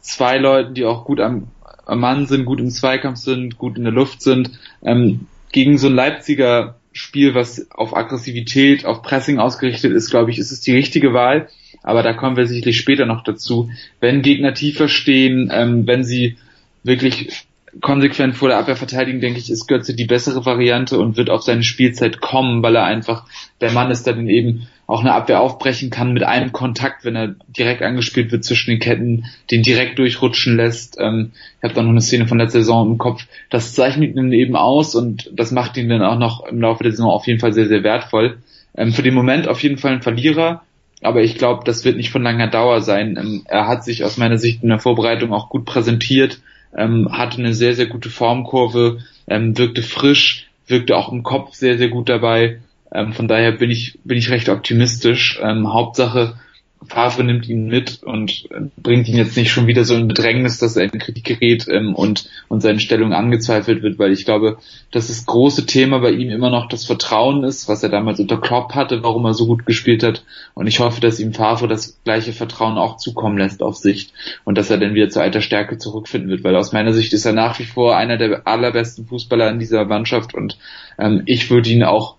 zwei 0.01 0.37
Leuten, 0.37 0.73
die 0.73 0.85
auch 0.85 1.05
gut 1.05 1.19
am, 1.19 1.47
am 1.85 1.99
Mann 1.99 2.27
sind, 2.27 2.45
gut 2.45 2.59
im 2.59 2.69
Zweikampf 2.69 3.17
sind, 3.17 3.57
gut 3.57 3.77
in 3.77 3.83
der 3.83 3.93
Luft 3.93 4.21
sind, 4.21 4.51
ähm, 4.83 5.27
gegen 5.51 5.77
so 5.77 5.87
ein 5.87 5.95
Leipziger 5.95 6.75
Spiel, 6.97 7.35
was 7.35 7.69
auf 7.71 7.95
Aggressivität, 7.95 8.85
auf 8.85 9.01
Pressing 9.01 9.39
ausgerichtet 9.39 9.93
ist, 9.93 10.09
glaube 10.09 10.31
ich, 10.31 10.39
ist 10.39 10.51
es 10.51 10.61
die 10.61 10.73
richtige 10.73 11.13
Wahl. 11.13 11.49
Aber 11.83 12.03
da 12.03 12.13
kommen 12.13 12.35
wir 12.37 12.47
sicherlich 12.47 12.77
später 12.77 13.05
noch 13.05 13.23
dazu. 13.23 13.69
Wenn 13.99 14.21
Gegner 14.21 14.53
tiefer 14.53 14.87
stehen, 14.87 15.51
ähm, 15.53 15.87
wenn 15.87 16.03
sie 16.03 16.37
wirklich 16.83 17.45
konsequent 17.81 18.35
vor 18.35 18.49
der 18.49 18.57
Abwehr 18.57 18.75
verteidigen, 18.75 19.19
denke 19.19 19.39
ich, 19.39 19.51
ist 19.51 19.67
Götze 19.67 19.95
die 19.95 20.05
bessere 20.05 20.45
Variante 20.45 20.99
und 20.99 21.17
wird 21.17 21.29
auf 21.29 21.43
seine 21.43 21.63
Spielzeit 21.63 22.21
kommen, 22.21 22.63
weil 22.63 22.75
er 22.75 22.85
einfach 22.85 23.25
der 23.61 23.71
Mann 23.71 23.91
ist, 23.91 24.07
der 24.07 24.13
dann 24.13 24.29
eben 24.29 24.67
auch 24.87 25.01
eine 25.01 25.13
Abwehr 25.13 25.41
aufbrechen 25.41 25.89
kann 25.89 26.13
mit 26.13 26.23
einem 26.23 26.53
Kontakt, 26.53 27.03
wenn 27.03 27.15
er 27.15 27.35
direkt 27.49 27.81
angespielt 27.81 28.31
wird 28.31 28.45
zwischen 28.45 28.69
den 28.71 28.79
Ketten, 28.79 29.25
den 29.51 29.61
direkt 29.61 29.99
durchrutschen 29.99 30.55
lässt. 30.55 30.97
Ähm, 30.99 31.31
ich 31.57 31.63
habe 31.63 31.73
da 31.73 31.83
noch 31.83 31.89
eine 31.89 32.01
Szene 32.01 32.27
von 32.27 32.37
der 32.37 32.49
Saison 32.49 32.91
im 32.91 32.97
Kopf. 32.97 33.25
Das 33.49 33.73
zeichnet 33.73 34.15
ihn 34.15 34.31
eben 34.31 34.55
aus 34.55 34.95
und 34.95 35.29
das 35.33 35.51
macht 35.51 35.75
ihn 35.75 35.89
dann 35.89 36.03
auch 36.03 36.17
noch 36.17 36.45
im 36.45 36.61
Laufe 36.61 36.83
der 36.83 36.93
Saison 36.93 37.11
auf 37.11 37.27
jeden 37.27 37.41
Fall 37.41 37.51
sehr, 37.51 37.67
sehr 37.67 37.83
wertvoll. 37.83 38.37
Ähm, 38.75 38.93
für 38.93 39.03
den 39.03 39.13
Moment 39.13 39.49
auf 39.49 39.61
jeden 39.61 39.77
Fall 39.77 39.91
ein 39.91 40.01
Verlierer, 40.01 40.63
aber 41.01 41.21
ich 41.21 41.35
glaube, 41.35 41.63
das 41.65 41.83
wird 41.83 41.97
nicht 41.97 42.09
von 42.09 42.23
langer 42.23 42.47
Dauer 42.47 42.79
sein. 42.81 43.17
Ähm, 43.19 43.43
er 43.45 43.67
hat 43.67 43.83
sich 43.83 44.05
aus 44.05 44.17
meiner 44.17 44.37
Sicht 44.37 44.63
in 44.63 44.69
der 44.69 44.79
Vorbereitung 44.79 45.33
auch 45.33 45.49
gut 45.49 45.65
präsentiert 45.65 46.39
ähm, 46.75 47.09
hatte 47.11 47.39
eine 47.39 47.53
sehr, 47.53 47.75
sehr 47.75 47.87
gute 47.87 48.09
Formkurve, 48.09 48.99
ähm, 49.27 49.57
wirkte 49.57 49.81
frisch, 49.81 50.47
wirkte 50.67 50.95
auch 50.95 51.11
im 51.11 51.23
Kopf 51.23 51.53
sehr, 51.53 51.77
sehr 51.77 51.89
gut 51.89 52.09
dabei. 52.09 52.59
Ähm, 52.91 53.13
von 53.13 53.27
daher 53.27 53.51
bin 53.51 53.69
ich, 53.69 53.99
bin 54.03 54.17
ich 54.17 54.29
recht 54.29 54.49
optimistisch. 54.49 55.39
Ähm, 55.41 55.73
Hauptsache, 55.73 56.35
Favre 56.85 57.23
nimmt 57.23 57.47
ihn 57.49 57.67
mit 57.67 58.03
und 58.03 58.47
bringt 58.77 59.07
ihn 59.07 59.17
jetzt 59.17 59.35
nicht 59.35 59.51
schon 59.51 59.67
wieder 59.67 59.83
so 59.83 59.95
in 59.95 60.07
Bedrängnis, 60.07 60.59
dass 60.59 60.75
er 60.75 60.83
in 60.83 60.99
Kritik 60.99 61.23
gerät 61.25 61.67
ähm, 61.69 61.95
und, 61.95 62.29
und 62.47 62.61
seine 62.61 62.79
Stellung 62.79 63.13
angezweifelt 63.13 63.81
wird, 63.81 63.99
weil 63.99 64.11
ich 64.11 64.25
glaube, 64.25 64.57
dass 64.91 65.07
das 65.07 65.25
große 65.25 65.65
Thema 65.65 65.99
bei 65.99 66.11
ihm 66.11 66.29
immer 66.29 66.49
noch 66.49 66.69
das 66.69 66.85
Vertrauen 66.85 67.43
ist, 67.43 67.67
was 67.67 67.83
er 67.83 67.89
damals 67.89 68.19
unter 68.19 68.39
Klopp 68.39 68.75
hatte, 68.75 69.03
warum 69.03 69.25
er 69.25 69.33
so 69.33 69.47
gut 69.47 69.65
gespielt 69.65 70.03
hat. 70.03 70.23
Und 70.53 70.67
ich 70.67 70.79
hoffe, 70.79 71.01
dass 71.01 71.19
ihm 71.19 71.33
Favre 71.33 71.67
das 71.67 71.99
gleiche 72.03 72.31
Vertrauen 72.31 72.77
auch 72.77 72.97
zukommen 72.97 73.37
lässt 73.37 73.63
auf 73.63 73.75
Sicht 73.75 74.13
und 74.45 74.57
dass 74.57 74.69
er 74.69 74.77
dann 74.77 74.93
wieder 74.93 75.09
zu 75.09 75.19
alter 75.19 75.41
Stärke 75.41 75.77
zurückfinden 75.77 76.29
wird, 76.29 76.43
weil 76.43 76.55
aus 76.55 76.73
meiner 76.73 76.93
Sicht 76.93 77.13
ist 77.13 77.25
er 77.25 77.33
nach 77.33 77.59
wie 77.59 77.65
vor 77.65 77.97
einer 77.97 78.17
der 78.17 78.47
allerbesten 78.47 79.05
Fußballer 79.07 79.49
in 79.49 79.59
dieser 79.59 79.85
Mannschaft 79.85 80.33
und 80.33 80.57
ähm, 80.97 81.23
ich 81.25 81.49
würde 81.49 81.69
ihn 81.69 81.83
auch 81.83 82.17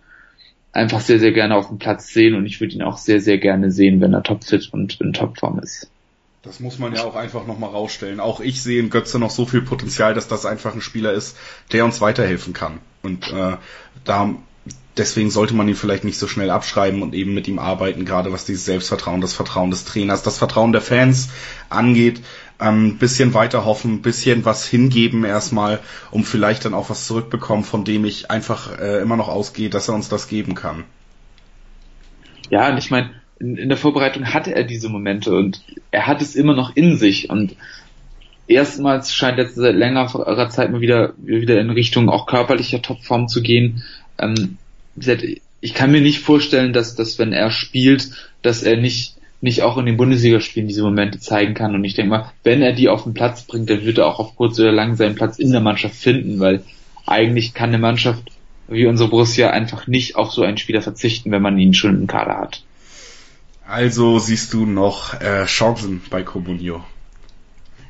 einfach 0.79 1.01
sehr, 1.01 1.19
sehr 1.19 1.33
gerne 1.33 1.57
auf 1.57 1.69
dem 1.69 1.79
Platz 1.79 2.09
sehen 2.09 2.35
und 2.35 2.47
ich 2.47 2.61
würde 2.61 2.75
ihn 2.75 2.83
auch 2.83 2.97
sehr, 2.97 3.21
sehr 3.21 3.39
gerne 3.39 3.71
sehen, 3.71 4.01
wenn 4.01 4.15
er 4.15 4.23
topfit 4.23 4.71
und 4.73 5.01
in 5.01 5.13
Topform 5.13 5.59
ist. 5.59 5.91
Das 6.43 6.61
muss 6.61 6.79
man 6.79 6.95
ja 6.95 7.05
auch 7.05 7.17
einfach 7.17 7.47
nochmal 7.47 7.71
rausstellen. 7.71 8.21
Auch 8.21 8.41
ich 8.41 8.63
sehe 8.63 8.81
in 8.81 8.91
Götze 8.91 9.19
noch 9.19 9.31
so 9.31 9.45
viel 9.45 9.61
Potenzial, 9.61 10.15
dass 10.15 10.29
das 10.29 10.47
einfach 10.47 10.75
ein 10.75 10.81
Spieler 10.81 11.13
ist, 11.13 11.37
der 11.73 11.85
uns 11.85 12.01
weiterhelfen 12.01 12.53
kann. 12.53 12.79
Und 13.03 13.31
äh, 13.33 13.57
da 14.05 14.35
deswegen 14.99 15.31
sollte 15.31 15.55
man 15.55 15.69
ihn 15.69 15.77
vielleicht 15.77 16.05
nicht 16.05 16.19
so 16.19 16.27
schnell 16.27 16.51
abschreiben 16.51 17.03
und 17.03 17.15
eben 17.15 17.35
mit 17.35 17.49
ihm 17.49 17.59
arbeiten, 17.59 18.05
gerade 18.05 18.33
was 18.33 18.45
dieses 18.45 18.65
Selbstvertrauen, 18.65 19.21
das 19.21 19.35
Vertrauen 19.35 19.71
des 19.71 19.85
Trainers, 19.85 20.23
das 20.23 20.39
Vertrauen 20.39 20.73
der 20.73 20.81
Fans 20.81 21.29
angeht. 21.71 22.21
Ein 22.59 22.99
bisschen 22.99 23.35
weiter 23.35 23.65
hoffen, 23.65 24.03
bisschen 24.03 24.45
was 24.45 24.67
hingeben 24.67 25.25
erstmal, 25.25 25.79
um 26.11 26.25
vielleicht 26.25 26.65
dann 26.65 26.75
auch 26.75 26.91
was 26.91 27.07
zurückbekommen, 27.07 27.65
von 27.65 27.85
dem 27.85 28.05
ich 28.05 28.31
einfach 28.31 28.79
äh, 28.79 29.01
immer 29.01 29.17
noch 29.17 29.29
ausgehe, 29.29 29.71
dass 29.71 29.89
er 29.89 29.95
uns 29.95 30.09
das 30.09 30.29
geben 30.29 30.55
kann. 30.55 30.85
Ja, 32.51 32.71
und 32.71 32.79
ich 32.79 32.91
meine, 32.91 33.11
in, 33.39 33.57
in 33.57 33.69
der 33.69 33.79
Vorbereitung 33.79 34.33
hatte 34.33 34.55
er 34.55 34.65
diese 34.65 34.89
Momente 34.89 35.35
und 35.35 35.63
er 35.91 36.07
hat 36.07 36.21
es 36.21 36.35
immer 36.35 36.55
noch 36.55 36.75
in 36.75 36.97
sich 36.97 37.31
und 37.31 37.55
erstmals 38.49 39.15
scheint 39.15 39.39
jetzt 39.39 39.55
seit 39.55 39.75
längerer 39.75 40.51
Zeit 40.51 40.73
mal 40.73 40.81
wieder, 40.81 41.15
wieder 41.19 41.61
in 41.61 41.71
Richtung 41.71 42.09
auch 42.09 42.27
körperlicher 42.27 42.83
Topform 42.83 43.29
zu 43.29 43.43
gehen. 43.43 43.85
Ähm, 44.19 44.59
ich 45.61 45.75
kann 45.75 45.93
mir 45.93 46.01
nicht 46.01 46.21
vorstellen, 46.21 46.73
dass, 46.73 46.97
dass 46.97 47.19
wenn 47.19 47.33
er 47.33 47.51
spielt, 47.51 48.11
dass 48.43 48.63
er 48.63 48.77
nicht, 48.77 49.17
nicht 49.41 49.63
auch 49.63 49.79
in 49.79 49.87
den 49.87 49.97
Bundesligaspielen 49.97 50.69
diese 50.69 50.83
Momente 50.83 51.21
zeigen 51.21 51.55
kann. 51.55 51.75
Und 51.75 51.85
ich 51.85 51.95
denke 51.95 52.11
mal, 52.11 52.33
wenn 52.43 52.63
er 52.63 52.73
die 52.73 52.89
auf 52.89 53.05
den 53.05 53.15
Platz 53.15 53.43
bringt, 53.43 53.71
dann 53.71 53.85
wird 53.85 53.99
er 53.99 54.07
auch 54.07 54.19
auf 54.19 54.37
kurz 54.37 54.59
oder 54.59 54.73
lang 54.73 54.97
seinen 54.97 55.15
Platz 55.15 55.39
in 55.39 55.53
der 55.53 55.61
Mannschaft 55.61 55.95
finden, 55.95 56.41
weil 56.41 56.65
eigentlich 57.07 57.55
kann 57.55 57.71
eine 57.71 57.79
Mannschaft 57.79 58.25
wie 58.69 58.87
unsere 58.87 59.09
Borussia 59.09 59.51
einfach 59.51 59.87
nicht 59.87 60.17
auf 60.17 60.33
so 60.33 60.43
einen 60.43 60.59
Spieler 60.59 60.83
verzichten, 60.83 61.31
wenn 61.31 61.43
man 61.43 61.59
ihn 61.59 61.73
schon 61.73 61.97
im 61.97 62.07
Kader 62.07 62.39
hat. 62.39 62.63
Also 63.67 64.19
siehst 64.19 64.53
du 64.53 64.67
noch 64.67 65.21
äh, 65.21 65.45
Chancen 65.45 66.03
bei 66.11 66.23
Comunio? 66.23 66.85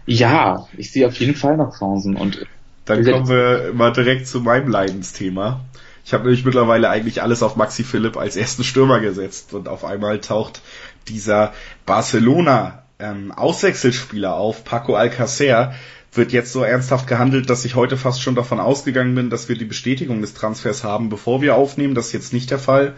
Ja, 0.07 0.68
ich 0.76 0.92
sehe 0.92 1.07
auf 1.07 1.18
jeden 1.18 1.34
Fall 1.34 1.57
noch 1.57 1.76
Chancen 1.78 2.16
und 2.16 2.46
dann 2.84 3.05
kommen 3.05 3.28
wir 3.28 3.72
mal 3.74 3.92
direkt 3.92 4.26
zu 4.26 4.40
meinem 4.40 4.68
Leidensthema. 4.68 5.61
Ich 6.05 6.14
habe 6.14 6.24
nämlich 6.24 6.44
mittlerweile 6.46 6.88
eigentlich 6.88 7.20
alles 7.20 7.42
auf 7.42 7.57
Maxi 7.57 7.84
Philipp 7.84 8.16
als 8.16 8.34
ersten 8.34 8.64
Stürmer 8.64 8.99
gesetzt 8.99 9.53
und 9.53 9.68
auf 9.68 9.84
einmal 9.84 10.20
taucht 10.20 10.62
dieser 11.09 11.52
Barcelona 11.86 12.82
ähm, 12.98 13.32
Auswechselspieler 13.32 14.34
auf, 14.34 14.64
Paco 14.64 14.94
Alcacer, 14.94 15.74
wird 16.12 16.32
jetzt 16.32 16.52
so 16.52 16.62
ernsthaft 16.62 17.06
gehandelt, 17.06 17.50
dass 17.50 17.64
ich 17.64 17.74
heute 17.74 17.96
fast 17.96 18.22
schon 18.22 18.34
davon 18.34 18.61
ausgegangen 18.61 19.14
bin, 19.14 19.30
dass 19.30 19.48
wir 19.48 19.56
die 19.56 19.64
Bestätigung 19.64 20.20
des 20.20 20.34
Transfers 20.34 20.82
haben, 20.82 21.11
bevor 21.11 21.42
wir 21.42 21.54
aufnehmen. 21.54 21.94
Das 21.94 22.06
ist 22.06 22.12
jetzt 22.12 22.32
nicht 22.32 22.50
der 22.50 22.59
Fall. 22.59 22.94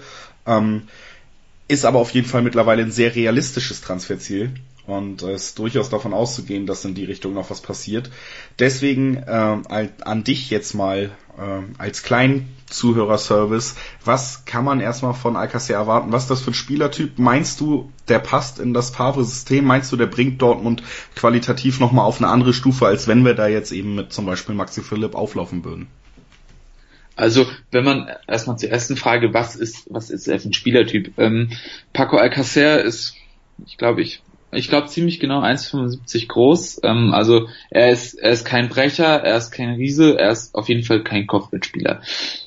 Ähm, 0.46 0.82
ist 1.68 1.84
aber 1.84 1.98
auf 1.98 2.10
jeden 2.10 2.26
Fall 2.26 2.42
mittlerweile 2.42 2.82
ein 2.82 2.90
sehr 2.90 3.14
realistisches 3.14 3.80
Transferziel. 3.80 4.54
Und 4.90 5.22
es 5.22 5.44
ist 5.44 5.58
durchaus 5.60 5.88
davon 5.88 6.12
auszugehen, 6.12 6.66
dass 6.66 6.84
in 6.84 6.94
die 6.94 7.04
Richtung 7.04 7.32
noch 7.32 7.48
was 7.48 7.60
passiert. 7.60 8.10
Deswegen 8.58 9.16
äh, 9.16 9.88
an 10.00 10.24
dich 10.24 10.50
jetzt 10.50 10.74
mal 10.74 11.12
äh, 11.38 11.62
als 11.78 12.02
kleinen 12.02 12.48
Zuhörerservice. 12.66 13.76
Was 14.04 14.44
kann 14.46 14.64
man 14.64 14.80
erstmal 14.80 15.14
von 15.14 15.36
Alcacer 15.36 15.74
erwarten? 15.74 16.10
Was 16.10 16.24
ist 16.24 16.30
das 16.30 16.40
für 16.40 16.50
ein 16.50 16.54
Spielertyp? 16.54 17.20
Meinst 17.20 17.60
du, 17.60 17.92
der 18.08 18.18
passt 18.18 18.58
in 18.58 18.74
das 18.74 18.90
Favre-System? 18.90 19.64
Meinst 19.64 19.92
du, 19.92 19.96
der 19.96 20.06
bringt 20.06 20.42
Dortmund 20.42 20.82
qualitativ 21.14 21.78
nochmal 21.78 22.04
auf 22.04 22.18
eine 22.18 22.26
andere 22.26 22.52
Stufe, 22.52 22.86
als 22.86 23.06
wenn 23.06 23.24
wir 23.24 23.34
da 23.34 23.46
jetzt 23.46 23.70
eben 23.70 23.94
mit 23.94 24.12
zum 24.12 24.26
Beispiel 24.26 24.56
Maxi 24.56 24.82
Philipp 24.82 25.14
auflaufen 25.14 25.64
würden? 25.64 25.86
Also, 27.14 27.46
wenn 27.70 27.84
man 27.84 28.10
erstmal 28.26 28.58
zur 28.58 28.70
ersten 28.70 28.96
Frage, 28.96 29.32
was 29.34 29.54
ist, 29.54 29.86
was 29.88 30.10
ist 30.10 30.26
er 30.26 30.40
für 30.40 30.48
ein 30.48 30.52
Spielertyp? 30.52 31.16
Ähm, 31.16 31.50
Paco 31.92 32.16
Alcacer 32.16 32.82
ist, 32.82 33.14
ich 33.66 33.76
glaube, 33.76 34.02
ich 34.02 34.22
ich 34.52 34.68
glaube 34.68 34.88
ziemlich 34.88 35.20
genau 35.20 35.42
1,75 35.42 36.28
groß. 36.28 36.80
Ähm, 36.84 37.12
also 37.12 37.48
er 37.70 37.90
ist, 37.90 38.14
er 38.14 38.32
ist 38.32 38.44
kein 38.44 38.68
Brecher, 38.68 39.22
er 39.22 39.36
ist 39.36 39.50
kein 39.50 39.74
Riese, 39.74 40.18
er 40.18 40.30
ist 40.30 40.54
auf 40.54 40.68
jeden 40.68 40.82
Fall 40.82 41.02
kein 41.02 41.26
Kopfballspieler. 41.26 42.02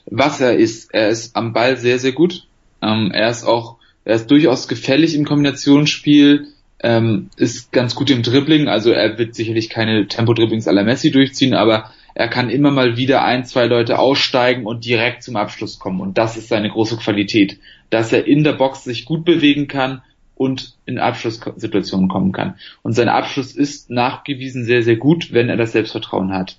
Was 0.05 0.41
er 0.41 0.55
ist, 0.55 0.93
er 0.93 1.09
ist 1.09 1.35
am 1.35 1.53
Ball 1.53 1.77
sehr, 1.77 1.99
sehr 1.99 2.11
gut. 2.11 2.47
Ähm, 2.81 3.11
er 3.13 3.29
ist 3.29 3.45
auch, 3.45 3.77
er 4.05 4.15
ist 4.15 4.29
durchaus 4.29 4.67
gefällig 4.67 5.15
im 5.15 5.25
Kombinationsspiel, 5.25 6.47
ähm, 6.81 7.29
ist 7.37 7.71
ganz 7.71 7.95
gut 7.95 8.09
im 8.09 8.23
Dribbling, 8.23 8.67
also 8.67 8.91
er 8.91 9.17
wird 9.17 9.35
sicherlich 9.35 9.69
keine 9.69 10.07
Tempo-Dribblings 10.07 10.67
à 10.67 10.73
la 10.73 10.83
Messi 10.83 11.11
durchziehen, 11.11 11.53
aber 11.53 11.91
er 12.13 12.27
kann 12.27 12.49
immer 12.49 12.71
mal 12.71 12.97
wieder 12.97 13.23
ein, 13.23 13.45
zwei 13.45 13.65
Leute 13.65 13.97
aussteigen 13.97 14.65
und 14.65 14.85
direkt 14.85 15.23
zum 15.23 15.35
Abschluss 15.35 15.79
kommen. 15.79 16.01
Und 16.01 16.17
das 16.17 16.37
ist 16.37 16.49
seine 16.49 16.69
große 16.69 16.97
Qualität, 16.97 17.57
dass 17.89 18.13
er 18.13 18.27
in 18.27 18.43
der 18.43 18.53
Box 18.53 18.83
sich 18.83 19.05
gut 19.05 19.25
bewegen 19.25 19.67
kann 19.67 20.01
und 20.35 20.75
in 20.85 20.99
Abschlusssituationen 20.99 22.09
kommen 22.09 22.31
kann. 22.31 22.55
Und 22.81 22.93
sein 22.93 23.09
Abschluss 23.09 23.55
ist 23.55 23.89
nachgewiesen 23.89 24.65
sehr, 24.65 24.83
sehr 24.83 24.95
gut, 24.95 25.31
wenn 25.31 25.49
er 25.49 25.57
das 25.57 25.73
Selbstvertrauen 25.73 26.33
hat. 26.33 26.57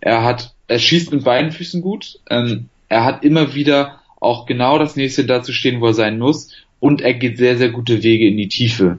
Er 0.00 0.24
hat, 0.24 0.54
er 0.68 0.78
schießt 0.78 1.12
mit 1.12 1.24
beiden 1.24 1.52
Füßen 1.52 1.82
gut, 1.82 2.20
ähm, 2.30 2.68
er 2.88 3.04
hat 3.04 3.24
immer 3.24 3.54
wieder 3.54 4.00
auch 4.20 4.46
genau 4.46 4.78
das 4.78 4.96
nächste 4.96 5.24
dazu 5.24 5.52
stehen, 5.52 5.80
wo 5.80 5.86
er 5.86 5.94
sein 5.94 6.18
muss, 6.18 6.50
und 6.78 7.02
er 7.02 7.14
geht 7.14 7.36
sehr, 7.36 7.56
sehr 7.56 7.70
gute 7.70 8.02
Wege 8.02 8.26
in 8.26 8.36
die 8.36 8.48
Tiefe. 8.48 8.98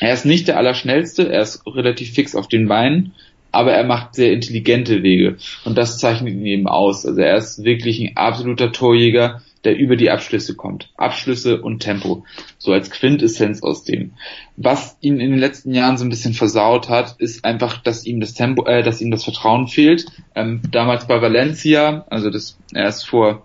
Er 0.00 0.12
ist 0.12 0.26
nicht 0.26 0.48
der 0.48 0.56
Allerschnellste, 0.56 1.30
er 1.30 1.42
ist 1.42 1.64
relativ 1.66 2.12
fix 2.12 2.34
auf 2.34 2.48
den 2.48 2.68
Beinen, 2.68 3.12
aber 3.52 3.72
er 3.72 3.84
macht 3.84 4.14
sehr 4.14 4.32
intelligente 4.32 5.02
Wege. 5.02 5.36
Und 5.64 5.76
das 5.76 5.98
zeichnet 5.98 6.34
ihn 6.34 6.46
eben 6.46 6.68
aus. 6.68 7.04
Also 7.06 7.20
er 7.20 7.36
ist 7.36 7.64
wirklich 7.64 8.00
ein 8.00 8.16
absoluter 8.16 8.72
Torjäger, 8.72 9.42
der 9.64 9.76
über 9.76 9.96
die 9.96 10.10
Abschlüsse 10.10 10.54
kommt. 10.54 10.90
Abschlüsse 10.96 11.60
und 11.60 11.80
Tempo. 11.80 12.24
So 12.58 12.72
als 12.72 12.90
Quintessenz 12.90 13.62
aus 13.62 13.84
dem. 13.84 14.12
Was 14.56 14.96
ihn 15.00 15.20
in 15.20 15.30
den 15.30 15.38
letzten 15.38 15.74
Jahren 15.74 15.98
so 15.98 16.04
ein 16.04 16.10
bisschen 16.10 16.34
versaut 16.34 16.88
hat, 16.88 17.16
ist 17.18 17.44
einfach, 17.44 17.82
dass 17.82 18.04
ihm 18.06 18.20
das 18.20 18.34
Tempo, 18.34 18.64
äh, 18.64 18.82
dass 18.82 19.00
ihm 19.00 19.10
das 19.10 19.24
Vertrauen 19.24 19.68
fehlt. 19.68 20.06
Ähm, 20.34 20.62
damals 20.70 21.06
bei 21.06 21.20
Valencia, 21.20 22.06
also 22.08 22.30
das, 22.30 22.56
er 22.72 22.88
ist 22.88 23.04
vor 23.04 23.44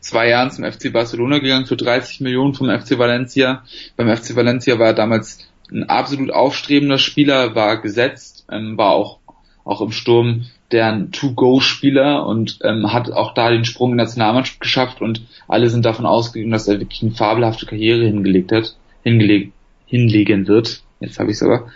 zwei 0.00 0.28
Jahren 0.28 0.50
zum 0.50 0.64
FC 0.64 0.92
Barcelona 0.92 1.38
gegangen 1.38 1.66
für 1.66 1.76
30 1.76 2.20
Millionen 2.20 2.54
vom 2.54 2.68
FC 2.68 2.98
Valencia. 2.98 3.64
Beim 3.96 4.14
FC 4.14 4.34
Valencia 4.34 4.78
war 4.78 4.88
er 4.88 4.94
damals 4.94 5.46
ein 5.70 5.88
absolut 5.88 6.30
aufstrebender 6.30 6.98
Spieler, 6.98 7.54
war 7.54 7.80
gesetzt, 7.80 8.46
ähm, 8.50 8.76
war 8.76 8.90
auch, 8.90 9.18
auch 9.66 9.80
im 9.80 9.92
Sturm 9.92 10.46
deren 10.72 11.12
To-Go-Spieler 11.12 12.26
und 12.26 12.58
ähm, 12.62 12.92
hat 12.92 13.12
auch 13.12 13.34
da 13.34 13.50
den 13.50 13.64
Sprung 13.64 13.90
in 13.90 13.96
Nationalmannschaft 13.96 14.60
geschafft 14.60 15.02
und 15.02 15.22
alle 15.48 15.68
sind 15.68 15.84
davon 15.84 16.06
ausgegangen, 16.06 16.52
dass 16.52 16.68
er 16.68 16.80
wirklich 16.80 17.02
eine 17.02 17.10
fabelhafte 17.10 17.66
Karriere 17.66 18.04
hingelegt 18.04 18.52
hat, 18.52 18.76
hingelegt, 19.02 19.52
hinlegen 19.86 20.46
wird. 20.46 20.82
Jetzt 21.00 21.18
habe 21.18 21.30
ich 21.30 21.36
es 21.36 21.42
aber. 21.42 21.66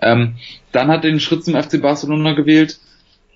Ähm, 0.00 0.36
dann 0.72 0.88
hat 0.88 1.04
er 1.04 1.10
den 1.10 1.20
Schritt 1.20 1.44
zum 1.44 1.60
FC 1.60 1.80
Barcelona 1.80 2.34
gewählt, 2.34 2.78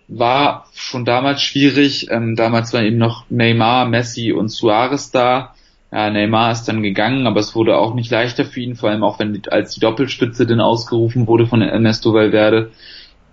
war 0.09 0.67
schon 0.75 1.05
damals 1.05 1.43
schwierig. 1.43 2.09
Ähm, 2.11 2.37
damals 2.37 2.73
waren 2.73 2.85
eben 2.85 2.99
noch 2.99 3.25
Neymar, 3.31 3.87
Messi 3.87 4.33
und 4.33 4.49
Suarez 4.49 5.11
da. 5.11 5.55
Ja, 5.91 6.11
Neymar 6.11 6.53
ist 6.53 6.65
dann 6.65 6.83
gegangen, 6.83 7.27
aber 7.27 7.41
es 7.41 7.55
wurde 7.55 7.77
auch 7.77 7.95
nicht 7.95 8.11
leichter 8.11 8.45
für 8.45 8.61
ihn, 8.61 8.77
vor 8.77 8.91
allem 8.91 9.05
auch 9.05 9.19
wenn 9.19 9.43
als 9.51 9.75
die 9.75 9.81
Doppelspitze 9.81 10.47
dann 10.47 10.61
ausgerufen 10.61 11.27
wurde 11.27 11.47
von 11.47 11.63
Ernesto 11.63 12.15
Valverde. 12.15 12.71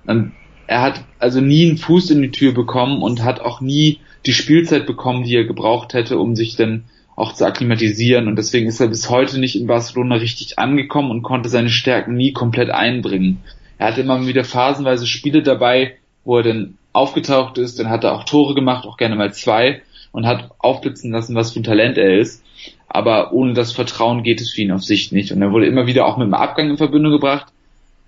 Ähm, 0.08 0.34
er 0.70 0.84
hat 0.84 1.04
also 1.18 1.42
nie 1.42 1.68
einen 1.68 1.80
Fuß 1.80 2.12
in 2.12 2.22
die 2.22 2.30
Tür 2.30 2.54
bekommen 2.54 3.02
und 3.02 3.24
hat 3.24 3.40
auch 3.40 3.60
nie 3.60 3.98
die 4.28 4.34
Spielzeit 4.34 4.86
bekommen, 4.86 5.24
die 5.24 5.36
er 5.36 5.46
gebraucht 5.46 5.96
hätte, 5.96 6.20
um 6.20 6.36
sich 6.36 6.58
dann 6.58 6.84
auch 7.16 7.34
zu 7.34 7.44
akklimatisieren. 7.48 8.28
Und 8.28 8.36
deswegen 8.36 8.68
ist 8.68 8.80
er 8.80 8.88
bis 8.88 9.10
heute 9.10 9.40
nicht 9.40 9.56
in 9.56 9.66
Barcelona 9.66 10.18
richtig 10.18 10.60
angekommen 10.60 11.10
und 11.10 11.24
konnte 11.24 11.50
seine 11.50 11.72
Stärken 11.72 12.14
nie 12.14 12.34
komplett 12.34 12.70
einbringen. 12.70 13.40
Er 13.80 13.88
hatte 13.88 14.02
immer 14.02 14.28
wieder 14.28 14.44
phasenweise 14.44 15.08
Spiele 15.08 15.42
dabei, 15.42 15.96
wo 16.24 16.38
er 16.38 16.44
dann 16.44 16.78
aufgetaucht 16.94 17.58
ist, 17.58 17.80
dann 17.80 17.90
hat 17.90 18.04
er 18.04 18.14
auch 18.14 18.24
Tore 18.24 18.54
gemacht, 18.54 18.86
auch 18.86 18.98
gerne 18.98 19.16
mal 19.16 19.34
zwei 19.34 19.82
und 20.12 20.28
hat 20.28 20.52
aufblitzen 20.60 21.12
lassen, 21.12 21.34
was 21.34 21.52
für 21.52 21.62
ein 21.62 21.64
Talent 21.64 21.98
er 21.98 22.20
ist. 22.20 22.44
Aber 22.88 23.34
ohne 23.34 23.54
das 23.54 23.72
Vertrauen 23.72 24.22
geht 24.22 24.40
es 24.40 24.52
für 24.52 24.62
ihn 24.62 24.72
auf 24.72 24.84
Sicht 24.84 25.14
nicht. 25.14 25.32
Und 25.32 25.42
er 25.42 25.52
wurde 25.52 25.66
immer 25.66 25.88
wieder 25.88 26.06
auch 26.06 26.18
mit 26.18 26.26
einem 26.26 26.36
Abgang 26.36 26.70
in 26.70 26.78
Verbindung 26.78 27.14
gebracht. 27.14 27.52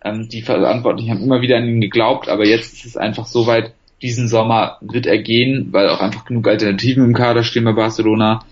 Ähm, 0.04 0.30
die 0.30 0.42
Verantwortlichen 0.42 1.12
haben 1.12 1.24
immer 1.24 1.42
wieder 1.42 1.58
an 1.58 1.68
ihn 1.68 1.82
geglaubt, 1.82 2.30
aber 2.30 2.46
jetzt 2.46 2.74
ist 2.74 2.86
es 2.86 2.98
einfach 2.98 3.26
so 3.26 3.48
weit, 3.48 3.74
diesen 4.02 4.28
Sommer 4.28 4.78
wird 4.82 5.06
er 5.06 5.20
gehen, 5.20 5.68
weil 5.72 5.90
auch 5.90 6.02
einfach 6.02 6.26
genug 6.26 6.48
Alternativen 6.48 7.06
im 7.06 7.14
Kader 7.14 7.44
stehen 7.44 7.66
bei 7.66 7.74
Barcelona. 7.74 8.44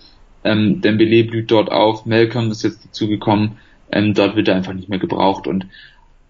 Ähm, 0.44 0.80
Dembele 0.80 1.24
blüht 1.24 1.50
dort 1.50 1.70
auf, 1.70 2.06
Malcolm 2.06 2.50
ist 2.50 2.62
jetzt 2.62 2.84
dazugekommen, 2.84 3.58
ähm, 3.90 4.14
dort 4.14 4.36
wird 4.36 4.48
er 4.48 4.54
einfach 4.54 4.72
nicht 4.72 4.88
mehr 4.88 5.00
gebraucht. 5.00 5.46
Und 5.46 5.66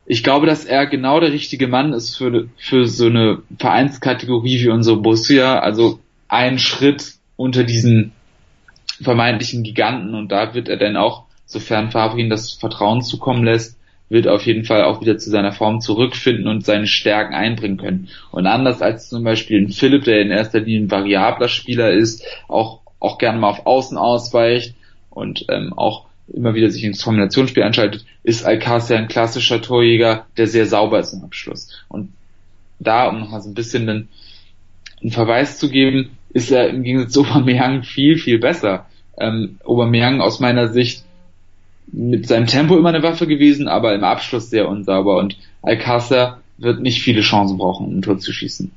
ich 0.07 0.25
glaube, 0.25 0.47
dass 0.47 0.65
er 0.65 0.87
genau 0.87 1.21
der 1.21 1.33
richtige 1.33 1.69
Mann 1.69 1.93
ist 1.93 2.17
für, 2.17 2.49
für 2.57 2.87
so 2.87 3.07
eine 3.07 3.43
Vereinskategorie 3.59 4.61
wie 4.61 4.71
unsere 4.71 4.97
Borussia, 4.97 5.61
also 5.61 6.01
ein 6.27 6.59
Schritt 6.59 7.15
unter 7.37 7.63
diesen 7.63 8.13
vermeintlichen 9.01 9.63
Giganten. 9.63 10.15
Und 10.15 10.33
da 10.33 10.55
wird 10.55 10.69
er 10.69 10.79
dann 10.79 10.97
auch, 10.97 11.25
sofern 11.47 11.91
Fabrin 11.91 12.31
das 12.31 12.55
Vertrauen 12.55 13.03
zukommen 13.03 13.45
lässt, 13.45 13.77
wird 14.11 14.29
auf 14.29 14.45
jeden 14.45 14.65
Fall 14.65 14.85
auch 14.85 15.01
wieder 15.01 15.17
zu 15.17 15.31
seiner 15.31 15.53
Form 15.53 15.81
zurückfinden 15.81 16.49
und 16.49 16.67
seine 16.67 16.87
Stärken 16.87 17.33
einbringen 17.33 17.79
können. 17.79 18.09
Und 18.33 18.47
anders 18.47 18.83
als 18.83 19.09
zum 19.09 19.25
Beispiel 19.25 19.63
ein 19.63 19.71
Philipp, 19.71 20.05
der 20.05 20.21
in 20.21 20.31
erster 20.31 20.61
Linie 20.61 20.81
ein 20.81 20.91
variabler 20.91 21.49
Spieler 21.49 21.93
ist, 21.93 22.25
auch, 22.49 22.81
auch 22.99 23.19
gerne 23.19 23.39
mal 23.39 23.49
auf 23.49 23.67
Außen 23.67 23.97
ausweicht 23.97 24.75
und 25.11 25.47
ähm, 25.49 25.73
auch 25.73 26.07
immer 26.33 26.55
wieder 26.55 26.71
sich 26.71 26.85
ins 26.85 27.03
Kombinationsspiel 27.03 27.63
einschaltet, 27.63 28.05
ist 28.23 28.47
Alcácer 28.47 28.97
ein 28.97 29.09
klassischer 29.09 29.63
Torjäger, 29.63 30.27
der 30.37 30.49
sehr 30.49 30.67
sauber 30.67 30.99
ist 30.99 31.13
im 31.13 31.25
Abschluss. 31.25 31.69
Und 31.89 32.13
da, 32.81 33.09
um 33.09 33.21
nochmal 33.21 33.43
so 33.43 33.49
ein 33.49 33.55
bisschen 33.55 33.89
einen, 33.89 34.09
einen 35.01 35.13
Verweis 35.13 35.59
zu 35.59 35.71
geben, 35.71 36.11
ist 36.33 36.51
er 36.51 36.69
im 36.69 36.83
Gegensatz 36.83 37.13
zu 37.13 37.25
Aubameyang 37.25 37.85
viel, 37.85 38.19
viel 38.19 38.39
besser. 38.39 38.87
Ähm, 39.19 39.59
Aubameyang 39.65 40.21
aus 40.21 40.41
meiner 40.41 40.69
Sicht 40.69 41.05
mit 41.93 42.27
seinem 42.27 42.47
Tempo 42.47 42.77
immer 42.77 42.91
eine 42.91 43.03
Waffe 43.03 43.27
gewesen, 43.27 43.69
aber 43.69 43.95
im 43.95 44.05
Abschluss 44.05 44.51
sehr 44.51 44.69
unsauber 44.69 45.19
und 45.19 45.37
Alcázar 45.63 46.41
wird 46.59 46.81
nicht 46.81 47.03
viele 47.03 47.23
Chancen 47.23 47.59
brauchen, 47.59 47.87
um 47.87 47.99
ein 47.99 48.03
Tor 48.03 48.19
zu 48.19 48.33
schießen. 48.33 48.71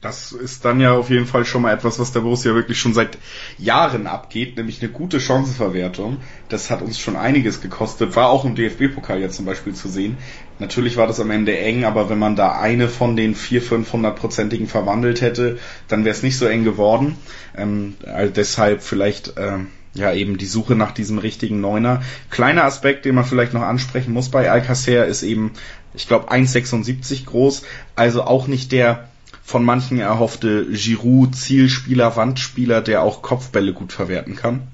Das 0.00 0.30
ist 0.30 0.64
dann 0.64 0.80
ja 0.80 0.92
auf 0.92 1.10
jeden 1.10 1.26
Fall 1.26 1.44
schon 1.44 1.62
mal 1.62 1.74
etwas, 1.74 1.98
was 1.98 2.12
der 2.12 2.20
Borussia 2.20 2.54
wirklich 2.54 2.78
schon 2.78 2.94
seit 2.94 3.18
Jahren 3.58 4.06
abgeht, 4.06 4.56
nämlich 4.56 4.80
eine 4.80 4.92
gute 4.92 5.18
Chancenverwertung. 5.18 6.18
Das 6.48 6.70
hat 6.70 6.82
uns 6.82 7.00
schon 7.00 7.16
einiges 7.16 7.60
gekostet, 7.60 8.14
war 8.14 8.28
auch 8.28 8.44
im 8.44 8.54
DFB-Pokal 8.54 9.20
jetzt 9.20 9.34
zum 9.34 9.44
Beispiel 9.44 9.74
zu 9.74 9.88
sehen. 9.88 10.16
Natürlich 10.60 10.96
war 10.96 11.08
das 11.08 11.18
am 11.18 11.32
Ende 11.32 11.58
eng, 11.58 11.84
aber 11.84 12.08
wenn 12.10 12.18
man 12.18 12.36
da 12.36 12.60
eine 12.60 12.88
von 12.88 13.16
den 13.16 13.34
vier, 13.34 13.60
500-prozentigen 13.60 14.68
verwandelt 14.68 15.20
hätte, 15.20 15.58
dann 15.88 16.04
wäre 16.04 16.14
es 16.14 16.22
nicht 16.22 16.38
so 16.38 16.46
eng 16.46 16.62
geworden. 16.62 17.16
Ähm, 17.56 17.94
also 18.06 18.32
deshalb 18.32 18.82
vielleicht 18.82 19.34
ähm, 19.36 19.66
ja 19.94 20.12
eben 20.12 20.38
die 20.38 20.46
Suche 20.46 20.74
nach 20.74 20.92
diesem 20.92 21.18
richtigen 21.18 21.60
Neuner. 21.60 22.02
Kleiner 22.30 22.64
Aspekt, 22.64 23.04
den 23.04 23.14
man 23.14 23.24
vielleicht 23.24 23.54
noch 23.54 23.62
ansprechen 23.62 24.12
muss 24.12 24.30
bei 24.30 24.50
Alcacer, 24.50 25.06
ist 25.06 25.22
eben, 25.22 25.52
ich 25.94 26.06
glaube, 26.06 26.30
1,76 26.30 27.24
groß, 27.26 27.62
also 27.96 28.22
auch 28.22 28.46
nicht 28.46 28.72
der 28.72 29.08
von 29.42 29.64
manchen 29.64 29.98
erhoffte 29.98 30.66
Giroud 30.70 31.34
Zielspieler, 31.34 32.16
Wandspieler, 32.16 32.82
der 32.82 33.02
auch 33.02 33.22
Kopfbälle 33.22 33.72
gut 33.72 33.94
verwerten 33.94 34.36
kann? 34.36 34.68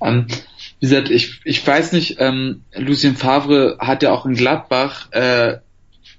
Ähm, 0.00 0.26
wie 0.78 0.86
gesagt, 0.86 1.10
ich, 1.10 1.40
ich 1.44 1.66
weiß 1.66 1.92
nicht, 1.92 2.16
ähm, 2.20 2.62
Lucien 2.76 3.16
Favre 3.16 3.76
hat 3.80 4.04
ja 4.04 4.12
auch 4.12 4.24
in 4.24 4.34
Gladbach 4.34 5.10
äh, 5.10 5.58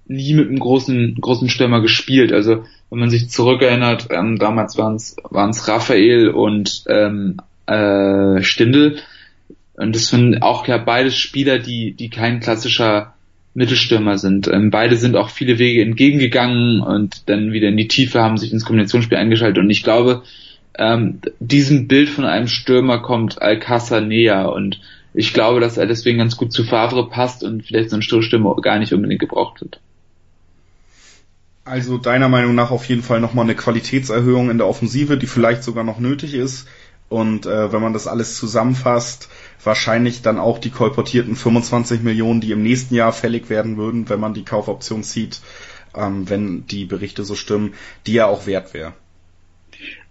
nie 0.05 0.33
mit 0.33 0.49
einem 0.49 0.59
großen, 0.59 1.15
großen 1.19 1.49
Stürmer 1.49 1.81
gespielt. 1.81 2.33
Also 2.33 2.65
wenn 2.93 2.99
man 2.99 3.09
sich 3.09 3.31
zurückerinnert, 3.31 4.09
ähm, 4.11 4.37
damals 4.37 4.77
waren 4.77 4.95
es 4.95 5.67
Raphael 5.67 6.29
und 6.29 6.83
ähm, 6.87 7.37
äh, 7.65 8.43
Stindel. 8.43 8.99
Und 9.73 9.95
das 9.95 10.09
sind 10.09 10.43
auch 10.43 10.63
klar 10.63 10.85
beides 10.85 11.17
Spieler, 11.17 11.57
die, 11.57 11.93
die 11.93 12.11
kein 12.11 12.39
klassischer 12.39 13.15
Mittelstürmer 13.55 14.19
sind. 14.19 14.47
Ähm, 14.47 14.69
beide 14.69 14.95
sind 14.95 15.15
auch 15.15 15.31
viele 15.31 15.57
Wege 15.57 15.81
entgegengegangen 15.81 16.81
und 16.81 17.29
dann 17.29 17.51
wieder 17.51 17.69
in 17.69 17.77
die 17.77 17.87
Tiefe 17.87 18.21
haben 18.21 18.37
sich 18.37 18.53
ins 18.53 18.63
Kombinationsspiel 18.63 19.17
eingeschaltet. 19.17 19.57
Und 19.57 19.71
ich 19.71 19.81
glaube, 19.81 20.21
ähm, 20.77 21.19
diesem 21.39 21.87
Bild 21.87 22.09
von 22.09 22.25
einem 22.25 22.47
Stürmer 22.47 22.99
kommt 22.99 23.41
Alcázar 23.41 24.01
näher 24.01 24.53
und 24.53 24.79
ich 25.15 25.33
glaube, 25.33 25.59
dass 25.59 25.77
er 25.77 25.87
deswegen 25.87 26.19
ganz 26.19 26.37
gut 26.37 26.53
zu 26.53 26.63
Favre 26.63 27.09
passt 27.09 27.43
und 27.43 27.63
vielleicht 27.63 27.89
so 27.89 27.95
ein 27.95 28.03
Stoßstürmer 28.03 28.55
gar 28.61 28.77
nicht 28.77 28.93
unbedingt 28.93 29.19
gebraucht 29.19 29.61
wird. 29.61 29.79
Also 31.65 31.97
deiner 31.97 32.27
Meinung 32.27 32.55
nach 32.55 32.71
auf 32.71 32.85
jeden 32.89 33.03
Fall 33.03 33.21
nochmal 33.21 33.45
eine 33.45 33.55
Qualitätserhöhung 33.55 34.49
in 34.49 34.57
der 34.57 34.67
Offensive, 34.67 35.17
die 35.17 35.27
vielleicht 35.27 35.63
sogar 35.63 35.83
noch 35.83 35.99
nötig 35.99 36.33
ist. 36.33 36.67
Und 37.07 37.45
äh, 37.45 37.71
wenn 37.71 37.81
man 37.81 37.93
das 37.93 38.07
alles 38.07 38.37
zusammenfasst, 38.37 39.29
wahrscheinlich 39.63 40.21
dann 40.21 40.39
auch 40.39 40.57
die 40.57 40.71
kolportierten 40.71 41.35
25 41.35 42.01
Millionen, 42.01 42.41
die 42.41 42.51
im 42.51 42.63
nächsten 42.63 42.95
Jahr 42.95 43.13
fällig 43.13 43.49
werden 43.49 43.77
würden, 43.77 44.09
wenn 44.09 44.19
man 44.19 44.33
die 44.33 44.43
Kaufoption 44.43 45.03
zieht, 45.03 45.39
ähm, 45.95 46.29
wenn 46.29 46.65
die 46.67 46.85
Berichte 46.85 47.23
so 47.23 47.35
stimmen, 47.35 47.75
die 48.07 48.13
ja 48.13 48.25
auch 48.25 48.45
wert 48.45 48.73
wäre. 48.73 48.93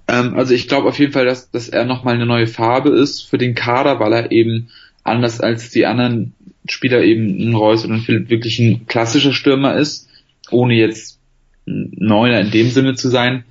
Ähm, 0.08 0.34
also 0.36 0.54
ich 0.54 0.68
glaube 0.68 0.88
auf 0.88 0.98
jeden 0.98 1.12
Fall, 1.12 1.26
dass, 1.26 1.50
dass 1.50 1.68
er 1.68 1.84
nochmal 1.84 2.14
eine 2.14 2.26
neue 2.26 2.46
Farbe 2.46 2.90
ist 2.90 3.22
für 3.22 3.38
den 3.38 3.54
Kader, 3.54 4.00
weil 4.00 4.12
er 4.12 4.32
eben 4.32 4.68
anders 5.02 5.40
als 5.40 5.70
die 5.70 5.86
anderen 5.86 6.34
Spieler 6.68 7.02
eben 7.02 7.50
ein 7.50 7.54
Reus 7.54 7.84
und 7.84 7.92
ein 7.92 8.00
Philipp 8.00 8.30
wirklich 8.30 8.58
ein 8.60 8.86
klassischer 8.86 9.32
Stürmer 9.32 9.76
ist, 9.76 10.08
ohne 10.50 10.74
jetzt 10.74 11.18
Neuner 11.96 12.40
in 12.40 12.50
dem 12.50 12.70
Sinne 12.70 12.94
zu 12.94 13.08
sein. 13.08 13.44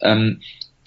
Ähm, 0.00 0.40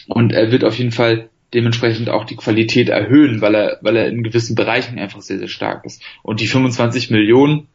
und 0.08 0.32
er 0.32 0.52
wird 0.52 0.64
auf 0.64 0.78
jeden 0.78 0.92
Fall 0.92 1.30
dementsprechend 1.54 2.10
auch 2.10 2.26
die 2.26 2.36
Qualität 2.36 2.90
erhöhen, 2.90 3.42
weil 3.42 3.56
er, 3.56 3.78
weil 3.82 3.96
er 3.96 4.08
in 4.08 4.24
gewissen 4.24 4.56
Bereichen 4.56 5.00
einfach 5.00 5.22
sehr, 5.22 5.40
sehr 5.40 5.48
stark 5.48 5.86
ist. 5.86 6.02
Und 6.24 6.40
die 6.40 6.48
25 6.48 7.10
Millionen, 7.10 7.68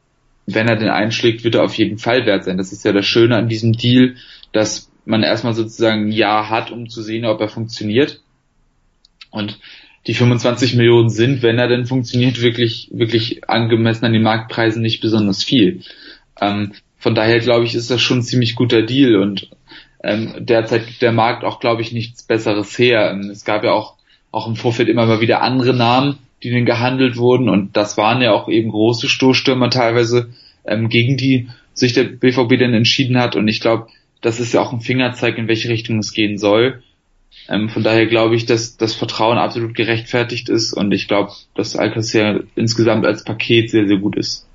wenn 0.46 0.68
er 0.68 0.76
den 0.76 0.88
einschlägt, 0.88 1.44
wird 1.44 1.54
er 1.54 1.64
auf 1.64 1.74
jeden 1.74 1.98
Fall 1.98 2.26
wert 2.26 2.44
sein. 2.44 2.58
Das 2.58 2.72
ist 2.72 2.84
ja 2.84 2.92
das 2.92 3.06
Schöne 3.06 3.36
an 3.36 3.48
diesem 3.48 3.72
Deal, 3.72 4.16
dass 4.52 4.90
man 5.04 5.22
erstmal 5.22 5.54
sozusagen 5.54 6.08
ein 6.08 6.12
Jahr 6.12 6.50
hat, 6.50 6.70
um 6.70 6.88
zu 6.88 7.02
sehen, 7.02 7.24
ob 7.24 7.40
er 7.40 7.48
funktioniert. 7.48 8.20
Und 9.30 9.58
die 10.06 10.14
25 10.14 10.74
Millionen 10.74 11.08
sind, 11.08 11.42
wenn 11.42 11.58
er 11.58 11.68
denn 11.68 11.86
funktioniert, 11.86 12.40
wirklich, 12.42 12.88
wirklich 12.92 13.48
angemessen 13.48 14.04
an 14.04 14.12
den 14.12 14.22
Marktpreisen 14.22 14.82
nicht 14.82 15.00
besonders 15.00 15.44
viel. 15.44 15.82
Ähm, 16.40 16.72
von 17.02 17.16
daher 17.16 17.40
glaube 17.40 17.64
ich, 17.64 17.74
ist 17.74 17.90
das 17.90 18.00
schon 18.00 18.18
ein 18.18 18.22
ziemlich 18.22 18.54
guter 18.54 18.82
Deal 18.82 19.16
und 19.16 19.48
ähm, 20.04 20.34
derzeit 20.38 20.86
gibt 20.86 21.02
der 21.02 21.10
Markt 21.10 21.42
auch, 21.42 21.58
glaube 21.58 21.82
ich, 21.82 21.90
nichts 21.90 22.22
Besseres 22.22 22.78
her. 22.78 23.10
Ähm, 23.10 23.28
es 23.28 23.44
gab 23.44 23.64
ja 23.64 23.72
auch, 23.72 23.94
auch 24.30 24.46
im 24.46 24.54
Vorfeld 24.54 24.88
immer 24.88 25.06
mal 25.06 25.20
wieder 25.20 25.42
andere 25.42 25.74
Namen, 25.74 26.18
die 26.44 26.50
denn 26.50 26.64
gehandelt 26.64 27.16
wurden 27.16 27.48
und 27.48 27.76
das 27.76 27.96
waren 27.96 28.22
ja 28.22 28.30
auch 28.30 28.48
eben 28.48 28.70
große 28.70 29.08
Stoßstürmer 29.08 29.68
teilweise, 29.68 30.30
ähm, 30.64 30.88
gegen 30.88 31.16
die 31.16 31.48
sich 31.74 31.92
der 31.92 32.04
BVB 32.04 32.56
dann 32.60 32.72
entschieden 32.72 33.18
hat 33.18 33.34
und 33.34 33.48
ich 33.48 33.58
glaube, 33.58 33.88
das 34.20 34.38
ist 34.38 34.54
ja 34.54 34.60
auch 34.60 34.72
ein 34.72 34.80
Fingerzeig, 34.80 35.38
in 35.38 35.48
welche 35.48 35.70
Richtung 35.70 35.98
es 35.98 36.12
gehen 36.12 36.38
soll. 36.38 36.84
Ähm, 37.48 37.68
von 37.68 37.82
daher 37.82 38.06
glaube 38.06 38.36
ich, 38.36 38.46
dass 38.46 38.76
das 38.76 38.94
Vertrauen 38.94 39.38
absolut 39.38 39.74
gerechtfertigt 39.74 40.48
ist 40.48 40.72
und 40.72 40.92
ich 40.92 41.08
glaube, 41.08 41.32
dass 41.56 41.74
Alcacer 41.74 42.44
insgesamt 42.54 43.04
als 43.06 43.24
Paket 43.24 43.70
sehr, 43.70 43.88
sehr 43.88 43.98
gut 43.98 44.14
ist. 44.14 44.46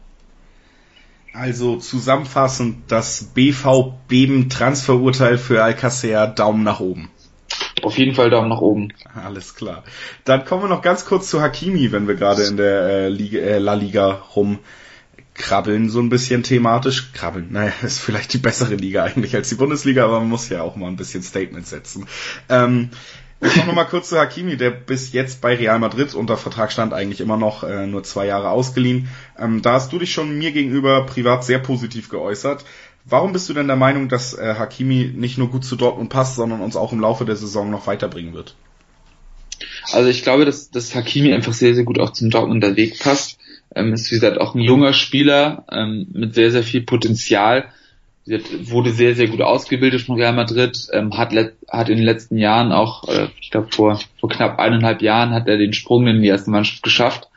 Also 1.38 1.78
zusammenfassend, 1.78 2.86
das 2.88 3.26
BV-Beben-Transferurteil 3.36 5.38
für 5.38 5.64
Alcacer, 5.64 6.26
Daumen 6.26 6.64
nach 6.64 6.80
oben. 6.80 7.12
Auf 7.84 8.00
jeden 8.00 8.16
Fall 8.16 8.32
Daumen 8.32 8.50
nach 8.50 8.62
oben. 8.62 8.92
Alles 9.14 9.54
klar. 9.54 9.84
Dann 10.26 10.46
kommen 10.46 10.64
wir 10.64 10.70
noch 10.70 10.82
ganz 10.82 11.06
kurz 11.06 11.30
zu 11.30 11.40
Hakimi, 11.40 11.92
wenn 11.92 12.08
wir 12.08 12.16
gerade 12.16 12.44
in 12.44 12.58
der 12.58 12.88
äh, 12.88 13.10
Liga, 13.10 13.38
äh, 13.38 13.60
La 13.60 13.76
Liga 13.76 14.24
rumkrabbeln, 14.36 15.92
so 15.92 16.00
ein 16.00 16.10
bisschen 16.10 16.42
thematisch. 16.42 17.14
Krabbeln, 17.14 17.52
naja, 17.52 17.72
ist 17.84 18.00
vielleicht 18.00 18.34
die 18.34 18.40
bessere 18.40 18.74
Liga 18.74 19.04
eigentlich 19.04 19.36
als 19.36 19.50
die 19.50 19.56
Bundesliga, 19.56 20.06
aber 20.06 20.22
man 20.22 20.30
muss 20.30 20.50
ja 20.50 20.64
auch 20.64 20.76
mal 20.76 20.88
ein 20.88 20.96
bisschen 20.96 21.22
Statement 21.22 21.68
setzen. 21.68 22.08
Ähm, 22.50 22.90
ich 23.42 23.66
noch 23.66 23.74
mal 23.74 23.86
kurz 23.86 24.10
zu 24.10 24.18
Hakimi, 24.18 24.58
der 24.58 24.72
bis 24.72 25.14
jetzt 25.14 25.42
bei 25.42 25.56
Real 25.56 25.80
Madrid 25.80 26.14
unter 26.16 26.38
Vertrag 26.38 26.72
stand, 26.72 26.94
eigentlich 26.94 27.22
immer 27.22 27.38
noch 27.38 27.64
äh, 27.64 27.86
nur 27.86 28.04
zwei 28.04 28.26
Jahre 28.26 28.50
ausgeliehen. 28.50 29.10
Ähm, 29.38 29.62
da 29.62 29.74
hast 29.74 29.92
du 29.92 30.00
dich 30.00 30.12
schon 30.12 30.38
mir 30.38 30.52
gegenüber 30.52 31.06
privat 31.06 31.44
sehr 31.44 31.60
positiv 31.60 32.10
geäußert. 32.10 32.66
Warum 33.06 33.34
bist 33.34 33.48
du 33.48 33.54
denn 33.54 33.68
der 33.68 33.76
Meinung, 33.76 34.10
dass 34.10 34.34
äh, 34.34 34.56
Hakimi 34.58 35.14
nicht 35.16 35.38
nur 35.38 35.50
gut 35.50 35.64
zu 35.64 35.76
Dortmund 35.76 36.10
passt, 36.10 36.36
sondern 36.36 36.62
uns 36.62 36.76
auch 36.76 36.92
im 36.92 37.00
Laufe 37.00 37.26
der 37.26 37.36
Saison 37.36 37.70
noch 37.70 37.88
weiterbringen 37.88 38.34
wird? 38.34 38.56
Also 39.92 40.10
ich 40.10 40.24
glaube, 40.24 40.46
dass, 40.46 40.72
dass 40.72 40.94
Hakimi 40.94 41.34
einfach 41.34 41.54
sehr, 41.54 41.74
sehr 41.74 41.84
gut 41.84 42.00
auch 42.00 42.12
zum 42.12 42.30
Dortmunder 42.30 42.76
Weg 42.76 43.00
passt. 43.00 43.40
Ähm, 43.76 43.94
ist 43.94 44.12
wie 44.12 44.16
gesagt 44.16 44.40
auch 44.40 44.56
ein 44.56 44.62
junger 44.62 44.94
Spieler 44.94 45.66
ähm, 45.72 46.08
mit 46.12 46.34
sehr, 46.34 46.52
sehr 46.52 46.64
viel 46.64 46.82
Potenzial 46.82 47.72
wurde 48.28 48.92
sehr, 48.92 49.16
sehr 49.16 49.28
gut 49.28 49.42
ausgebildet 49.42 50.02
von 50.02 50.16
Real 50.16 50.34
Madrid, 50.34 50.88
ähm, 50.92 51.18
hat, 51.18 51.34
hat 51.70 51.90
in 51.90 51.98
den 51.98 52.06
letzten 52.06 52.38
Jahren 52.38 52.72
auch, 52.72 53.08
äh, 53.08 53.28
ich 53.42 53.52
glaube 53.52 53.70
vor, 53.72 54.00
vor 54.20 54.30
knapp 54.30 54.60
eineinhalb 54.60 55.02
Jahren 55.02 55.32
hat 55.32 55.48
er 55.48 55.58
den 55.58 55.74
Sprung 55.74 56.08
in 56.08 56.22
die 56.22 56.28
erste 56.28 56.52
Mannschaft 56.52 56.84
geschafft 56.84 57.30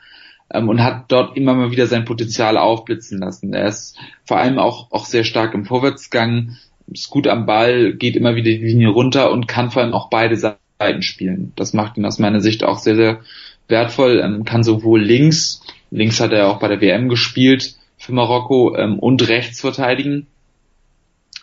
ähm, 0.53 0.69
und 0.69 0.83
hat 0.83 1.05
dort 1.09 1.37
immer 1.37 1.55
mal 1.55 1.71
wieder 1.71 1.87
sein 1.87 2.05
Potenzial 2.05 2.59
aufblitzen 2.59 3.21
lassen. 3.21 3.53
Er 3.55 3.67
ist 3.67 3.97
vor 4.25 4.39
allem 4.39 4.59
auch, 4.59 4.91
auch 4.91 5.05
sehr 5.05 5.25
stark 5.25 5.55
im 5.55 5.65
Vorwärtsgang, 5.65 6.57
ist 6.93 7.11
gut 7.11 7.29
am 7.29 7.47
Ball, 7.47 7.93
geht 7.93 8.17
immer 8.17 8.35
wieder 8.35 8.51
die 8.51 8.57
Linie 8.57 8.89
runter 8.89 9.31
und 9.31 9.47
kann 9.47 9.71
vor 9.71 9.83
allem 9.83 9.95
auch 9.95 10.11
beide 10.11 10.37
Seiten 10.37 11.03
spielen. 11.03 11.53
Das 11.55 11.73
macht 11.73 11.97
ihn 11.97 12.05
aus 12.05 12.19
meiner 12.19 12.41
Sicht 12.41 12.65
auch 12.65 12.79
sehr, 12.79 12.97
sehr 12.97 13.21
wertvoll, 13.69 14.21
ähm, 14.25 14.45
kann 14.45 14.65
sowohl 14.65 15.01
links, 15.01 15.63
links 15.93 16.21
hat 16.21 16.33
er 16.33 16.49
auch 16.49 16.59
bei 16.59 16.69
der 16.69 16.81
WM 16.81 17.09
gespielt 17.09 17.77
für 17.97 18.13
Marokko 18.13 18.77
ähm, 18.77 18.99
und 18.99 19.29
rechts 19.29 19.61
verteidigen 19.61 20.27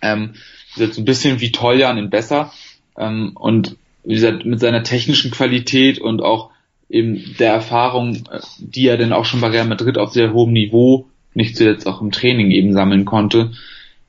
ähm, 0.01 0.33
jetzt 0.75 0.97
ein 0.97 1.05
bisschen 1.05 1.39
wie 1.39 1.51
Toljan 1.51 1.97
in 1.97 2.09
besser. 2.09 2.51
Ähm, 2.97 3.31
und 3.35 3.75
wie 4.03 4.15
gesagt, 4.15 4.45
mit 4.45 4.59
seiner 4.59 4.83
technischen 4.83 5.31
Qualität 5.31 5.99
und 5.99 6.21
auch 6.21 6.51
eben 6.89 7.35
der 7.39 7.53
Erfahrung, 7.53 8.15
äh, 8.31 8.39
die 8.59 8.87
er 8.87 8.97
dann 8.97 9.13
auch 9.13 9.25
schon 9.25 9.41
bei 9.41 9.49
Real 9.49 9.67
Madrid 9.67 9.97
auf 9.97 10.11
sehr 10.11 10.33
hohem 10.33 10.53
Niveau, 10.53 11.07
nicht 11.33 11.55
zuletzt 11.55 11.87
auch 11.87 12.01
im 12.01 12.11
Training 12.11 12.51
eben 12.51 12.73
sammeln 12.73 13.05
konnte, 13.05 13.51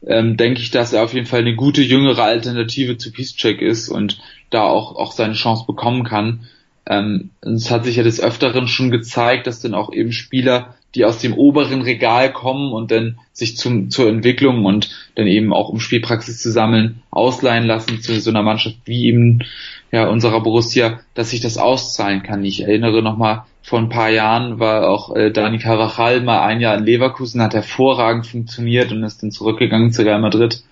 ähm, 0.07 0.37
denke 0.37 0.61
ich, 0.61 0.71
dass 0.71 0.93
er 0.93 1.03
auf 1.03 1.15
jeden 1.15 1.27
Fall 1.27 1.41
eine 1.41 1.57
gute 1.57 1.83
jüngere 1.83 2.23
Alternative 2.23 2.97
zu 2.97 3.11
Peacecheck 3.11 3.61
ist 3.61 3.89
und 3.89 4.21
da 4.51 4.63
auch, 4.63 4.97
auch 4.97 5.13
seine 5.13 5.35
Chance 5.35 5.65
bekommen 5.67 6.05
kann. 6.05 6.47
Ähm, 6.87 7.31
es 7.41 7.71
hat 7.71 7.85
sich 7.85 7.97
ja 7.97 8.03
des 8.03 8.21
Öfteren 8.21 8.69
schon 8.69 8.91
gezeigt, 8.91 9.47
dass 9.47 9.61
dann 9.61 9.75
auch 9.75 9.93
eben 9.93 10.13
Spieler 10.13 10.75
die 10.99 11.05
aus 11.05 11.19
dem 11.19 11.35
oberen 11.35 11.83
Regal 11.83 12.33
kommen 12.33 12.73
und 12.73 12.91
dann 12.91 13.19
sich 13.33 13.57
zum, 13.57 13.89
zur 13.89 14.09
Entwicklung 14.09 14.65
und 14.65 14.91
dann 15.15 15.29
eben 15.29 15.53
auch 15.53 15.69
um 15.69 15.79
Spielpraxis 15.79 16.41
zu 16.43 16.51
sammeln, 16.51 17.03
ausleihen 17.11 17.65
lassen 17.65 18.01
zu 18.01 18.21
so 18.21 18.31
einer 18.31 18.43
Mannschaft 18.43 18.77
wie 18.85 19.07
eben 19.07 19.45
ja, 19.93 20.09
unserer 20.09 20.41
Borussia, 20.41 21.01
dass 21.15 21.31
sich 21.31 21.41
das 21.41 21.57
auszahlen 21.57 22.25
kann. 22.25 22.45
Ich 22.45 22.63
erinnere 22.63 23.01
nochmal, 23.01 23.45
vor 23.63 23.79
ein 23.79 23.89
paar 23.91 24.11
Jahren 24.11 24.59
war 24.59 24.89
auch 24.89 25.15
äh, 25.15 25.31
Dani 25.31 25.59
Carvajal 25.59 26.21
mal 26.23 26.43
ein 26.43 26.61
Jahr 26.61 26.77
in 26.77 26.85
Leverkusen, 26.85 27.41
hat 27.41 27.55
hervorragend 27.55 28.27
funktioniert 28.27 28.91
und 28.91 29.05
ist 29.05 29.23
dann 29.23 29.31
zurückgegangen 29.31 29.93
zu 29.93 30.03
Real 30.03 30.21
Madrid. 30.21 30.65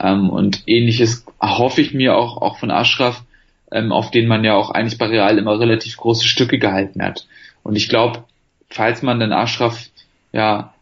Ähm, 0.00 0.30
und 0.30 0.62
ähnliches 0.66 1.26
hoffe 1.40 1.82
ich 1.82 1.92
mir 1.92 2.16
auch, 2.16 2.40
auch 2.40 2.58
von 2.58 2.70
Ashraf, 2.70 3.24
ähm, 3.70 3.92
auf 3.92 4.10
den 4.10 4.26
man 4.26 4.42
ja 4.42 4.54
auch 4.54 4.70
eigentlich 4.70 4.96
bei 4.98 5.06
Real 5.06 5.36
immer 5.36 5.60
relativ 5.60 5.98
große 5.98 6.26
Stücke 6.26 6.58
gehalten 6.58 7.02
hat. 7.02 7.26
Und 7.62 7.76
ich 7.76 7.88
glaube, 7.88 8.24
falls 8.70 9.02
man 9.02 9.20
den 9.20 9.32
Ashraf, 9.32 9.88
ja, 10.32 10.72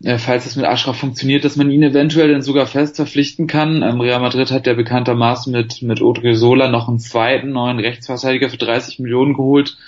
ja, 0.00 0.18
falls 0.18 0.44
es 0.44 0.56
mit 0.56 0.66
Ashraf 0.66 0.98
funktioniert, 0.98 1.44
dass 1.44 1.56
man 1.56 1.70
ihn 1.70 1.82
eventuell 1.82 2.30
dann 2.30 2.42
sogar 2.42 2.66
fest 2.66 2.96
verpflichten 2.96 3.46
kann. 3.46 3.82
Ähm, 3.82 4.00
Real 4.00 4.20
Madrid 4.20 4.50
hat 4.50 4.66
ja 4.66 4.74
bekanntermaßen 4.74 5.50
mit, 5.50 5.80
mit 5.80 6.02
Odriozola 6.02 6.68
noch 6.68 6.88
einen 6.88 6.98
zweiten 6.98 7.50
neuen 7.50 7.80
Rechtsverteidiger 7.80 8.50
für 8.50 8.58
30 8.58 8.98
Millionen 8.98 9.34
geholt. 9.34 9.78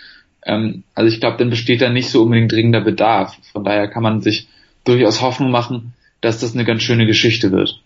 Ähm, 0.44 0.84
also 0.94 1.12
ich 1.12 1.20
glaube, 1.20 1.36
dann 1.36 1.50
besteht 1.50 1.82
da 1.82 1.90
nicht 1.90 2.08
so 2.08 2.22
unbedingt 2.22 2.50
dringender 2.50 2.80
Bedarf. 2.80 3.36
Von 3.52 3.64
daher 3.64 3.88
kann 3.88 4.02
man 4.02 4.22
sich 4.22 4.48
durchaus 4.84 5.20
Hoffnung 5.20 5.50
machen, 5.50 5.92
dass 6.22 6.40
das 6.40 6.54
eine 6.54 6.64
ganz 6.64 6.82
schöne 6.82 7.06
Geschichte 7.06 7.52
wird. 7.52 7.82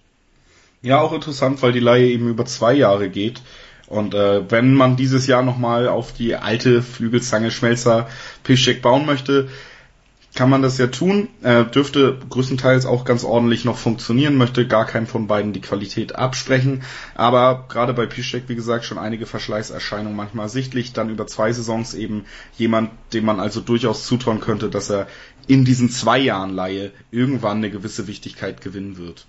Ja, 0.81 1.01
auch 1.01 1.13
interessant, 1.13 1.61
weil 1.63 1.73
die 1.73 1.81
Leihe 1.81 2.07
eben 2.07 2.29
über 2.29 2.45
zwei 2.45 2.75
Jahre 2.75 3.09
geht. 3.09 3.41
Und 3.93 4.15
äh, 4.15 4.51
wenn 4.51 4.73
man 4.73 4.97
dieses 4.97 5.27
Jahr 5.27 5.43
nochmal 5.43 5.87
auf 5.87 6.15
die 6.15 6.35
alte 6.35 6.83
Flügelzange 6.83 7.51
Schmelzer 7.51 8.09
Piszczek 8.43 8.81
bauen 8.81 9.05
möchte, 9.05 9.49
kann 10.35 10.49
man 10.49 10.63
das 10.63 10.79
ja 10.79 10.87
tun. 10.87 11.29
Äh, 11.43 11.67
dürfte 11.67 12.19
größtenteils 12.31 12.87
auch 12.87 13.05
ganz 13.05 13.23
ordentlich 13.23 13.67
noch 13.67 13.77
funktionieren, 13.77 14.39
möchte 14.39 14.67
gar 14.67 14.87
keinem 14.87 15.07
von 15.07 15.27
beiden 15.27 15.53
die 15.53 15.61
Qualität 15.61 16.17
absprechen. 16.17 16.85
Aber 17.15 17.67
gerade 17.69 17.93
bei 17.93 18.07
Piszczek, 18.07 18.45
wie 18.47 18.55
gesagt, 18.55 18.87
schon 18.87 18.97
einige 18.97 19.27
Verschleißerscheinungen 19.27 20.17
manchmal 20.17 20.49
sichtlich. 20.49 20.95
Dann 20.95 21.11
über 21.11 21.27
zwei 21.27 21.53
Saisons 21.53 21.93
eben 21.93 22.25
jemand, 22.57 22.93
dem 23.13 23.27
man 23.27 23.41
also 23.41 23.61
durchaus 23.61 24.07
zutrauen 24.07 24.41
könnte, 24.41 24.71
dass 24.71 24.89
er 24.89 25.07
in 25.49 25.67
diesen 25.67 25.91
zwei 25.91 26.19
Jahren 26.19 26.55
Laie 26.55 26.93
irgendwann 27.11 27.59
eine 27.59 27.71
gewisse 27.71 28.07
Wichtigkeit 28.07 28.63
gewinnen 28.63 28.97
wird. 28.97 29.27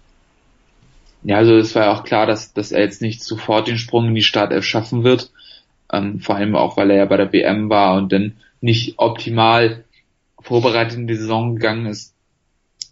Ja, 1.24 1.38
also 1.38 1.56
es 1.56 1.74
war 1.76 1.86
ja 1.86 1.94
auch 1.94 2.04
klar, 2.04 2.26
dass, 2.26 2.54
dass 2.54 2.72
er 2.72 2.82
jetzt 2.82 3.02
nicht 3.02 3.24
sofort 3.24 3.68
den 3.68 3.78
Sprung 3.78 4.08
in 4.08 4.16
die 4.16 4.24
Startelf 4.24 4.66
schaffen 4.66 5.04
wird. 5.04 5.32
Ähm, 5.92 6.20
vor 6.20 6.36
allem 6.36 6.56
auch, 6.56 6.76
weil 6.76 6.92
er 6.92 6.98
ja 6.98 7.06
bei 7.06 7.18
der 7.18 7.32
WM 7.32 7.70
war 7.70 7.98
und 7.98 8.12
dann 8.12 8.34
nicht 8.62 8.96
optimal 8.98 9.84
vorbereitet 10.40 10.98
in 10.98 11.08
die 11.08 11.16
Saison 11.16 11.56
gegangen 11.56 11.86
ist. 11.86 12.14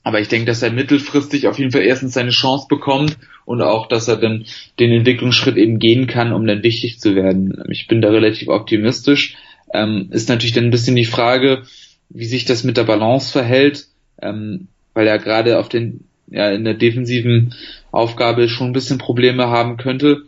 Aber 0.03 0.19
ich 0.19 0.29
denke, 0.29 0.45
dass 0.45 0.63
er 0.63 0.71
mittelfristig 0.71 1.47
auf 1.47 1.59
jeden 1.59 1.71
Fall 1.71 1.81
erstens 1.81 2.13
seine 2.13 2.31
Chance 2.31 2.65
bekommt 2.67 3.17
und 3.45 3.61
auch, 3.61 3.87
dass 3.87 4.07
er 4.07 4.17
dann 4.17 4.45
den 4.79 4.91
Entwicklungsschritt 4.91 5.57
eben 5.57 5.77
gehen 5.77 6.07
kann, 6.07 6.33
um 6.33 6.45
dann 6.47 6.63
wichtig 6.63 6.99
zu 6.99 7.15
werden. 7.15 7.63
Ich 7.69 7.87
bin 7.87 8.01
da 8.01 8.09
relativ 8.09 8.47
optimistisch. 8.47 9.35
Ähm, 9.73 10.07
ist 10.11 10.29
natürlich 10.29 10.53
dann 10.53 10.65
ein 10.65 10.71
bisschen 10.71 10.95
die 10.95 11.05
Frage, 11.05 11.63
wie 12.09 12.25
sich 12.25 12.45
das 12.45 12.63
mit 12.63 12.77
der 12.77 12.83
Balance 12.83 13.31
verhält, 13.31 13.87
ähm, 14.21 14.67
weil 14.93 15.07
er 15.07 15.19
gerade 15.19 15.59
auf 15.59 15.69
den, 15.69 16.05
ja, 16.31 16.49
in 16.49 16.63
der 16.63 16.73
defensiven 16.73 17.53
Aufgabe 17.91 18.49
schon 18.49 18.67
ein 18.67 18.73
bisschen 18.73 18.97
Probleme 18.97 19.49
haben 19.49 19.77
könnte. 19.77 20.23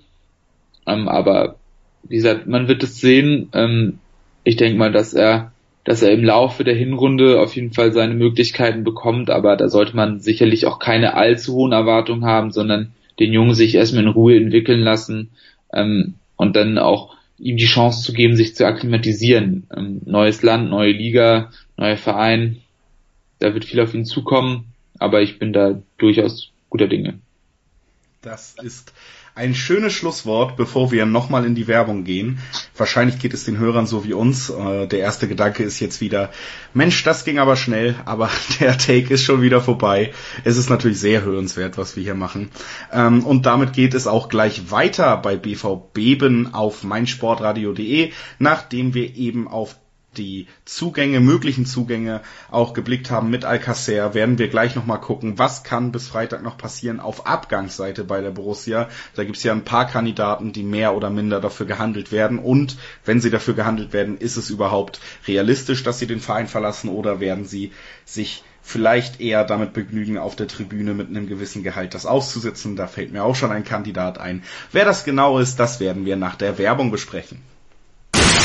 Ähm, 0.86 1.08
aber 1.08 1.56
wie 2.04 2.18
gesagt, 2.18 2.46
man 2.46 2.68
wird 2.68 2.84
es 2.84 3.00
sehen. 3.00 3.50
Ähm, 3.54 4.00
ich 4.44 4.58
denke 4.58 4.78
mal, 4.78 4.92
dass 4.92 5.14
er 5.14 5.54
dass 5.84 6.02
er 6.02 6.12
im 6.12 6.24
Laufe 6.24 6.64
der 6.64 6.76
Hinrunde 6.76 7.42
auf 7.42 7.56
jeden 7.56 7.74
Fall 7.74 7.92
seine 7.92 8.14
Möglichkeiten 8.14 8.84
bekommt, 8.84 9.30
aber 9.30 9.58
da 9.58 9.68
sollte 9.68 9.96
man 9.96 10.20
sicherlich 10.20 10.66
auch 10.66 10.80
keine 10.80 11.16
allzu 11.16 11.54
hohen 11.56 11.74
Erwartungen 11.74 12.26
haben, 12.26 12.52
sondern 12.52 12.94
den 13.20 13.34
Jungen 13.34 13.54
sich 13.54 13.76
erstmal 13.76 14.04
in 14.04 14.10
Ruhe 14.10 14.38
entwickeln 14.38 14.80
lassen 14.80 15.32
ähm, 15.74 16.16
und 16.38 16.56
dann 16.56 16.78
auch 16.78 17.16
ihm 17.38 17.58
die 17.58 17.66
Chance 17.66 18.02
zu 18.02 18.14
geben, 18.14 18.36
sich 18.36 18.56
zu 18.56 18.66
akklimatisieren. 18.66 19.68
Ähm, 19.76 20.02
neues 20.06 20.42
Land, 20.42 20.70
neue 20.70 20.94
Liga, 20.94 21.52
neuer 21.76 21.98
Verein, 21.98 22.58
da 23.40 23.54
wird 23.54 23.66
viel 23.66 23.82
auf 23.82 23.94
ihn 23.94 24.06
zukommen, 24.06 24.74
aber 25.00 25.22
ich 25.22 25.38
bin 25.38 25.52
da 25.52 25.82
durchaus 26.04 26.52
guter 26.70 26.88
Dinge. 26.88 27.20
Das 28.22 28.56
ist 28.62 28.94
ein 29.36 29.56
schönes 29.56 29.94
Schlusswort, 29.94 30.56
bevor 30.56 30.92
wir 30.92 31.06
nochmal 31.06 31.46
in 31.46 31.56
die 31.56 31.68
Werbung 31.68 32.04
gehen. 32.04 32.40
Wahrscheinlich 32.78 33.20
geht 33.20 33.34
es 33.34 33.46
den 33.46 33.58
Hörern 33.58 33.88
so 33.88 34.06
wie 34.06 34.14
uns. 34.14 34.50
Äh, 34.50 34.88
der 34.88 35.00
erste 35.00 35.28
Gedanke 35.28 35.64
ist 35.64 35.80
jetzt 35.80 36.02
wieder, 36.02 36.32
Mensch, 36.74 37.04
das 37.04 37.26
ging 37.26 37.40
aber 37.40 37.56
schnell, 37.56 37.96
aber 38.06 38.30
der 38.60 38.78
Take 38.78 39.14
ist 39.14 39.24
schon 39.24 39.42
wieder 39.42 39.60
vorbei. 39.60 40.14
Es 40.44 40.58
ist 40.58 40.70
natürlich 40.70 41.00
sehr 41.00 41.24
hörenswert, 41.24 41.78
was 41.78 41.96
wir 41.96 42.04
hier 42.04 42.16
machen. 42.16 42.52
Ähm, 42.92 43.26
und 43.26 43.46
damit 43.46 43.74
geht 43.74 43.94
es 43.94 44.08
auch 44.08 44.30
gleich 44.30 44.72
weiter 44.72 45.18
bei 45.18 45.36
BV 45.36 45.90
Beben 45.94 46.54
auf 46.54 46.84
meinsportradio.de, 46.84 48.12
nachdem 48.38 48.94
wir 48.94 49.16
eben 49.16 49.48
auf 49.48 49.76
die 50.18 50.48
Zugänge, 50.66 51.20
möglichen 51.20 51.66
Zugänge 51.66 52.22
auch 52.52 52.74
geblickt 52.74 53.12
haben 53.12 53.30
mit 53.30 53.46
Alcacer, 53.46 54.14
werden 54.14 54.38
wir 54.38 54.48
gleich 54.48 54.76
nochmal 54.76 55.00
gucken, 55.00 55.40
was 55.40 55.64
kann 55.64 55.92
bis 55.92 56.08
Freitag 56.08 56.44
noch 56.44 56.58
passieren 56.58 57.00
auf 57.00 57.28
Abgangsseite 57.28 58.04
bei 58.04 58.22
der 58.22 58.32
Borussia. 58.32 58.90
Da 59.16 59.24
gibt 59.24 59.38
es 59.38 59.44
ja 59.44 59.52
ein 59.52 59.66
paar 59.66 59.88
Kandidaten, 59.88 60.54
die 60.54 60.64
mehr 60.64 60.96
oder 60.96 61.10
minder 61.10 61.40
dafür 61.40 61.66
gehandelt 61.66 62.12
werden. 62.12 62.40
Und 62.40 62.78
wenn 63.06 63.22
sie 63.22 63.30
dafür 63.30 63.54
gehandelt 63.54 63.94
werden, 63.94 64.18
ist 64.18 64.38
es 64.38 64.50
überhaupt 64.50 65.00
realistisch, 65.28 65.84
dass 65.84 66.00
sie 66.00 66.08
den 66.08 66.20
Verein 66.20 66.48
verlassen 66.48 66.90
oder 66.90 67.20
werden 67.20 67.46
sie 67.46 67.72
sich 68.06 68.44
vielleicht 68.64 69.20
eher 69.20 69.44
damit 69.44 69.74
begnügen, 69.74 70.18
auf 70.18 70.36
der 70.36 70.48
Tribüne 70.48 70.94
mit 70.94 71.10
einem 71.10 71.28
gewissen 71.28 71.64
Gehalt 71.64 71.94
das 71.94 72.06
auszusitzen. 72.06 72.76
Da 72.76 72.88
fällt 72.88 73.12
mir 73.12 73.24
auch 73.24 73.36
schon 73.36 73.52
ein 73.52 73.66
Kandidat 73.66 74.18
ein. 74.18 74.44
Wer 74.72 74.86
das 74.86 75.04
genau 75.04 75.38
ist, 75.38 75.60
das 75.60 75.80
werden 75.80 76.06
wir 76.06 76.16
nach 76.16 76.36
der 76.36 76.58
Werbung 76.58 76.90
besprechen. 76.90 77.42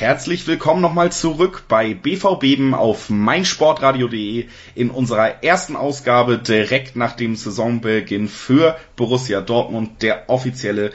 Herzlich 0.00 0.46
willkommen 0.46 0.80
nochmal 0.80 1.12
zurück 1.12 1.64
bei 1.68 1.92
BV 1.92 2.40
auf 2.72 3.10
meinsportradio.de 3.10 4.46
in 4.74 4.88
unserer 4.88 5.44
ersten 5.44 5.76
Ausgabe 5.76 6.38
direkt 6.38 6.96
nach 6.96 7.12
dem 7.12 7.36
Saisonbeginn 7.36 8.26
für 8.26 8.78
Borussia 8.96 9.42
Dortmund, 9.42 10.00
der 10.00 10.30
offizielle 10.30 10.92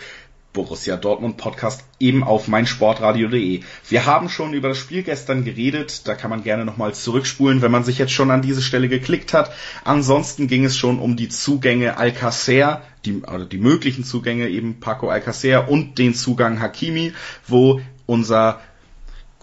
Borussia 0.53 0.97
Dortmund 0.97 1.37
Podcast 1.37 1.83
eben 1.99 2.23
auf 2.23 2.47
meinsportradio.de. 2.47 3.59
Wir 3.87 4.05
haben 4.07 4.27
schon 4.27 4.55
über 4.55 4.69
das 4.69 4.79
Spiel 4.79 5.03
gestern 5.03 5.45
geredet, 5.45 6.07
da 6.07 6.15
kann 6.15 6.31
man 6.31 6.43
gerne 6.43 6.65
nochmal 6.65 6.95
zurückspulen, 6.95 7.61
wenn 7.61 7.69
man 7.69 7.83
sich 7.83 7.99
jetzt 7.99 8.13
schon 8.13 8.31
an 8.31 8.41
diese 8.41 8.63
Stelle 8.63 8.89
geklickt 8.89 9.33
hat. 9.33 9.51
Ansonsten 9.83 10.47
ging 10.47 10.65
es 10.65 10.75
schon 10.75 10.97
um 10.97 11.15
die 11.15 11.29
Zugänge 11.29 11.97
Alcacer, 11.99 12.81
die, 13.05 13.21
also 13.27 13.45
die 13.45 13.59
möglichen 13.59 14.03
Zugänge 14.03 14.49
eben 14.49 14.79
Paco 14.79 15.09
Alcacer 15.09 15.69
und 15.69 15.99
den 15.99 16.15
Zugang 16.15 16.59
Hakimi, 16.59 17.13
wo 17.45 17.81
unser 18.07 18.61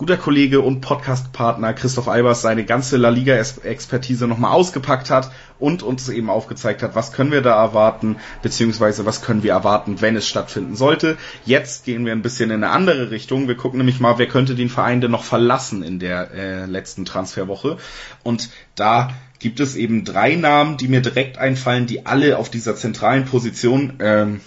guter 0.03 0.17
Kollege 0.17 0.61
und 0.61 0.81
Podcastpartner 0.81 1.75
Christoph 1.75 2.09
Albers 2.09 2.43
seine 2.43 2.65
ganze 2.65 2.97
La 2.97 3.11
Liga-Expertise 3.11 4.27
nochmal 4.27 4.51
ausgepackt 4.51 5.11
hat 5.11 5.31
und 5.61 5.85
uns 5.85 6.09
eben 6.09 6.29
aufgezeigt 6.29 6.83
hat, 6.83 6.97
was 6.97 7.13
können 7.13 7.31
wir 7.31 7.41
da 7.41 7.55
erwarten, 7.55 8.17
beziehungsweise 8.43 9.07
was 9.07 9.23
können 9.23 9.45
wir 9.45 9.53
erwarten, 9.53 10.01
wenn 10.01 10.17
es 10.17 10.27
stattfinden 10.27 10.75
sollte. 10.75 11.19
Jetzt 11.45 11.85
gehen 11.85 12.05
wir 12.05 12.11
ein 12.11 12.23
bisschen 12.23 12.51
in 12.51 12.65
eine 12.65 12.73
andere 12.73 13.13
Richtung. 13.13 13.47
Wir 13.47 13.55
gucken 13.55 13.79
nämlich 13.79 14.01
mal, 14.01 14.19
wer 14.19 14.27
könnte 14.27 14.57
den 14.57 14.71
Verein 14.71 15.01
denn 15.01 15.13
noch 15.13 15.23
verlassen 15.23 15.85
in 15.85 16.01
der 16.01 16.33
äh, 16.33 16.67
letzten 16.67 17.05
Transferwoche. 17.05 17.77
Und 18.25 18.51
da 18.75 19.11
gibt 19.39 19.61
es 19.61 19.77
eben 19.77 20.05
drei 20.05 20.35
Namen, 20.35 20.79
die 20.79 20.89
mir 20.89 21.01
direkt 21.01 21.39
einfallen, 21.39 21.87
die 21.87 22.07
alle 22.07 22.39
auf 22.39 22.51
dieser 22.51 22.75
zentralen 22.75 23.25
Position 23.25 23.93
ähm, 24.01 24.41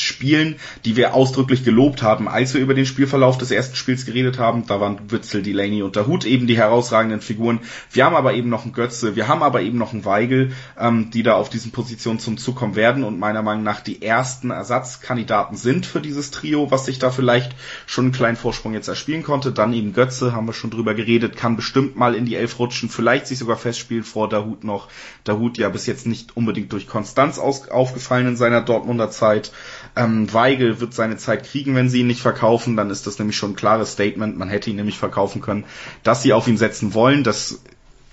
Spielen, 0.00 0.56
die 0.84 0.96
wir 0.96 1.14
ausdrücklich 1.14 1.64
gelobt 1.64 2.02
haben, 2.02 2.28
als 2.28 2.54
wir 2.54 2.60
über 2.60 2.74
den 2.74 2.86
Spielverlauf 2.86 3.38
des 3.38 3.50
ersten 3.50 3.76
Spiels 3.76 4.06
geredet 4.06 4.38
haben. 4.38 4.66
Da 4.66 4.80
waren 4.80 5.10
Witzel, 5.10 5.42
Delaney 5.42 5.82
und 5.82 5.96
der 5.96 6.06
Hut 6.06 6.24
eben 6.24 6.46
die 6.46 6.56
herausragenden 6.56 7.20
Figuren. 7.20 7.60
Wir 7.90 8.04
haben 8.04 8.16
aber 8.16 8.34
eben 8.34 8.48
noch 8.48 8.64
einen 8.64 8.72
Götze, 8.72 9.16
wir 9.16 9.28
haben 9.28 9.42
aber 9.42 9.62
eben 9.62 9.78
noch 9.78 9.92
einen 9.92 10.04
Weigel, 10.04 10.52
ähm, 10.78 11.10
die 11.10 11.22
da 11.22 11.34
auf 11.34 11.48
diesen 11.48 11.72
Positionen 11.72 12.18
zum 12.18 12.38
Zug 12.38 12.56
kommen 12.56 12.76
werden 12.76 13.04
und 13.04 13.18
meiner 13.18 13.42
Meinung 13.42 13.64
nach 13.64 13.80
die 13.80 14.02
ersten 14.02 14.50
Ersatzkandidaten 14.50 15.56
sind 15.56 15.86
für 15.86 16.00
dieses 16.00 16.30
Trio, 16.30 16.70
was 16.70 16.86
sich 16.86 16.98
da 16.98 17.10
vielleicht 17.10 17.54
schon 17.86 18.06
einen 18.06 18.12
kleinen 18.12 18.36
Vorsprung 18.36 18.74
jetzt 18.74 18.88
erspielen 18.88 19.22
konnte. 19.22 19.52
Dann 19.52 19.72
eben 19.72 19.92
Götze, 19.92 20.32
haben 20.32 20.46
wir 20.46 20.52
schon 20.52 20.70
drüber 20.70 20.94
geredet, 20.94 21.36
kann 21.36 21.56
bestimmt 21.56 21.96
mal 21.96 22.14
in 22.14 22.26
die 22.26 22.36
Elf 22.36 22.58
rutschen, 22.58 22.88
vielleicht 22.88 23.26
sich 23.26 23.38
sogar 23.38 23.56
festspielen 23.56 24.04
vor 24.04 24.28
der 24.28 24.44
Hut 24.44 24.64
noch. 24.64 24.88
Der 25.26 25.38
Hut 25.38 25.58
ja 25.58 25.68
bis 25.68 25.86
jetzt 25.86 26.06
nicht 26.06 26.36
unbedingt 26.36 26.72
durch 26.72 26.86
Konstanz 26.86 27.38
aus 27.38 27.68
aufgefallen 27.68 28.28
in 28.28 28.36
seiner 28.36 28.60
Dortmunder 28.60 29.10
Zeit. 29.10 29.52
Ähm, 29.96 30.32
Weigel 30.32 30.80
wird 30.80 30.94
seine 30.94 31.16
Zeit 31.16 31.44
kriegen, 31.44 31.74
wenn 31.74 31.88
sie 31.88 32.00
ihn 32.00 32.06
nicht 32.06 32.20
verkaufen. 32.20 32.76
Dann 32.76 32.90
ist 32.90 33.06
das 33.06 33.18
nämlich 33.18 33.36
schon 33.36 33.52
ein 33.52 33.56
klares 33.56 33.92
Statement. 33.92 34.36
Man 34.36 34.48
hätte 34.48 34.70
ihn 34.70 34.76
nämlich 34.76 34.98
verkaufen 34.98 35.40
können, 35.40 35.64
dass 36.02 36.22
sie 36.22 36.32
auf 36.32 36.46
ihn 36.48 36.58
setzen 36.58 36.94
wollen. 36.94 37.24
Das 37.24 37.60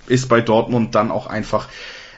ist 0.07 0.29
bei 0.29 0.41
Dortmund 0.41 0.95
dann 0.95 1.11
auch 1.11 1.27
einfach 1.27 1.67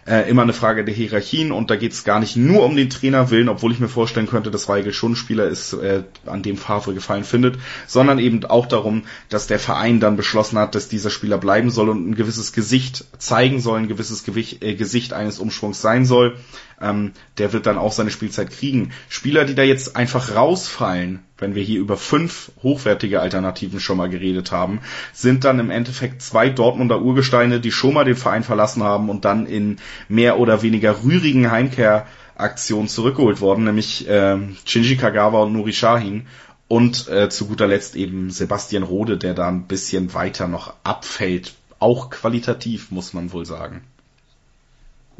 äh, 0.07 0.29
immer 0.29 0.43
eine 0.43 0.53
Frage 0.53 0.85
der 0.85 0.93
Hierarchien 0.93 1.51
und 1.51 1.69
da 1.71 1.75
geht 1.75 1.93
es 1.93 2.03
gar 2.03 2.19
nicht 2.19 2.35
nur 2.35 2.63
um 2.63 2.75
den 2.75 2.89
Trainer 2.89 3.31
willen, 3.31 3.49
obwohl 3.49 3.71
ich 3.71 3.79
mir 3.79 3.87
vorstellen 3.87 4.27
könnte, 4.27 4.51
dass 4.51 4.69
Weigel 4.69 4.93
schon 4.93 5.13
ein 5.13 5.15
Spieler 5.15 5.45
ist, 5.45 5.73
äh, 5.73 6.03
an 6.25 6.43
dem 6.43 6.57
Favre 6.57 6.93
gefallen 6.93 7.23
findet, 7.23 7.57
sondern 7.87 8.19
eben 8.19 8.45
auch 8.45 8.67
darum, 8.67 9.03
dass 9.29 9.47
der 9.47 9.59
Verein 9.59 9.99
dann 9.99 10.15
beschlossen 10.15 10.59
hat, 10.59 10.75
dass 10.75 10.89
dieser 10.89 11.09
Spieler 11.09 11.37
bleiben 11.37 11.71
soll 11.71 11.89
und 11.89 12.09
ein 12.09 12.15
gewisses 12.15 12.53
Gesicht 12.53 13.05
zeigen 13.17 13.59
soll, 13.59 13.79
ein 13.79 13.87
gewisses 13.87 14.23
Gewicht, 14.23 14.63
äh, 14.63 14.75
Gesicht 14.75 15.13
eines 15.13 15.39
Umschwungs 15.39 15.81
sein 15.81 16.05
soll 16.05 16.35
ähm, 16.81 17.13
der 17.37 17.53
wird 17.53 17.65
dann 17.65 17.77
auch 17.77 17.91
seine 17.91 18.11
Spielzeit 18.11 18.51
kriegen. 18.51 18.91
Spieler, 19.09 19.45
die 19.45 19.55
da 19.55 19.63
jetzt 19.63 19.95
einfach 19.95 20.35
rausfallen, 20.35 21.23
wenn 21.37 21.55
wir 21.55 21.63
hier 21.63 21.79
über 21.79 21.97
fünf 21.97 22.51
hochwertige 22.63 23.19
Alternativen 23.19 23.79
schon 23.79 23.97
mal 23.97 24.09
geredet 24.09 24.51
haben, 24.51 24.79
sind 25.13 25.43
dann 25.43 25.59
im 25.59 25.69
Endeffekt 25.69 26.21
zwei 26.21 26.49
Dortmunder 26.49 27.01
Urgesteine, 27.01 27.59
die 27.59 27.71
schon 27.71 27.93
mal 27.93 28.05
den 28.05 28.15
Verein 28.15 28.43
verlassen 28.43 28.83
haben 28.83 29.09
und 29.09 29.25
dann 29.25 29.45
in 29.45 29.77
mehr 30.07 30.39
oder 30.39 30.61
weniger 30.61 31.03
rührigen 31.03 31.51
Heimkehraktionen 31.51 32.87
zurückgeholt 32.87 33.41
worden, 33.41 33.65
nämlich 33.65 34.07
äh, 34.07 34.37
Shinji 34.65 34.95
Kagawa 34.95 35.43
und 35.43 35.53
Nuri 35.53 35.73
Shahin. 35.73 36.27
Und 36.67 37.07
äh, 37.09 37.29
zu 37.29 37.45
guter 37.45 37.67
Letzt 37.67 37.95
eben 37.95 38.31
Sebastian 38.31 38.81
Rode, 38.81 39.17
der 39.17 39.35
da 39.35 39.47
ein 39.47 39.67
bisschen 39.67 40.15
weiter 40.15 40.47
noch 40.47 40.73
abfällt. 40.83 41.53
Auch 41.77 42.09
qualitativ, 42.09 42.89
muss 42.89 43.13
man 43.13 43.31
wohl 43.33 43.45
sagen. 43.45 43.81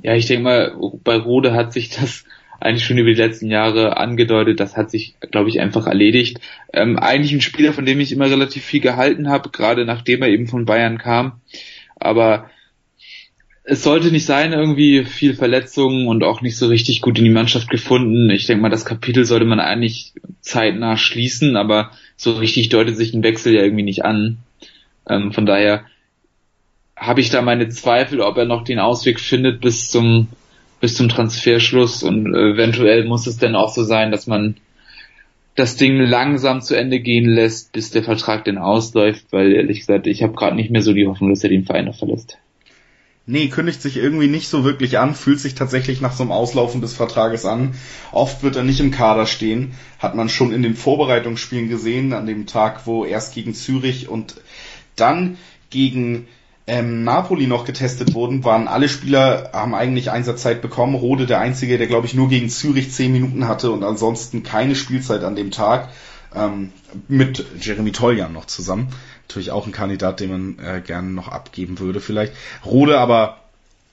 Ja, 0.01 0.16
ich 0.16 0.26
denke 0.26 0.43
mal, 0.43 0.76
bei 1.03 1.18
Rode 1.18 1.53
hat 1.53 1.74
sich 1.74 1.89
das 1.89 2.24
eigentlich 2.60 2.86
schon 2.86 2.97
über 2.97 3.10
die 3.10 3.22
letzten 3.22 3.49
Jahre 3.49 3.97
angedeutet. 3.97 4.60
Das 4.60 4.78
hat 4.78 4.89
sich, 4.89 5.16
glaube 5.32 5.49
ich, 5.49 5.60
einfach 5.60 5.88
erledigt. 5.88 6.39
Ähm, 6.74 6.97
eigentlich 6.97 7.34
ein 7.34 7.41
Spieler, 7.41 7.74
von 7.74 7.86
dem 7.86 7.99
ich 7.99 8.12
immer 8.12 8.30
relativ 8.30 8.64
viel 8.64 8.82
gehalten 8.82 9.30
habe, 9.30 9.49
gerade 9.49 9.86
nachdem 9.86 10.22
er 10.22 10.30
eben 10.30 10.47
von 10.47 10.66
Bayern 10.66 10.97
kam. 10.97 11.41
Aber 11.97 12.49
es 13.64 13.84
sollte 13.84 14.12
nicht 14.12 14.26
sein, 14.26 14.53
irgendwie 14.53 15.06
viel 15.06 15.34
Verletzungen 15.34 16.08
und 16.08 16.24
auch 16.24 16.41
nicht 16.41 16.56
so 16.56 16.68
richtig 16.68 17.01
gut 17.01 17.18
in 17.18 17.24
die 17.24 17.32
Mannschaft 17.32 17.70
gefunden. 17.70 18.30
Ich 18.30 18.45
denke 18.45 18.62
mal, 18.62 18.70
das 18.70 18.86
Kapitel 18.86 19.26
sollte 19.26 19.45
man 19.45 19.60
eigentlich 19.60 20.14
zeitnah 20.41 20.97
schließen, 20.97 21.58
aber 21.58 21.91
so 22.16 22.34
richtig 22.34 22.70
deutet 22.70 22.95
sich 22.95 23.14
ein 23.14 23.24
Wechsel 23.24 23.56
ja 23.56 23.64
irgendwie 23.64 23.84
nicht 23.84 24.06
an. 24.06 24.38
Ähm, 25.10 25.32
von 25.32 25.47
daher 25.47 25.86
habe 26.95 27.22
ich 27.22 27.32
da 27.32 27.41
meine 27.41 27.68
Zweifel, 27.70 28.22
ob 28.22 28.38
er 28.38 28.45
noch 28.45 28.64
den 28.64 28.80
Ausweg 28.80 29.20
findet 29.20 29.62
bis 29.62 29.89
zum 29.89 30.28
bis 30.86 30.94
zum 30.94 31.10
Transferschluss 31.10 32.04
und 32.04 32.28
eventuell 32.28 33.06
muss 33.06 33.26
es 33.26 33.38
dann 33.38 33.56
auch 33.56 33.74
so 33.74 33.84
sein, 33.84 34.12
dass 34.12 34.28
man 34.28 34.58
das 35.56 35.78
Ding 35.78 35.98
langsam 35.98 36.62
zu 36.62 36.76
Ende 36.76 37.00
gehen 37.00 37.28
lässt, 37.28 37.72
bis 37.72 37.90
der 37.90 38.04
Vertrag 38.04 38.46
denn 38.46 38.60
ausläuft, 38.60 39.26
weil 39.32 39.52
ehrlich 39.52 39.80
gesagt, 39.80 40.06
ich 40.06 40.22
habe 40.22 40.34
gerade 40.34 40.56
nicht 40.56 40.70
mehr 40.70 40.84
so 40.84 40.94
die 40.94 41.08
Hoffnung, 41.08 41.32
dass 41.32 41.44
er 41.44 41.50
den 41.50 41.66
Verein 41.66 41.86
noch 41.86 41.98
verlässt. 41.98 42.38
Nee, 43.26 43.48
kündigt 43.48 43.82
sich 43.82 43.98
irgendwie 43.98 44.28
nicht 44.28 44.48
so 44.48 44.64
wirklich 44.64 45.00
an, 45.00 45.16
fühlt 45.16 45.40
sich 45.40 45.56
tatsächlich 45.56 46.02
nach 46.02 46.14
so 46.14 46.22
einem 46.22 46.32
Auslaufen 46.32 46.82
des 46.82 46.94
Vertrages 46.94 47.48
an. 47.48 47.74
Oft 48.12 48.44
wird 48.44 48.56
er 48.56 48.64
nicht 48.64 48.80
im 48.80 48.92
Kader 48.92 49.26
stehen, 49.26 49.72
hat 49.98 50.14
man 50.14 50.30
schon 50.30 50.54
in 50.54 50.62
den 50.62 50.76
Vorbereitungsspielen 50.76 51.68
gesehen, 51.68 52.14
an 52.14 52.28
dem 52.28 52.46
Tag, 52.46 52.86
wo 52.86 53.06
erst 53.06 53.34
gegen 53.34 53.56
Zürich 53.56 54.08
und 54.08 54.36
dann 54.96 55.38
gegen 55.72 56.28
ähm, 56.68 57.03
Napoli 57.03 57.45
noch 57.45 57.66
getestet 57.66 58.13
wurden, 58.13 58.43
waren 58.43 58.68
alle 58.68 58.89
Spieler, 58.89 59.51
haben 59.53 59.76
eigentlich 59.76 60.09
Einsatzzeit 60.09 60.61
bekommen. 60.61 60.95
Rode 60.95 61.28
der 61.28 61.39
Einzige, 61.39 61.78
der 61.78 61.88
glaube 61.88 62.07
ich 62.07 62.16
nur 62.16 62.28
gegen 62.28 62.49
Zürich 62.49 62.91
zehn 62.91 63.11
Minuten 63.11 63.47
hatte 63.47 63.72
und 63.72 63.84
ansonsten 63.84 64.41
keine 64.43 64.76
Spielzeit 64.76 65.24
an 65.24 65.36
dem 65.36 65.51
Tag. 65.51 65.89
Ähm, 66.34 66.74
mit 67.07 67.45
Jeremy 67.61 67.91
Toljan 67.91 68.34
noch 68.34 68.45
zusammen. 68.45 68.89
Natürlich 69.28 69.51
auch 69.51 69.66
ein 69.66 69.72
Kandidat, 69.72 70.20
den 70.20 70.32
man 70.32 70.59
äh, 70.59 70.82
gerne 70.82 71.09
noch 71.09 71.28
abgeben 71.28 71.80
würde 71.80 72.01
vielleicht. 72.01 72.34
Rode 72.66 72.99
aber 72.99 73.45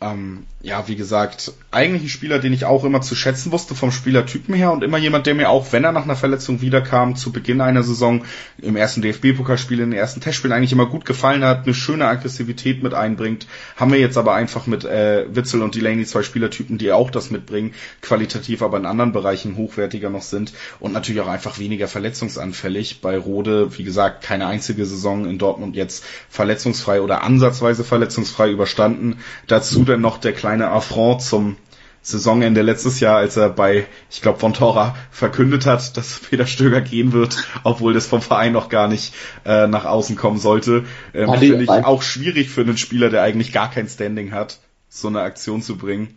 ähm, 0.02 0.46
ja, 0.62 0.86
wie 0.86 0.94
gesagt, 0.94 1.52
eigentlich 1.72 2.02
ein 2.04 2.08
Spieler, 2.08 2.38
den 2.38 2.52
ich 2.52 2.64
auch 2.64 2.84
immer 2.84 3.00
zu 3.00 3.16
schätzen 3.16 3.50
wusste 3.50 3.74
vom 3.74 3.90
Spielertypen 3.90 4.54
her 4.54 4.70
und 4.70 4.84
immer 4.84 4.98
jemand, 4.98 5.26
der 5.26 5.34
mir 5.34 5.48
auch, 5.48 5.72
wenn 5.72 5.82
er 5.82 5.90
nach 5.90 6.04
einer 6.04 6.14
Verletzung 6.14 6.60
wiederkam, 6.60 7.16
zu 7.16 7.32
Beginn 7.32 7.60
einer 7.60 7.82
Saison 7.82 8.24
im 8.58 8.76
ersten 8.76 9.02
DFB-Pokalspiel, 9.02 9.80
in 9.80 9.90
den 9.90 9.98
ersten 9.98 10.20
Testspielen 10.20 10.56
eigentlich 10.56 10.72
immer 10.72 10.86
gut 10.86 11.04
gefallen 11.04 11.44
hat, 11.44 11.64
eine 11.64 11.74
schöne 11.74 12.06
Aggressivität 12.06 12.82
mit 12.82 12.94
einbringt. 12.94 13.46
Haben 13.76 13.92
wir 13.92 13.98
jetzt 13.98 14.16
aber 14.16 14.34
einfach 14.34 14.66
mit 14.66 14.84
äh, 14.84 15.26
Witzel 15.34 15.62
und 15.62 15.74
Delaney 15.74 16.04
zwei 16.04 16.22
Spielertypen, 16.22 16.78
die 16.78 16.92
auch 16.92 17.10
das 17.10 17.30
mitbringen, 17.30 17.74
qualitativ 18.00 18.62
aber 18.62 18.76
in 18.76 18.86
anderen 18.86 19.12
Bereichen 19.12 19.56
hochwertiger 19.56 20.10
noch 20.10 20.22
sind 20.22 20.52
und 20.78 20.92
natürlich 20.92 21.20
auch 21.22 21.28
einfach 21.28 21.58
weniger 21.58 21.88
verletzungsanfällig. 21.88 23.00
Bei 23.00 23.18
Rode, 23.18 23.76
wie 23.78 23.84
gesagt, 23.84 24.22
keine 24.22 24.46
einzige 24.46 24.86
Saison 24.86 25.26
in 25.26 25.38
Dortmund 25.38 25.74
jetzt 25.74 26.04
verletzungsfrei 26.28 27.00
oder 27.00 27.22
ansatzweise 27.22 27.82
verletzungsfrei 27.82 28.50
überstanden. 28.50 29.18
Dazu 29.48 29.84
dann 29.92 30.00
noch 30.00 30.18
der 30.18 30.32
kleine 30.32 30.70
Affront 30.70 31.22
zum 31.22 31.56
Saisonende 32.04 32.62
letztes 32.62 32.98
Jahr, 32.98 33.18
als 33.18 33.36
er 33.36 33.48
bei, 33.48 33.86
ich 34.10 34.22
glaube, 34.22 34.40
von 34.40 34.54
Tora 34.54 34.96
verkündet 35.12 35.66
hat, 35.66 35.96
dass 35.96 36.18
Peter 36.18 36.46
Stöger 36.46 36.80
gehen 36.80 37.12
wird, 37.12 37.46
obwohl 37.62 37.94
das 37.94 38.06
vom 38.06 38.20
Verein 38.20 38.52
noch 38.52 38.68
gar 38.68 38.88
nicht 38.88 39.14
äh, 39.44 39.68
nach 39.68 39.84
außen 39.84 40.16
kommen 40.16 40.38
sollte. 40.38 40.84
Ähm, 41.14 41.32
Finde 41.38 41.62
ich 41.62 41.70
auch 41.70 42.02
schwierig 42.02 42.50
für 42.50 42.62
einen 42.62 42.76
Spieler, 42.76 43.08
der 43.08 43.22
eigentlich 43.22 43.52
gar 43.52 43.70
kein 43.70 43.88
Standing 43.88 44.32
hat, 44.32 44.58
so 44.88 45.06
eine 45.06 45.20
Aktion 45.20 45.62
zu 45.62 45.76
bringen. 45.76 46.16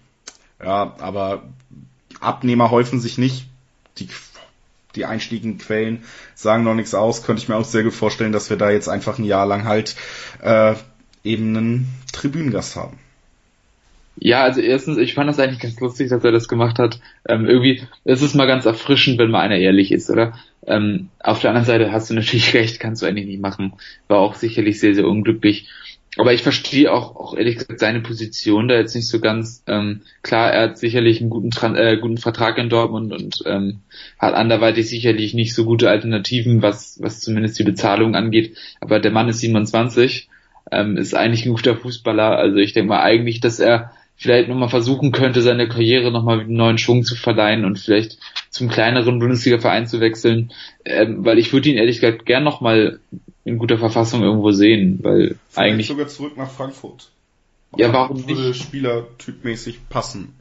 Ja, 0.64 0.96
aber 1.00 1.44
Abnehmer 2.20 2.72
häufen 2.72 3.00
sich 3.00 3.20
nicht. 3.20 3.46
Die, 4.00 4.08
die 4.96 5.06
einstiegigen 5.06 5.60
Quellen 5.60 6.04
sagen 6.34 6.64
noch 6.64 6.74
nichts 6.74 6.96
aus. 6.96 7.22
Könnte 7.22 7.44
ich 7.44 7.50
mir 7.50 7.58
auch 7.58 7.66
sehr 7.66 7.84
gut 7.84 7.94
vorstellen, 7.94 8.32
dass 8.32 8.50
wir 8.50 8.58
da 8.58 8.72
jetzt 8.72 8.90
einfach 8.90 9.20
ein 9.20 9.24
Jahr 9.24 9.46
lang 9.46 9.66
halt 9.66 9.96
äh, 10.42 10.74
eben 11.24 11.56
einen 11.56 11.94
Tribünengast 12.12 12.76
haben. 12.76 12.98
Ja, 14.18 14.44
also 14.44 14.62
erstens, 14.62 14.98
ich 14.98 15.14
fand 15.14 15.30
das 15.30 15.40
eigentlich 15.40 15.60
ganz 15.60 15.80
lustig, 15.80 16.10
dass 16.10 16.24
er 16.24 16.32
das 16.32 16.48
gemacht 16.48 16.80
hat. 16.80 17.00
Ähm, 17.28 17.48
irgendwie 17.48 17.84
ist 18.06 18.22
es 18.22 18.34
mal 18.34 18.48
ganz 18.48 18.66
erfrischend, 18.66 19.18
wenn 19.18 19.30
mal 19.30 19.42
einer 19.42 19.58
ehrlich 19.58 19.92
ist, 19.92 20.10
oder? 20.10 20.34
Ähm, 20.66 21.10
auf 21.20 21.42
der 21.42 21.50
anderen 21.50 21.68
Seite 21.68 21.92
hast 21.92 22.10
du 22.10 22.14
natürlich 22.14 22.54
recht, 22.54 22.80
kannst 22.80 23.02
du 23.02 23.06
eigentlich 23.06 23.28
nicht 23.28 23.42
machen. 23.42 23.74
War 24.08 24.20
auch 24.20 24.36
sicherlich 24.36 24.80
sehr, 24.80 24.96
sehr 24.96 25.08
unglücklich. 25.08 25.70
Aber 26.18 26.34
ich 26.34 26.44
verstehe 26.44 26.94
auch, 26.94 27.16
auch 27.18 27.36
ehrlich 27.36 27.58
gesagt 27.58 27.80
seine 27.80 28.00
Position 28.00 28.70
da 28.70 28.76
jetzt 28.76 28.96
nicht 28.96 29.08
so 29.08 29.20
ganz. 29.20 29.64
Ähm, 29.68 30.02
klar, 30.22 30.52
er 30.52 30.70
hat 30.70 30.78
sicherlich 30.78 31.20
einen 31.20 31.30
guten, 31.30 31.76
äh, 31.76 31.98
guten 31.98 32.18
Vertrag 32.18 32.58
in 32.58 32.70
Dortmund 32.70 33.12
und 33.12 33.44
ähm, 33.46 33.80
hat 34.18 34.34
anderweitig 34.34 34.88
sicherlich 34.88 35.34
nicht 35.34 35.54
so 35.54 35.66
gute 35.66 35.90
Alternativen, 35.90 36.62
was, 36.62 37.00
was 37.02 37.20
zumindest 37.20 37.60
die 37.60 37.64
Bezahlung 37.64 38.16
angeht. 38.16 38.56
Aber 38.80 39.02
der 39.02 39.12
Mann 39.12 39.28
ist 39.28 39.40
27, 39.40 40.30
ähm, 40.72 40.96
ist 40.96 41.16
eigentlich 41.16 41.46
ein 41.46 41.54
guter 41.54 41.76
Fußballer. 41.76 42.38
Also 42.38 42.58
ich 42.58 42.72
denke 42.72 42.90
mal 42.90 43.02
eigentlich, 43.02 43.42
dass 43.42 43.60
er 43.60 43.92
vielleicht 44.18 44.50
nochmal 44.50 44.70
versuchen 44.70 45.12
könnte, 45.12 45.42
seine 45.42 45.68
Karriere 45.68 46.12
nochmal 46.12 46.42
einen 46.42 46.54
neuen 46.54 46.78
Schwung 46.78 47.04
zu 47.04 47.16
verleihen 47.16 47.66
und 47.66 47.78
vielleicht 47.80 48.18
zum 48.50 48.70
kleineren 48.70 49.20
Bundesliga-Verein 49.20 49.88
zu 49.88 50.00
wechseln, 50.00 50.54
ähm, 50.86 51.26
weil 51.26 51.38
ich 51.38 51.52
würde 51.52 51.70
ihn 51.70 51.78
ehrlich 51.78 52.00
gesagt 52.00 52.26
gern 52.26 52.44
nochmal 52.44 53.00
in 53.44 53.58
guter 53.58 53.78
Verfassung 53.78 54.24
irgendwo 54.24 54.52
sehen, 54.52 55.00
weil 55.04 55.36
vielleicht 55.50 55.74
eigentlich 55.74 55.88
sogar 55.88 56.08
zurück 56.08 56.38
nach 56.38 56.50
Frankfurt. 56.50 57.12
Ja, 57.78 57.92
warum 57.92 58.28
würde 58.28 58.48
nicht? 58.48 58.62
Spielertypmäßig 58.62 59.90
passen. 59.90 60.34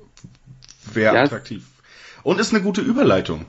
Wäre 0.92 1.16
ja. 1.16 1.22
attraktiv. 1.24 1.64
Und 2.22 2.38
ist 2.40 2.54
eine 2.54 2.62
gute 2.62 2.80
Überleitung. 2.80 3.44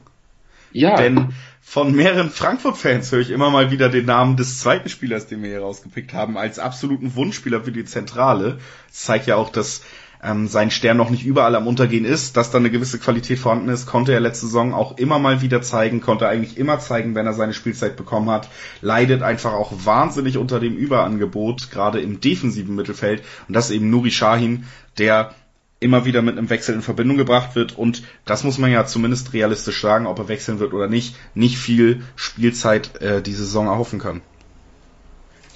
Ja. 0.71 0.97
Denn 0.97 1.33
von 1.61 1.95
mehreren 1.95 2.29
Frankfurt-Fans 2.29 3.11
höre 3.11 3.21
ich 3.21 3.29
immer 3.29 3.49
mal 3.49 3.71
wieder 3.71 3.89
den 3.89 4.05
Namen 4.05 4.37
des 4.37 4.59
zweiten 4.59 4.89
Spielers, 4.89 5.27
den 5.27 5.41
wir 5.41 5.49
hier 5.49 5.61
rausgepickt 5.61 6.13
haben, 6.13 6.37
als 6.37 6.59
absoluten 6.59 7.15
Wunschspieler 7.15 7.63
für 7.63 7.71
die 7.71 7.85
Zentrale. 7.85 8.59
Das 8.87 9.03
zeigt 9.03 9.27
ja 9.27 9.35
auch, 9.35 9.49
dass 9.49 9.83
ähm, 10.23 10.47
sein 10.47 10.71
Stern 10.71 10.97
noch 10.97 11.09
nicht 11.09 11.25
überall 11.25 11.55
am 11.55 11.67
Untergehen 11.67 12.05
ist, 12.05 12.37
dass 12.37 12.51
da 12.51 12.57
eine 12.57 12.71
gewisse 12.71 12.99
Qualität 12.99 13.39
vorhanden 13.39 13.69
ist, 13.69 13.85
konnte 13.85 14.13
er 14.13 14.19
letzte 14.19 14.47
Saison 14.47 14.73
auch 14.73 14.97
immer 14.97 15.19
mal 15.19 15.41
wieder 15.41 15.61
zeigen, 15.61 16.01
konnte 16.01 16.27
eigentlich 16.27 16.57
immer 16.57 16.79
zeigen, 16.79 17.15
wenn 17.15 17.25
er 17.25 17.33
seine 17.33 17.53
Spielzeit 17.53 17.95
bekommen 17.95 18.29
hat, 18.29 18.49
leidet 18.81 19.21
einfach 19.21 19.53
auch 19.53 19.71
wahnsinnig 19.85 20.37
unter 20.37 20.59
dem 20.59 20.75
Überangebot, 20.75 21.71
gerade 21.71 21.99
im 22.01 22.19
defensiven 22.21 22.75
Mittelfeld 22.75 23.23
und 23.47 23.55
das 23.55 23.69
ist 23.69 23.75
eben 23.75 23.89
Nuri 23.89 24.11
Shahin, 24.11 24.65
der 24.97 25.33
immer 25.79 26.05
wieder 26.05 26.21
mit 26.21 26.37
einem 26.37 26.49
Wechsel 26.49 26.73
in 26.73 26.81
Verbindung 26.81 27.17
gebracht 27.17 27.55
wird 27.55 27.77
und 27.77 28.03
das 28.25 28.43
muss 28.43 28.57
man 28.57 28.71
ja 28.71 28.85
zumindest 28.85 29.33
realistisch 29.33 29.81
sagen, 29.81 30.07
ob 30.07 30.17
er 30.19 30.27
wechseln 30.27 30.59
wird 30.59 30.73
oder 30.73 30.87
nicht, 30.87 31.15
nicht 31.33 31.57
viel 31.57 32.03
Spielzeit 32.15 33.01
äh, 33.01 33.21
die 33.21 33.33
Saison 33.33 33.67
erhoffen 33.67 33.99
kann. 33.99 34.21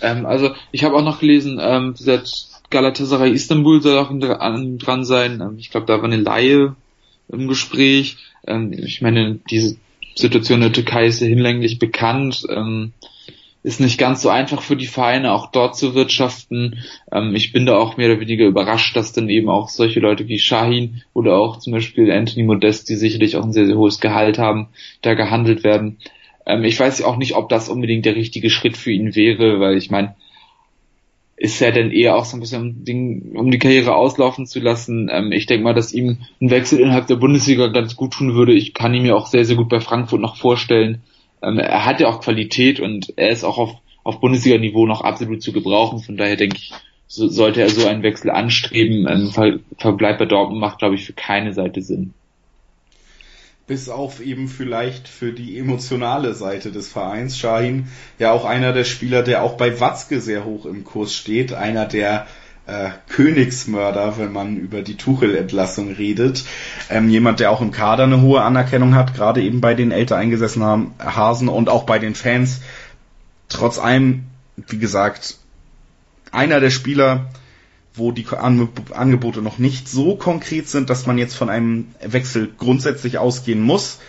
Ähm, 0.01 0.26
also 0.26 0.53
ich 0.72 0.84
habe 0.84 0.95
auch 0.95 1.03
noch 1.03 1.20
gelesen, 1.20 1.60
ähm, 1.62 1.93
seit 1.97 2.49
Galatasaray 2.70 3.32
Istanbul 3.32 3.82
soll 3.82 3.97
auch 3.97 4.11
dran 4.11 5.03
sein. 5.03 5.41
Ähm, 5.41 5.57
ich 5.57 5.72
glaube, 5.72 5.88
da 5.88 5.97
war 5.97 6.05
eine 6.05 6.17
Laie 6.17 6.76
im 7.28 7.47
Gespräch. 7.47 8.17
Ähm, 8.45 8.74
ich 8.74 9.01
meine, 9.01 9.39
diese 9.49 9.78
Situation 10.15 10.57
in 10.57 10.63
der 10.63 10.74
Türkei 10.74 11.05
ist 11.05 11.22
ja 11.22 11.28
hinlänglich 11.28 11.80
bekannt. 11.80 12.43
Ähm, 12.49 12.93
ist 13.61 13.82
nicht 13.82 13.97
ganz 13.97 14.22
so 14.22 14.30
einfach 14.30 14.61
für 14.61 14.78
die 14.78 14.88
Vereine, 14.88 15.34
auch 15.34 15.51
dort 15.51 15.76
zu 15.76 15.93
wirtschaften. 15.93 16.80
Ich 17.34 17.51
bin 17.51 17.65
da 17.65 17.76
auch 17.76 17.97
mehr 17.97 18.09
oder 18.09 18.22
weniger 18.22 18.45
überrascht, 18.45 18.95
dass 18.95 19.11
dann 19.11 19.28
eben 19.28 19.49
auch 19.49 19.67
solche 19.67 19.99
Leute 19.99 20.30
wie 20.30 20.39
Shahin 20.39 21.01
oder 21.13 21.38
auch 21.38 21.59
zum 21.59 21.74
Beispiel 21.74 22.09
Anthony 22.09 22.43
Modest, 22.43 22.88
die 22.88 22.95
sicherlich 22.95 23.36
auch 23.36 23.43
ein 23.43 23.51
sehr, 23.51 23.65
sehr 23.65 23.76
hohes 23.76 23.99
Gehalt 23.99 24.38
haben, 24.38 24.70
da 25.01 25.13
gehandelt 25.13 25.65
werden. 25.65 25.97
Ich 26.63 26.80
weiß 26.80 27.01
auch 27.03 27.17
nicht, 27.17 27.36
ob 27.36 27.49
das 27.49 27.67
unbedingt 27.67 28.05
der 28.05 28.15
richtige 28.15 28.49
Schritt 28.49 28.78
für 28.78 28.93
ihn 28.93 29.13
wäre, 29.13 29.59
weil 29.59 29.76
ich 29.76 29.91
meine, 29.91 30.15
ist 31.40 31.62
ja 31.62 31.72
dann 31.72 31.92
eher 31.92 32.18
auch 32.18 32.26
so 32.26 32.36
ein 32.36 32.42
bisschen 32.42 32.84
um, 32.88 33.38
um 33.38 33.50
die 33.50 33.60
Karriere 33.60 33.96
auslaufen 33.96 34.46
zu 34.46 34.60
lassen. 34.60 35.10
Ähm, 35.10 35.32
ich 35.32 35.46
denke 35.46 35.64
mal, 35.64 35.74
dass 35.74 35.94
ihm 35.94 36.18
ein 36.42 36.50
Wechsel 36.50 36.80
innerhalb 36.80 37.08
der 37.08 37.16
Bundesliga 37.16 37.68
ganz 37.68 37.96
gut 37.96 38.12
tun 38.12 38.36
würde. 38.36 38.54
Ich 38.54 38.74
kann 38.74 38.94
ihn 38.94 39.04
mir 39.04 39.16
auch 39.16 39.28
sehr, 39.28 39.46
sehr 39.46 39.56
gut 39.56 39.70
bei 39.70 39.80
Frankfurt 39.80 40.20
noch 40.20 40.36
vorstellen. 40.36 41.02
Ähm, 41.42 41.58
er 41.58 41.86
hat 41.86 42.02
ja 42.02 42.10
auch 42.10 42.20
Qualität 42.20 42.82
und 42.82 43.14
er 43.16 43.30
ist 43.30 43.46
auch 43.46 43.58
auf, 43.58 43.72
auf 44.04 44.20
Bundesliga-Niveau 44.20 44.86
noch 44.86 45.00
absolut 45.00 45.42
zu 45.42 45.54
gebrauchen. 45.54 46.00
Von 46.00 46.18
daher 46.18 46.36
denke 46.36 46.58
ich, 46.58 46.74
so, 47.08 47.30
sollte 47.30 47.62
er 47.62 47.70
so 47.70 47.88
einen 47.88 48.04
Wechsel 48.04 48.32
anstreben. 48.32 49.08
Ein 49.08 49.28
Ver 49.28 49.60
Verbleib 49.78 50.20
bei 50.20 50.26
Dortmund 50.26 50.60
macht, 50.60 50.80
glaube 50.80 50.96
ich, 50.96 51.06
für 51.06 51.14
keine 51.14 51.54
Seite 51.54 51.82
Sinn 51.82 52.14
bis 53.70 53.88
auf 53.88 54.20
eben 54.20 54.47
vielleicht 54.47 55.07
für 55.07 55.32
die 55.32 55.59
emotionale 55.59 56.34
Seite 56.34 56.72
des 56.72 56.88
Vereins. 56.88 57.38
Shahin 57.38 57.88
ja 58.17 58.32
auch 58.32 58.43
einer 58.43 58.74
der 58.74 58.84
Spieler, 58.84 59.22
der 59.22 59.43
auch 59.43 59.57
bei 59.57 59.80
Watzke 59.80 60.20
sehr 60.22 60.43
hoch 60.43 60.65
im 60.65 60.84
Kurs 60.84 61.15
steht, 61.15 61.53
einer 61.53 61.86
der 61.86 62.26
äh, 62.65 62.89
Königsmörder, 63.09 64.17
wenn 64.17 64.34
man 64.34 64.57
über 64.57 64.82
die 64.82 64.97
Tuchel-Entlassung 64.97 65.91
redet. 65.91 66.45
Ähm, 66.89 67.11
jemand, 67.11 67.39
der 67.39 67.51
auch 67.51 67.61
im 67.61 67.70
Kader 67.70 68.05
eine 68.05 68.22
hohe 68.22 68.41
Anerkennung 68.41 68.95
hat, 68.95 69.13
gerade 69.13 69.43
eben 69.43 69.61
bei 69.61 69.76
den 69.76 69.91
älter 69.91 70.17
eingesessenen 70.17 70.95
Hasen 70.97 71.47
und 71.47 71.70
auch 71.70 71.84
bei 71.84 71.99
den 71.99 72.15
Fans. 72.15 72.61
Trotz 73.49 73.78
allem, 73.78 74.24
wie 74.67 74.80
gesagt, 74.80 75.38
einer 76.32 76.59
der 76.59 76.72
Spieler, 76.72 77.28
wo 78.00 78.12
die 78.12 78.26
Angebote 78.28 79.41
noch 79.41 79.58
nicht 79.60 79.88
so 79.88 80.16
konkret 80.16 80.68
sind, 80.68 80.89
dass 80.89 81.06
man 81.06 81.18
jetzt 81.18 81.36
von 81.36 81.50
einem 81.50 81.89
Wechsel 82.02 82.50
grundsätzlich 82.58 83.18
ausgehen 83.18 83.62
muss, 83.62 84.00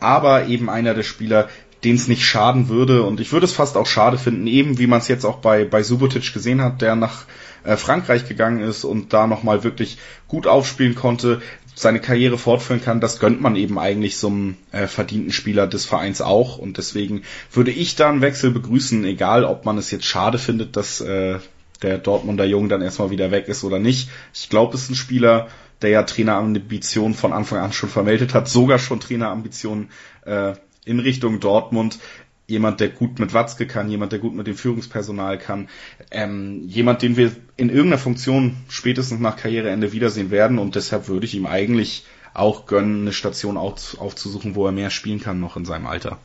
aber 0.00 0.46
eben 0.46 0.70
einer 0.70 0.94
der 0.94 1.02
Spieler, 1.02 1.48
den 1.84 1.96
es 1.96 2.08
nicht 2.08 2.24
schaden 2.24 2.68
würde 2.68 3.02
und 3.02 3.20
ich 3.20 3.32
würde 3.32 3.46
es 3.46 3.52
fast 3.52 3.76
auch 3.76 3.86
schade 3.86 4.18
finden, 4.18 4.46
eben 4.46 4.78
wie 4.78 4.86
man 4.86 4.98
es 4.98 5.08
jetzt 5.08 5.24
auch 5.24 5.38
bei, 5.38 5.64
bei 5.64 5.82
Subotic 5.82 6.32
gesehen 6.32 6.62
hat, 6.62 6.82
der 6.82 6.96
nach 6.96 7.24
äh, 7.64 7.76
Frankreich 7.76 8.28
gegangen 8.28 8.60
ist 8.60 8.84
und 8.84 9.12
da 9.12 9.26
nochmal 9.26 9.64
wirklich 9.64 9.98
gut 10.26 10.46
aufspielen 10.46 10.94
konnte, 10.94 11.40
seine 11.78 12.00
Karriere 12.00 12.38
fortführen 12.38 12.82
kann, 12.82 13.00
das 13.00 13.20
gönnt 13.20 13.40
man 13.40 13.54
eben 13.54 13.78
eigentlich 13.78 14.16
so 14.16 14.26
einem 14.26 14.56
äh, 14.72 14.88
verdienten 14.88 15.32
Spieler 15.32 15.68
des 15.68 15.86
Vereins 15.86 16.20
auch. 16.20 16.58
Und 16.58 16.76
deswegen 16.76 17.22
würde 17.52 17.70
ich 17.70 17.94
da 17.94 18.08
einen 18.08 18.20
Wechsel 18.20 18.50
begrüßen, 18.50 19.04
egal 19.04 19.44
ob 19.44 19.64
man 19.64 19.78
es 19.78 19.90
jetzt 19.92 20.04
schade 20.04 20.38
findet, 20.38 20.76
dass 20.76 21.00
äh, 21.00 21.38
der 21.82 21.98
Dortmunder 21.98 22.44
Jung 22.44 22.68
dann 22.68 22.82
erstmal 22.82 23.10
wieder 23.10 23.30
weg 23.30 23.48
ist 23.48 23.64
oder 23.64 23.78
nicht. 23.78 24.10
Ich 24.34 24.48
glaube, 24.48 24.74
es 24.74 24.84
ist 24.84 24.90
ein 24.90 24.94
Spieler, 24.94 25.48
der 25.82 25.90
ja 25.90 26.02
Trainerambitionen 26.02 27.14
von 27.14 27.32
Anfang 27.32 27.58
an 27.60 27.72
schon 27.72 27.88
vermeldet 27.88 28.34
hat, 28.34 28.48
sogar 28.48 28.78
schon 28.78 29.00
Trainerambitionen 29.00 29.90
äh, 30.24 30.54
in 30.84 31.00
Richtung 31.00 31.40
Dortmund. 31.40 31.98
Jemand, 32.46 32.80
der 32.80 32.88
gut 32.88 33.18
mit 33.18 33.34
Watzke 33.34 33.66
kann, 33.66 33.90
jemand, 33.90 34.12
der 34.12 34.20
gut 34.20 34.34
mit 34.34 34.46
dem 34.46 34.56
Führungspersonal 34.56 35.36
kann, 35.38 35.68
ähm, 36.10 36.62
jemand, 36.66 37.02
den 37.02 37.18
wir 37.18 37.32
in 37.58 37.68
irgendeiner 37.68 37.98
Funktion 37.98 38.56
spätestens 38.70 39.20
nach 39.20 39.36
Karriereende 39.36 39.92
wiedersehen 39.92 40.30
werden 40.30 40.58
und 40.58 40.74
deshalb 40.74 41.08
würde 41.08 41.26
ich 41.26 41.34
ihm 41.34 41.44
eigentlich 41.44 42.06
auch 42.32 42.66
gönnen, 42.66 43.02
eine 43.02 43.12
Station 43.12 43.56
aufzusuchen, 43.56 44.54
wo 44.54 44.64
er 44.64 44.72
mehr 44.72 44.90
spielen 44.90 45.20
kann 45.20 45.40
noch 45.40 45.56
in 45.56 45.66
seinem 45.66 45.86
Alter. 45.86 46.18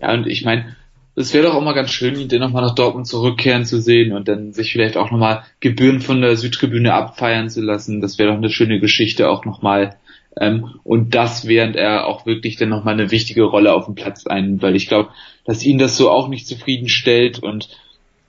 Ja, 0.00 0.12
und 0.12 0.26
ich 0.26 0.44
meine, 0.44 0.76
es 1.18 1.34
wäre 1.34 1.46
doch 1.46 1.54
auch 1.54 1.62
mal 1.62 1.72
ganz 1.72 1.90
schön, 1.90 2.18
ihn 2.18 2.28
dann 2.28 2.40
nochmal 2.40 2.62
nach 2.62 2.76
Dortmund 2.76 3.06
zurückkehren 3.06 3.64
zu 3.64 3.80
sehen 3.80 4.12
und 4.12 4.28
dann 4.28 4.52
sich 4.52 4.72
vielleicht 4.72 4.96
auch 4.96 5.10
nochmal 5.10 5.42
Gebühren 5.58 6.00
von 6.00 6.20
der 6.20 6.36
Südtribüne 6.36 6.94
abfeiern 6.94 7.50
zu 7.50 7.60
lassen. 7.60 8.00
Das 8.00 8.18
wäre 8.18 8.30
doch 8.30 8.36
eine 8.36 8.50
schöne 8.50 8.78
Geschichte 8.78 9.28
auch 9.28 9.44
nochmal. 9.44 9.96
Ähm, 10.40 10.76
und 10.84 11.16
das, 11.16 11.48
während 11.48 11.74
er 11.74 12.06
auch 12.06 12.24
wirklich 12.24 12.56
dann 12.56 12.68
nochmal 12.68 12.94
eine 12.94 13.10
wichtige 13.10 13.42
Rolle 13.42 13.74
auf 13.74 13.86
dem 13.86 13.96
Platz 13.96 14.28
einnimmt, 14.28 14.62
weil 14.62 14.76
ich 14.76 14.86
glaube, 14.86 15.10
dass 15.44 15.64
ihn 15.64 15.78
das 15.78 15.96
so 15.96 16.08
auch 16.08 16.28
nicht 16.28 16.46
zufriedenstellt 16.46 17.40
und 17.40 17.68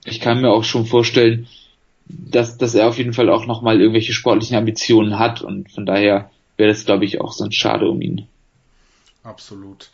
ich 0.04 0.18
kann 0.18 0.40
mir 0.40 0.50
auch 0.50 0.64
schon 0.64 0.86
vorstellen, 0.86 1.46
dass, 2.06 2.58
dass 2.58 2.74
er 2.74 2.88
auf 2.88 2.98
jeden 2.98 3.12
Fall 3.12 3.30
auch 3.30 3.46
nochmal 3.46 3.80
irgendwelche 3.80 4.12
sportlichen 4.12 4.56
Ambitionen 4.56 5.20
hat 5.20 5.42
und 5.42 5.70
von 5.70 5.86
daher 5.86 6.30
wäre 6.56 6.70
das, 6.70 6.84
glaube 6.84 7.04
ich, 7.04 7.20
auch 7.20 7.32
so 7.32 7.44
ein 7.44 7.52
Schade 7.52 7.88
um 7.88 8.00
ihn. 8.00 8.26
Absolut. 9.22 9.90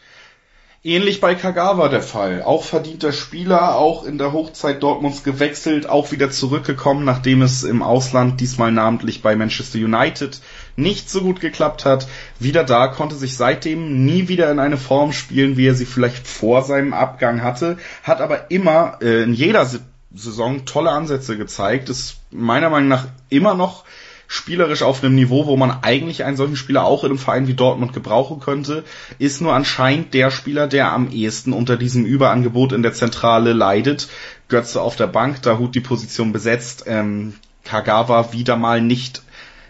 Ähnlich 0.86 1.20
bei 1.20 1.34
Kagawa 1.34 1.88
der 1.88 2.00
Fall. 2.00 2.44
Auch 2.44 2.62
verdienter 2.62 3.10
Spieler, 3.10 3.74
auch 3.74 4.04
in 4.04 4.18
der 4.18 4.32
Hochzeit 4.32 4.84
Dortmunds 4.84 5.24
gewechselt, 5.24 5.88
auch 5.88 6.12
wieder 6.12 6.30
zurückgekommen, 6.30 7.04
nachdem 7.04 7.42
es 7.42 7.64
im 7.64 7.82
Ausland, 7.82 8.40
diesmal 8.40 8.70
namentlich 8.70 9.20
bei 9.20 9.34
Manchester 9.34 9.80
United, 9.80 10.40
nicht 10.76 11.10
so 11.10 11.22
gut 11.22 11.40
geklappt 11.40 11.84
hat. 11.84 12.06
Wieder 12.38 12.62
da, 12.62 12.86
konnte 12.86 13.16
sich 13.16 13.36
seitdem 13.36 14.04
nie 14.04 14.28
wieder 14.28 14.48
in 14.48 14.60
eine 14.60 14.76
Form 14.76 15.12
spielen, 15.12 15.56
wie 15.56 15.66
er 15.66 15.74
sie 15.74 15.86
vielleicht 15.86 16.24
vor 16.24 16.62
seinem 16.62 16.94
Abgang 16.94 17.42
hatte, 17.42 17.78
hat 18.04 18.20
aber 18.20 18.52
immer 18.52 18.98
äh, 19.02 19.24
in 19.24 19.34
jeder 19.34 19.68
Saison 20.14 20.66
tolle 20.66 20.90
Ansätze 20.90 21.36
gezeigt, 21.36 21.88
ist 21.88 22.18
meiner 22.30 22.70
Meinung 22.70 22.90
nach 22.90 23.08
immer 23.28 23.54
noch 23.54 23.82
spielerisch 24.28 24.82
auf 24.82 25.02
einem 25.02 25.14
Niveau, 25.14 25.46
wo 25.46 25.56
man 25.56 25.78
eigentlich 25.82 26.24
einen 26.24 26.36
solchen 26.36 26.56
Spieler 26.56 26.84
auch 26.84 27.04
in 27.04 27.10
einem 27.10 27.18
Verein 27.18 27.48
wie 27.48 27.54
Dortmund 27.54 27.92
gebrauchen 27.92 28.40
könnte, 28.40 28.84
ist 29.18 29.40
nur 29.40 29.54
anscheinend 29.54 30.14
der 30.14 30.30
Spieler, 30.30 30.66
der 30.66 30.92
am 30.92 31.10
ehesten 31.10 31.52
unter 31.52 31.76
diesem 31.76 32.04
Überangebot 32.04 32.72
in 32.72 32.82
der 32.82 32.92
Zentrale 32.92 33.52
leidet. 33.52 34.08
Götze 34.48 34.80
auf 34.80 34.96
der 34.96 35.08
Bank, 35.08 35.42
Dahut 35.42 35.74
die 35.74 35.80
Position 35.80 36.32
besetzt, 36.32 36.84
ähm, 36.86 37.34
Kagawa 37.64 38.32
wieder 38.32 38.56
mal 38.56 38.80
nicht 38.80 39.22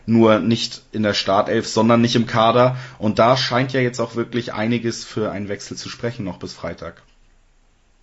nur 0.06 0.38
nicht 0.38 0.82
in 0.92 1.02
der 1.02 1.14
Startelf, 1.14 1.66
sondern 1.66 2.00
nicht 2.00 2.14
im 2.14 2.26
Kader. 2.26 2.76
Und 2.98 3.18
da 3.18 3.36
scheint 3.36 3.72
ja 3.72 3.80
jetzt 3.80 4.00
auch 4.00 4.14
wirklich 4.14 4.54
einiges 4.54 5.04
für 5.04 5.32
einen 5.32 5.48
Wechsel 5.48 5.76
zu 5.76 5.88
sprechen, 5.88 6.24
noch 6.24 6.38
bis 6.38 6.52
Freitag. 6.52 7.02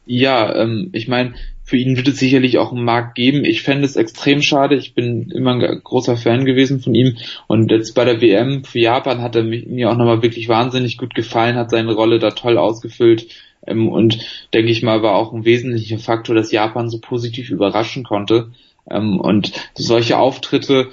Ja, 0.06 0.54
ähm, 0.54 0.90
ich 0.92 1.08
meine, 1.08 1.34
für 1.64 1.78
ihn 1.78 1.96
wird 1.96 2.08
es 2.10 2.20
sicherlich 2.20 2.58
auch 2.58 2.72
einen 2.72 2.84
Markt 2.84 3.16
geben. 3.16 3.46
Ich 3.46 3.62
fände 3.64 3.86
es 3.86 3.96
extrem 3.96 4.42
schade. 4.42 4.76
Ich 4.76 4.94
bin 4.94 5.32
immer 5.32 5.54
ein 5.54 5.82
großer 5.84 6.18
Fan 6.18 6.46
gewesen 6.46 6.82
von 6.82 6.94
ihm. 6.94 7.18
Und 7.48 7.72
jetzt 7.72 7.94
bei 7.94 8.04
der 8.04 8.22
WM 8.22 8.66
für 8.66 8.80
Japan 8.80 9.22
hat 9.22 9.36
er 9.36 9.44
mir 9.44 9.90
auch 9.90 9.96
nochmal 9.96 10.22
wirklich 10.22 10.50
wahnsinnig 10.50 10.98
gut 10.98 11.16
gefallen, 11.16 11.56
hat 11.56 11.70
seine 11.70 11.94
Rolle 11.94 12.20
da 12.20 12.32
toll 12.32 12.58
ausgefüllt. 12.58 13.28
Ähm, 13.66 13.88
und 13.88 14.20
denke 14.54 14.72
ich 14.72 14.84
mal, 14.84 15.02
war 15.04 15.16
auch 15.16 15.32
ein 15.34 15.46
wesentlicher 15.46 16.00
Faktor, 16.00 16.36
dass 16.36 16.52
Japan 16.52 16.90
so 16.90 17.00
positiv 17.00 17.50
überraschen 17.50 18.04
konnte. 18.04 18.52
Ähm, 18.90 19.20
und 19.20 19.54
solche 19.76 20.18
Auftritte 20.18 20.90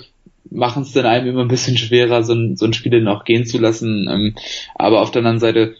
machen 0.50 0.82
es 0.82 0.92
dann 0.92 1.06
einem 1.06 1.26
immer 1.26 1.42
ein 1.42 1.48
bisschen 1.48 1.76
schwerer, 1.76 2.22
so 2.22 2.32
ein, 2.32 2.56
ein 2.60 2.72
Spieler 2.72 3.00
noch 3.00 3.24
gehen 3.24 3.44
zu 3.44 3.58
lassen. 3.58 4.08
Ähm, 4.08 4.34
aber 4.76 5.02
auf 5.02 5.10
der 5.10 5.20
anderen 5.20 5.40
Seite 5.40 5.74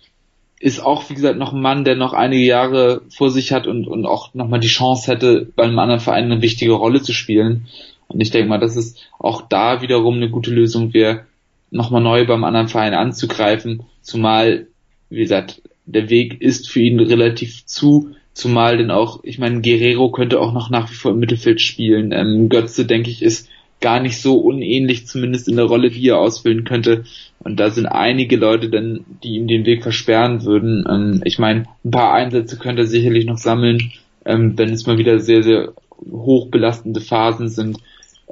ist 0.60 0.80
auch, 0.80 1.08
wie 1.08 1.14
gesagt, 1.14 1.38
noch 1.38 1.54
ein 1.54 1.60
Mann, 1.60 1.84
der 1.84 1.96
noch 1.96 2.12
einige 2.12 2.44
Jahre 2.44 3.00
vor 3.08 3.30
sich 3.30 3.50
hat 3.50 3.66
und, 3.66 3.88
und 3.88 4.04
auch 4.04 4.34
nochmal 4.34 4.60
die 4.60 4.68
Chance 4.68 5.10
hätte, 5.10 5.48
bei 5.56 5.64
einem 5.64 5.78
anderen 5.78 6.00
Verein 6.00 6.24
eine 6.24 6.42
wichtige 6.42 6.72
Rolle 6.72 7.00
zu 7.00 7.14
spielen. 7.14 7.66
Und 8.08 8.20
ich 8.20 8.30
denke 8.30 8.48
mal, 8.48 8.60
dass 8.60 8.76
es 8.76 8.96
auch 9.18 9.40
da 9.48 9.80
wiederum 9.80 10.16
eine 10.16 10.28
gute 10.28 10.50
Lösung 10.50 10.92
wäre, 10.92 11.24
nochmal 11.70 12.02
neu 12.02 12.26
beim 12.26 12.44
anderen 12.44 12.68
Verein 12.68 12.92
anzugreifen, 12.92 13.84
zumal, 14.02 14.66
wie 15.08 15.20
gesagt, 15.20 15.62
der 15.86 16.10
Weg 16.10 16.42
ist 16.42 16.68
für 16.68 16.80
ihn 16.80 17.00
relativ 17.00 17.64
zu, 17.64 18.10
zumal 18.34 18.76
denn 18.76 18.90
auch, 18.90 19.20
ich 19.22 19.38
meine, 19.38 19.62
Guerrero 19.62 20.10
könnte 20.10 20.40
auch 20.40 20.52
noch 20.52 20.68
nach 20.68 20.90
wie 20.90 20.94
vor 20.94 21.12
im 21.12 21.20
Mittelfeld 21.20 21.60
spielen. 21.60 22.12
Ähm, 22.12 22.48
Götze, 22.50 22.84
denke 22.84 23.10
ich, 23.10 23.22
ist 23.22 23.48
gar 23.80 24.00
nicht 24.00 24.20
so 24.20 24.38
unähnlich, 24.38 25.06
zumindest 25.06 25.48
in 25.48 25.56
der 25.56 25.64
Rolle, 25.64 25.90
die 25.90 26.06
er 26.06 26.18
ausfüllen 26.18 26.64
könnte. 26.64 27.04
Und 27.40 27.58
da 27.58 27.70
sind 27.70 27.86
einige 27.86 28.36
Leute 28.36 28.68
dann, 28.68 29.04
die 29.22 29.36
ihm 29.36 29.48
den 29.48 29.64
Weg 29.64 29.82
versperren 29.82 30.44
würden. 30.44 30.84
Ähm, 30.88 31.22
ich 31.24 31.38
meine, 31.38 31.64
ein 31.84 31.90
paar 31.90 32.12
Einsätze 32.12 32.58
könnte 32.58 32.82
er 32.82 32.88
sicherlich 32.88 33.24
noch 33.24 33.38
sammeln, 33.38 33.92
ähm, 34.24 34.56
wenn 34.58 34.72
es 34.72 34.86
mal 34.86 34.98
wieder 34.98 35.18
sehr, 35.20 35.42
sehr 35.42 35.72
hoch 36.10 36.48
belastende 36.48 37.00
Phasen 37.00 37.48
sind. 37.48 37.78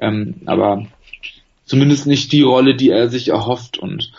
Ähm, 0.01 0.37
aber 0.45 0.87
zumindest 1.65 2.07
nicht 2.07 2.33
die 2.33 2.43
Rolle, 2.43 2.75
die 2.75 2.91
er 2.91 3.09
sich 3.09 3.29
erhofft. 3.29 3.79
Und 3.79 4.13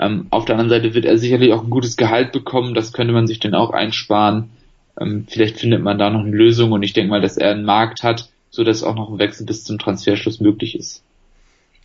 ähm, 0.00 0.26
auf 0.30 0.44
der 0.44 0.56
anderen 0.58 0.70
Seite 0.70 0.94
wird 0.94 1.04
er 1.04 1.18
sicherlich 1.18 1.52
auch 1.52 1.62
ein 1.62 1.70
gutes 1.70 1.96
Gehalt 1.96 2.32
bekommen. 2.32 2.74
Das 2.74 2.92
könnte 2.92 3.12
man 3.12 3.28
sich 3.28 3.38
dann 3.38 3.54
auch 3.54 3.70
einsparen. 3.70 4.50
Ähm, 5.00 5.26
vielleicht 5.28 5.60
findet 5.60 5.82
man 5.82 5.98
da 5.98 6.10
noch 6.10 6.20
eine 6.20 6.36
Lösung. 6.36 6.72
Und 6.72 6.82
ich 6.82 6.92
denke 6.92 7.10
mal, 7.10 7.20
dass 7.20 7.36
er 7.36 7.52
einen 7.52 7.64
Markt 7.64 8.02
hat, 8.02 8.31
so 8.52 8.62
dass 8.62 8.84
auch 8.84 8.94
noch 8.94 9.10
ein 9.10 9.18
Wechsel 9.18 9.44
bis 9.44 9.64
zum 9.64 9.78
Transferschluss 9.78 10.38
möglich 10.38 10.76
ist. 10.76 11.02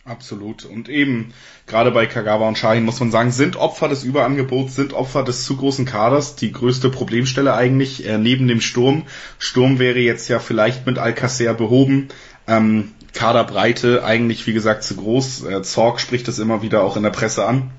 Absolut. 0.04 0.64
Und 0.64 0.88
eben, 0.88 1.32
gerade 1.66 1.90
bei 1.90 2.06
Kagawa 2.06 2.48
und 2.48 2.56
Shahin 2.56 2.84
muss 2.84 3.00
man 3.00 3.10
sagen, 3.10 3.30
sind 3.30 3.56
Opfer 3.56 3.88
des 3.88 4.04
Überangebots, 4.04 4.74
sind 4.74 4.92
Opfer 4.92 5.22
des 5.22 5.44
zu 5.44 5.56
großen 5.56 5.84
Kaders, 5.84 6.36
die 6.36 6.52
größte 6.52 6.88
Problemstelle 6.88 7.54
eigentlich, 7.54 8.06
äh, 8.06 8.16
neben 8.16 8.48
dem 8.48 8.60
Sturm. 8.60 9.02
Sturm 9.38 9.78
wäre 9.78 9.98
jetzt 9.98 10.28
ja 10.28 10.38
vielleicht 10.38 10.86
mit 10.86 10.98
Alcacer 10.98 11.52
behoben. 11.52 12.08
Ähm, 12.46 12.92
Kaderbreite 13.12 14.04
eigentlich, 14.04 14.46
wie 14.46 14.52
gesagt, 14.52 14.82
zu 14.82 14.96
groß. 14.96 15.44
Äh, 15.44 15.62
Zorg 15.62 16.00
spricht 16.00 16.28
das 16.28 16.38
immer 16.38 16.62
wieder 16.62 16.82
auch 16.82 16.96
in 16.96 17.02
der 17.02 17.10
Presse 17.10 17.46
an. 17.46 17.70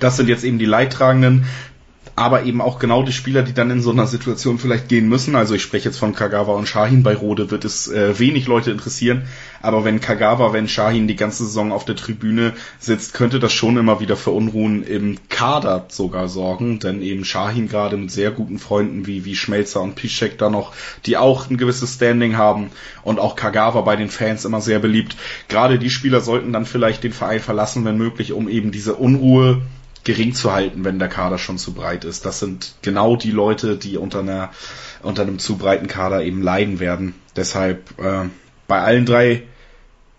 Das 0.00 0.16
sind 0.16 0.28
jetzt 0.28 0.44
eben 0.44 0.58
die 0.58 0.66
Leidtragenden. 0.66 1.46
Aber 2.16 2.44
eben 2.44 2.60
auch 2.60 2.78
genau 2.78 3.02
die 3.02 3.12
Spieler, 3.12 3.42
die 3.42 3.54
dann 3.54 3.70
in 3.70 3.82
so 3.82 3.90
einer 3.90 4.06
Situation 4.06 4.58
vielleicht 4.58 4.88
gehen 4.88 5.08
müssen. 5.08 5.34
Also 5.34 5.54
ich 5.54 5.62
spreche 5.62 5.88
jetzt 5.88 5.98
von 5.98 6.14
Kagawa 6.14 6.54
und 6.54 6.68
Shahin. 6.68 7.02
Bei 7.02 7.14
Rode 7.14 7.50
wird 7.50 7.64
es 7.64 7.88
äh, 7.88 8.18
wenig 8.18 8.46
Leute 8.46 8.70
interessieren, 8.70 9.24
aber 9.62 9.84
wenn 9.84 10.00
Kagawa, 10.00 10.52
wenn 10.52 10.68
Shahin 10.68 11.08
die 11.08 11.16
ganze 11.16 11.44
Saison 11.44 11.72
auf 11.72 11.84
der 11.84 11.96
Tribüne 11.96 12.52
sitzt, 12.78 13.14
könnte 13.14 13.40
das 13.40 13.52
schon 13.52 13.76
immer 13.76 13.98
wieder 13.98 14.16
für 14.16 14.30
Unruhen 14.30 14.84
im 14.84 15.18
Kader 15.28 15.86
sogar 15.88 16.28
sorgen, 16.28 16.78
denn 16.78 17.02
eben 17.02 17.24
Shahin 17.24 17.68
gerade 17.68 17.96
mit 17.96 18.12
sehr 18.12 18.30
guten 18.30 18.58
Freunden 18.58 19.06
wie, 19.06 19.24
wie 19.24 19.34
Schmelzer 19.34 19.82
und 19.82 19.96
Piszek 19.96 20.38
da 20.38 20.50
noch, 20.50 20.72
die 21.06 21.16
auch 21.16 21.50
ein 21.50 21.56
gewisses 21.56 21.94
Standing 21.94 22.36
haben 22.36 22.70
und 23.02 23.18
auch 23.18 23.34
Kagawa 23.34 23.80
bei 23.80 23.96
den 23.96 24.08
Fans 24.08 24.44
immer 24.44 24.60
sehr 24.60 24.78
beliebt. 24.78 25.16
Gerade 25.48 25.80
die 25.80 25.90
Spieler 25.90 26.20
sollten 26.20 26.52
dann 26.52 26.66
vielleicht 26.66 27.02
den 27.02 27.12
Verein 27.12 27.40
verlassen, 27.40 27.84
wenn 27.84 27.98
möglich, 27.98 28.32
um 28.32 28.48
eben 28.48 28.70
diese 28.70 28.94
Unruhe 28.94 29.62
gering 30.04 30.34
zu 30.34 30.52
halten, 30.52 30.84
wenn 30.84 30.98
der 30.98 31.08
Kader 31.08 31.38
schon 31.38 31.58
zu 31.58 31.72
breit 31.72 32.04
ist. 32.04 32.26
Das 32.26 32.38
sind 32.38 32.74
genau 32.82 33.16
die 33.16 33.30
Leute, 33.30 33.76
die 33.76 33.96
unter 33.96 34.20
einer 34.20 34.50
unter 35.02 35.22
einem 35.22 35.38
zu 35.38 35.56
breiten 35.56 35.86
Kader 35.86 36.22
eben 36.22 36.42
leiden 36.42 36.80
werden. 36.80 37.14
Deshalb 37.36 37.98
äh, 37.98 38.28
bei 38.66 38.80
allen 38.80 39.06
drei 39.06 39.42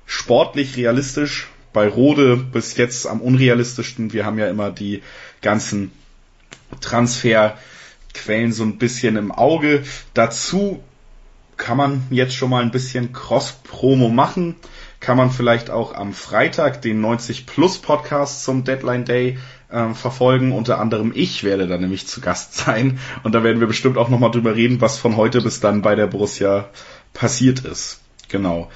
sportlich 0.05 0.77
realistisch, 0.77 1.47
bei 1.73 1.87
Rode 1.87 2.37
bis 2.37 2.77
jetzt 2.77 3.07
am 3.07 3.21
unrealistischsten. 3.21 4.13
Wir 4.13 4.25
haben 4.25 4.37
ja 4.37 4.47
immer 4.47 4.71
die 4.71 5.01
ganzen 5.41 5.91
Transferquellen 6.81 8.53
so 8.53 8.63
ein 8.63 8.77
bisschen 8.77 9.17
im 9.17 9.31
Auge. 9.31 9.83
Dazu 10.13 10.83
kann 11.57 11.77
man 11.77 12.03
jetzt 12.09 12.35
schon 12.35 12.49
mal 12.49 12.61
ein 12.61 12.71
bisschen 12.71 13.13
Cross-Promo 13.13 14.09
machen. 14.09 14.55
Kann 15.05 15.17
man 15.17 15.29
vielleicht 15.29 15.69
auch 15.69 15.93
am 15.93 16.13
Freitag 16.13 16.81
den 16.81 16.99
90 16.99 17.45
Plus 17.45 17.77
Podcast 17.77 18.43
zum 18.43 18.63
Deadline 18.63 19.05
Day 19.05 19.37
ähm, 19.71 19.93
verfolgen. 19.93 20.51
Unter 20.51 20.79
anderem 20.79 21.11
ich 21.13 21.43
werde 21.43 21.67
da 21.67 21.77
nämlich 21.77 22.07
zu 22.07 22.21
Gast 22.21 22.55
sein. 22.55 22.97
Und 23.21 23.35
da 23.35 23.43
werden 23.43 23.59
wir 23.59 23.67
bestimmt 23.67 23.99
auch 23.99 24.09
nochmal 24.09 24.31
drüber 24.31 24.55
reden, 24.55 24.81
was 24.81 24.97
von 24.97 25.15
heute 25.15 25.41
bis 25.41 25.59
dann 25.59 25.83
bei 25.83 25.93
der 25.93 26.07
Borussia 26.07 26.69
passiert 27.13 27.59
ist. 27.59 28.01
Genau. 28.29 28.71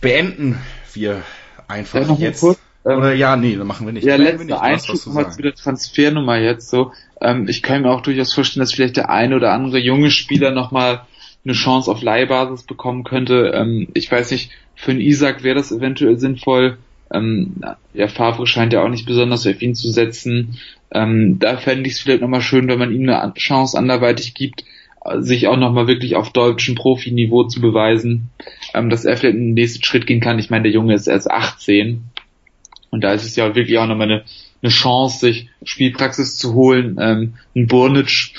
Beenden 0.00 0.60
wir 0.92 1.22
einfach 1.66 2.08
ja, 2.10 2.14
jetzt. 2.14 2.38
Kurz, 2.38 2.60
ähm, 2.86 2.98
Oder 2.98 3.12
ja, 3.12 3.34
nee, 3.34 3.56
machen 3.56 3.86
wir 3.86 3.92
nicht. 3.92 4.06
Ja, 4.06 4.14
letzter 4.14 4.62
Einschub 4.62 5.04
mal 5.06 5.32
zu 5.32 5.42
der 5.42 5.56
Transfernummer 5.56 6.38
jetzt 6.38 6.70
so. 6.70 6.92
Ähm, 7.20 7.48
ich 7.48 7.64
kann 7.64 7.82
mir 7.82 7.90
auch 7.90 8.02
durchaus 8.02 8.32
vorstellen, 8.32 8.60
dass 8.60 8.72
vielleicht 8.72 8.96
der 8.96 9.10
eine 9.10 9.34
oder 9.34 9.50
andere 9.50 9.80
junge 9.80 10.12
Spieler 10.12 10.52
nochmal 10.52 11.07
eine 11.44 11.54
Chance 11.54 11.90
auf 11.90 12.02
Leihbasis 12.02 12.64
bekommen 12.64 13.04
könnte. 13.04 13.52
Ähm, 13.54 13.88
ich 13.94 14.10
weiß 14.10 14.30
nicht, 14.30 14.50
für 14.74 14.90
einen 14.90 15.00
Isaac 15.00 15.42
wäre 15.42 15.56
das 15.56 15.72
eventuell 15.72 16.18
sinnvoll. 16.18 16.78
Ähm, 17.12 17.62
ja, 17.94 18.08
Favre 18.08 18.46
scheint 18.46 18.72
ja 18.72 18.82
auch 18.82 18.88
nicht 18.88 19.06
besonders 19.06 19.46
auf 19.46 19.62
ihn 19.62 19.74
zu 19.74 19.90
setzen. 19.90 20.58
Ähm, 20.90 21.38
da 21.38 21.56
fände 21.56 21.88
ich 21.88 21.94
es 21.94 22.00
vielleicht 22.00 22.20
nochmal 22.20 22.42
schön, 22.42 22.68
wenn 22.68 22.78
man 22.78 22.92
ihm 22.92 23.08
eine 23.08 23.34
Chance 23.34 23.78
anderweitig 23.78 24.34
gibt, 24.34 24.64
sich 25.20 25.48
auch 25.48 25.56
nochmal 25.56 25.86
wirklich 25.86 26.16
auf 26.16 26.32
deutschem 26.32 26.74
Profiniveau 26.74 27.44
zu 27.44 27.60
beweisen, 27.60 28.30
ähm, 28.74 28.90
dass 28.90 29.04
er 29.04 29.16
vielleicht 29.16 29.36
in 29.36 29.48
den 29.48 29.54
nächsten 29.54 29.84
Schritt 29.84 30.06
gehen 30.06 30.20
kann. 30.20 30.38
Ich 30.38 30.50
meine, 30.50 30.64
der 30.64 30.72
Junge 30.72 30.94
ist 30.94 31.06
erst 31.06 31.30
18 31.30 32.02
und 32.90 33.04
da 33.04 33.12
ist 33.12 33.24
es 33.24 33.36
ja 33.36 33.54
wirklich 33.54 33.78
auch 33.78 33.86
nochmal 33.86 34.10
eine, 34.10 34.24
eine 34.62 34.70
Chance, 34.70 35.20
sich 35.20 35.48
Spielpraxis 35.62 36.36
zu 36.36 36.54
holen. 36.54 36.98
Ähm, 37.00 37.34
ein 37.54 37.66
Burnic 37.66 38.32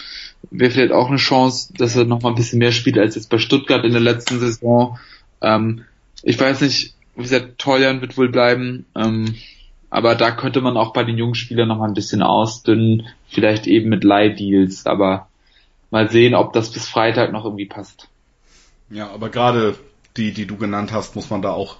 wäre 0.51 0.71
vielleicht 0.71 0.91
auch 0.91 1.07
eine 1.09 1.17
Chance, 1.17 1.73
dass 1.77 1.95
er 1.95 2.05
nochmal 2.05 2.31
ein 2.31 2.35
bisschen 2.35 2.59
mehr 2.59 2.71
spielt 2.71 2.97
als 2.97 3.15
jetzt 3.15 3.29
bei 3.29 3.37
Stuttgart 3.37 3.83
in 3.83 3.91
der 3.91 4.01
letzten 4.01 4.39
Saison. 4.39 4.97
Ähm, 5.41 5.85
ich 6.23 6.39
weiß 6.39 6.61
nicht, 6.61 6.93
wie 7.15 7.23
gesagt, 7.23 7.59
Toljan 7.59 8.01
wird 8.01 8.17
wohl 8.17 8.29
bleiben. 8.29 8.85
Ähm, 8.95 9.35
aber 9.89 10.15
da 10.15 10.31
könnte 10.31 10.61
man 10.61 10.77
auch 10.77 10.93
bei 10.93 11.03
den 11.03 11.17
jungen 11.17 11.35
Spielern 11.35 11.67
noch 11.67 11.79
mal 11.79 11.87
ein 11.87 11.93
bisschen 11.93 12.21
ausdünnen, 12.21 13.07
vielleicht 13.27 13.67
eben 13.67 13.89
mit 13.89 14.03
Leihdeals, 14.03 14.85
aber 14.85 15.27
mal 15.89 16.09
sehen, 16.11 16.35
ob 16.35 16.53
das 16.53 16.71
bis 16.71 16.87
Freitag 16.87 17.31
noch 17.31 17.45
irgendwie 17.45 17.65
passt. 17.65 18.07
Ja, 18.91 19.09
aber 19.09 19.29
gerade 19.29 19.75
die, 20.17 20.31
die 20.31 20.45
du 20.45 20.57
genannt 20.57 20.91
hast, 20.91 21.15
muss 21.15 21.29
man 21.29 21.41
da 21.41 21.51
auch 21.51 21.77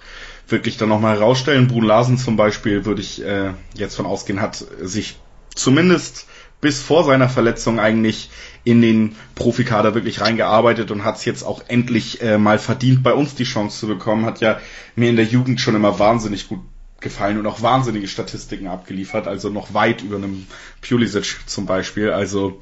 wirklich 0.48 0.76
dann 0.76 0.88
nochmal 0.88 1.16
herausstellen. 1.16 1.68
Brun 1.68 1.84
Larsen 1.84 2.18
zum 2.18 2.36
Beispiel, 2.36 2.84
würde 2.84 3.00
ich 3.00 3.24
äh, 3.24 3.52
jetzt 3.74 3.94
von 3.94 4.06
ausgehen, 4.06 4.40
hat 4.40 4.56
sich 4.56 5.16
zumindest 5.54 6.26
bis 6.60 6.82
vor 6.82 7.04
seiner 7.04 7.28
Verletzung 7.28 7.80
eigentlich 7.80 8.30
in 8.64 8.82
den 8.82 9.16
Profikader 9.34 9.94
wirklich 9.94 10.20
reingearbeitet 10.20 10.90
und 10.90 11.04
hat 11.04 11.16
es 11.16 11.24
jetzt 11.24 11.42
auch 11.42 11.62
endlich 11.68 12.20
äh, 12.20 12.38
mal 12.38 12.58
verdient, 12.58 13.02
bei 13.02 13.14
uns 13.14 13.34
die 13.34 13.44
Chance 13.44 13.78
zu 13.78 13.86
bekommen. 13.86 14.26
Hat 14.26 14.40
ja 14.40 14.60
mir 14.96 15.08
in 15.08 15.16
der 15.16 15.24
Jugend 15.24 15.60
schon 15.60 15.74
immer 15.74 15.98
wahnsinnig 15.98 16.48
gut 16.48 16.60
gefallen 17.00 17.38
und 17.38 17.46
auch 17.46 17.62
wahnsinnige 17.62 18.08
Statistiken 18.08 18.66
abgeliefert, 18.66 19.26
also 19.26 19.48
noch 19.48 19.72
weit 19.72 20.02
über 20.02 20.16
einem 20.16 20.46
Pulisic 20.86 21.38
zum 21.46 21.64
Beispiel. 21.64 22.10
Also 22.10 22.60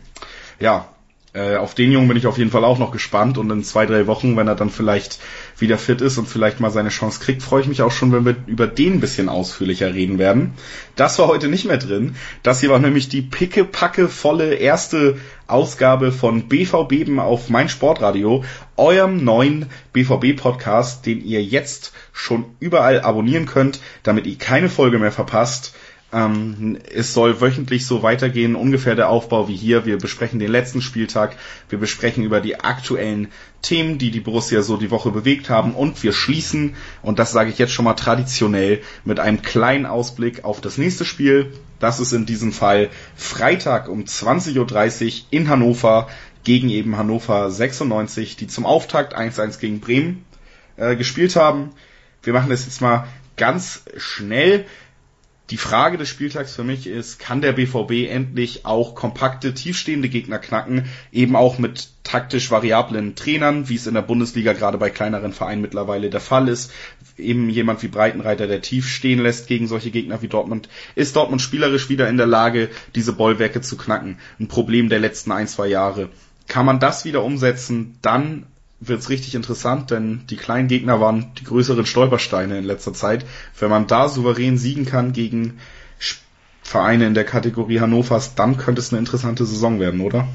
ja, 0.60 0.88
äh, 1.34 1.56
auf 1.56 1.74
den 1.74 1.92
Jungen 1.92 2.08
bin 2.08 2.16
ich 2.16 2.26
auf 2.26 2.38
jeden 2.38 2.50
Fall 2.50 2.64
auch 2.64 2.78
noch 2.78 2.90
gespannt 2.90 3.36
und 3.36 3.50
in 3.50 3.62
zwei, 3.62 3.84
drei 3.84 4.06
Wochen, 4.06 4.36
wenn 4.36 4.48
er 4.48 4.54
dann 4.54 4.70
vielleicht 4.70 5.18
wieder 5.58 5.76
fit 5.76 6.00
ist 6.00 6.16
und 6.16 6.26
vielleicht 6.26 6.58
mal 6.58 6.70
seine 6.70 6.88
Chance 6.88 7.20
kriegt, 7.20 7.42
freue 7.42 7.60
ich 7.60 7.68
mich 7.68 7.82
auch 7.82 7.92
schon, 7.92 8.12
wenn 8.12 8.24
wir 8.24 8.36
über 8.46 8.66
den 8.66 8.94
ein 8.94 9.00
bisschen 9.00 9.28
ausführlicher 9.28 9.92
reden 9.92 10.18
werden. 10.18 10.54
Das 10.96 11.18
war 11.18 11.28
heute 11.28 11.48
nicht 11.48 11.66
mehr 11.66 11.76
drin. 11.76 12.16
Das 12.42 12.60
hier 12.60 12.70
war 12.70 12.78
nämlich 12.78 13.08
die 13.08 13.22
picke-packe 13.22 14.08
volle 14.08 14.54
erste 14.54 15.18
Ausgabe 15.46 16.12
von 16.12 16.48
BVB 16.48 17.18
auf 17.18 17.50
mein 17.50 17.68
Sportradio, 17.68 18.44
eurem 18.76 19.22
neuen 19.22 19.66
BVB-Podcast, 19.92 21.04
den 21.04 21.24
ihr 21.24 21.42
jetzt 21.42 21.92
schon 22.12 22.44
überall 22.60 23.00
abonnieren 23.00 23.46
könnt, 23.46 23.80
damit 24.02 24.26
ihr 24.26 24.38
keine 24.38 24.68
Folge 24.68 24.98
mehr 24.98 25.12
verpasst. 25.12 25.74
Ähm, 26.10 26.78
es 26.94 27.12
soll 27.12 27.42
wöchentlich 27.42 27.86
so 27.86 28.02
weitergehen, 28.02 28.54
ungefähr 28.54 28.94
der 28.94 29.10
Aufbau 29.10 29.46
wie 29.48 29.56
hier. 29.56 29.84
Wir 29.84 29.98
besprechen 29.98 30.38
den 30.38 30.50
letzten 30.50 30.80
Spieltag, 30.80 31.36
wir 31.68 31.78
besprechen 31.78 32.24
über 32.24 32.40
die 32.40 32.60
aktuellen 32.60 33.28
Themen, 33.60 33.98
die 33.98 34.10
die 34.10 34.20
Borussia 34.20 34.62
so 34.62 34.78
die 34.78 34.90
Woche 34.90 35.10
bewegt 35.10 35.50
haben 35.50 35.74
und 35.74 36.02
wir 36.02 36.12
schließen, 36.12 36.76
und 37.02 37.18
das 37.18 37.32
sage 37.32 37.50
ich 37.50 37.58
jetzt 37.58 37.72
schon 37.72 37.84
mal 37.84 37.94
traditionell, 37.94 38.80
mit 39.04 39.20
einem 39.20 39.42
kleinen 39.42 39.84
Ausblick 39.84 40.44
auf 40.44 40.62
das 40.62 40.78
nächste 40.78 41.04
Spiel. 41.04 41.52
Das 41.78 42.00
ist 42.00 42.12
in 42.12 42.24
diesem 42.24 42.52
Fall 42.52 42.88
Freitag 43.14 43.88
um 43.88 44.04
20.30 44.04 45.04
Uhr 45.04 45.26
in 45.30 45.48
Hannover 45.48 46.08
gegen 46.42 46.70
eben 46.70 46.96
Hannover 46.96 47.50
96, 47.50 48.36
die 48.36 48.46
zum 48.46 48.64
Auftakt 48.64 49.14
1-1 49.14 49.58
gegen 49.60 49.80
Bremen 49.80 50.24
äh, 50.76 50.96
gespielt 50.96 51.36
haben. 51.36 51.72
Wir 52.22 52.32
machen 52.32 52.48
das 52.48 52.64
jetzt 52.64 52.80
mal 52.80 53.06
ganz 53.36 53.82
schnell. 53.98 54.64
Die 55.50 55.56
Frage 55.56 55.96
des 55.96 56.10
Spieltags 56.10 56.54
für 56.54 56.64
mich 56.64 56.86
ist, 56.86 57.18
kann 57.18 57.40
der 57.40 57.52
BVB 57.52 58.10
endlich 58.10 58.66
auch 58.66 58.94
kompakte, 58.94 59.54
tiefstehende 59.54 60.10
Gegner 60.10 60.38
knacken, 60.38 60.84
eben 61.10 61.36
auch 61.36 61.58
mit 61.58 61.88
taktisch 62.04 62.50
variablen 62.50 63.14
Trainern, 63.14 63.68
wie 63.70 63.76
es 63.76 63.86
in 63.86 63.94
der 63.94 64.02
Bundesliga 64.02 64.52
gerade 64.52 64.76
bei 64.76 64.90
kleineren 64.90 65.32
Vereinen 65.32 65.62
mittlerweile 65.62 66.10
der 66.10 66.20
Fall 66.20 66.48
ist. 66.48 66.70
Eben 67.16 67.48
jemand 67.48 67.82
wie 67.82 67.88
Breitenreiter, 67.88 68.46
der 68.46 68.60
tief 68.60 68.88
stehen 68.88 69.20
lässt 69.20 69.46
gegen 69.46 69.68
solche 69.68 69.90
Gegner 69.90 70.20
wie 70.20 70.28
Dortmund. 70.28 70.68
Ist 70.94 71.16
Dortmund 71.16 71.40
spielerisch 71.40 71.88
wieder 71.88 72.10
in 72.10 72.18
der 72.18 72.26
Lage, 72.26 72.68
diese 72.94 73.14
Bollwerke 73.14 73.62
zu 73.62 73.78
knacken? 73.78 74.18
Ein 74.38 74.48
Problem 74.48 74.90
der 74.90 75.00
letzten 75.00 75.32
ein, 75.32 75.48
zwei 75.48 75.68
Jahre. 75.68 76.10
Kann 76.46 76.66
man 76.66 76.78
das 76.78 77.06
wieder 77.06 77.24
umsetzen, 77.24 77.96
dann 78.02 78.44
wird's 78.80 79.08
richtig 79.08 79.34
interessant, 79.34 79.90
denn 79.90 80.22
die 80.30 80.36
kleinen 80.36 80.68
Gegner 80.68 81.00
waren 81.00 81.32
die 81.38 81.44
größeren 81.44 81.86
Stolpersteine 81.86 82.58
in 82.58 82.64
letzter 82.64 82.92
Zeit. 82.92 83.24
Wenn 83.58 83.70
man 83.70 83.86
da 83.86 84.08
souverän 84.08 84.56
siegen 84.56 84.86
kann 84.86 85.12
gegen 85.12 85.58
Vereine 86.62 87.06
in 87.06 87.14
der 87.14 87.24
Kategorie 87.24 87.80
Hannovers, 87.80 88.34
dann 88.34 88.56
könnte 88.56 88.80
es 88.80 88.92
eine 88.92 88.98
interessante 88.98 89.46
Saison 89.46 89.80
werden, 89.80 90.00
oder? 90.00 90.28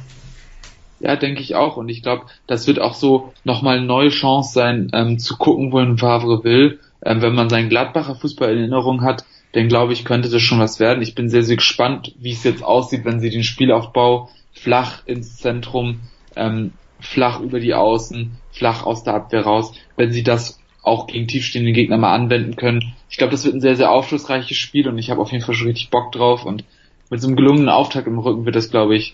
Ja, 0.99 1.15
denke 1.15 1.41
ich 1.41 1.55
auch. 1.55 1.77
Und 1.77 1.89
ich 1.89 2.01
glaube, 2.01 2.25
das 2.47 2.65
wird 2.65 2.79
auch 2.79 2.95
so 2.95 3.33
nochmal 3.43 3.77
eine 3.77 3.85
neue 3.85 4.09
Chance 4.09 4.53
sein, 4.53 4.89
ähm, 4.93 5.19
zu 5.19 5.37
gucken, 5.37 5.71
wohin 5.71 5.97
Favre 5.97 6.43
will. 6.43 6.79
Ähm, 7.05 7.21
wenn 7.21 7.35
man 7.35 7.49
seinen 7.49 7.69
Gladbacher 7.69 8.15
Fußball 8.15 8.51
in 8.51 8.59
Erinnerung 8.59 9.01
hat, 9.03 9.25
dann 9.51 9.67
glaube 9.67 9.93
ich, 9.93 10.05
könnte 10.05 10.29
das 10.29 10.41
schon 10.41 10.59
was 10.59 10.79
werden. 10.79 11.03
Ich 11.03 11.13
bin 11.13 11.29
sehr, 11.29 11.43
sehr 11.43 11.57
gespannt, 11.57 12.13
wie 12.19 12.31
es 12.31 12.43
jetzt 12.43 12.63
aussieht, 12.63 13.05
wenn 13.05 13.19
sie 13.19 13.29
den 13.29 13.43
Spielaufbau 13.43 14.29
flach 14.53 15.05
ins 15.05 15.37
Zentrum 15.37 15.99
ähm, 16.35 16.71
flach 17.03 17.39
über 17.39 17.59
die 17.59 17.73
Außen, 17.73 18.37
flach 18.51 18.85
aus 18.85 19.03
der 19.03 19.13
Abwehr 19.15 19.41
raus, 19.41 19.73
wenn 19.95 20.11
sie 20.11 20.23
das 20.23 20.59
auch 20.81 21.07
gegen 21.07 21.27
tiefstehende 21.27 21.71
Gegner 21.71 21.97
mal 21.97 22.13
anwenden 22.13 22.55
können. 22.55 22.93
Ich 23.09 23.17
glaube, 23.17 23.31
das 23.31 23.45
wird 23.45 23.55
ein 23.55 23.61
sehr, 23.61 23.75
sehr 23.75 23.91
aufschlussreiches 23.91 24.57
Spiel 24.57 24.87
und 24.87 24.97
ich 24.97 25.09
habe 25.09 25.21
auf 25.21 25.31
jeden 25.31 25.43
Fall 25.43 25.55
schon 25.55 25.67
richtig 25.67 25.89
Bock 25.89 26.11
drauf 26.11 26.45
und 26.45 26.63
mit 27.09 27.21
so 27.21 27.27
einem 27.27 27.35
gelungenen 27.35 27.69
Auftakt 27.69 28.07
im 28.07 28.19
Rücken 28.19 28.45
wird 28.45 28.55
das, 28.55 28.71
glaube 28.71 28.95
ich, 28.95 29.13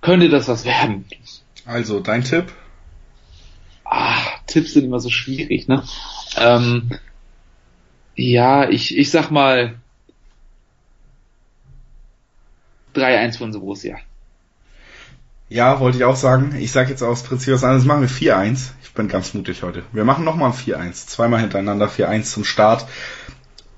könnte 0.00 0.28
das 0.28 0.48
was 0.48 0.64
werden. 0.64 1.06
Also, 1.64 2.00
dein 2.00 2.24
Tipp? 2.24 2.52
Ah, 3.84 4.20
Tipps 4.46 4.74
sind 4.74 4.84
immer 4.84 5.00
so 5.00 5.10
schwierig, 5.10 5.68
ne? 5.68 5.84
Ähm, 6.36 6.90
ja, 8.16 8.68
ich, 8.68 8.96
ich 8.96 9.10
sag 9.10 9.30
mal 9.30 9.76
3-1 12.94 13.38
von 13.38 13.52
Borussia. 13.52 13.96
Ja, 15.48 15.78
wollte 15.78 15.98
ich 15.98 16.04
auch 16.04 16.16
sagen. 16.16 16.54
Ich 16.58 16.72
sage 16.72 16.90
jetzt 16.90 17.02
aus 17.02 17.22
Prinzip 17.22 17.54
was 17.54 17.64
anderes. 17.64 17.84
Machen 17.84 18.00
wir 18.00 18.08
4-1. 18.08 18.70
Ich 18.82 18.92
bin 18.94 19.08
ganz 19.08 19.34
mutig 19.34 19.62
heute. 19.62 19.82
Wir 19.92 20.04
machen 20.04 20.24
nochmal 20.24 20.50
ein 20.50 20.56
4-1. 20.56 21.06
Zweimal 21.06 21.40
hintereinander 21.40 21.88
4-1 21.88 22.24
zum 22.24 22.44
Start. 22.44 22.86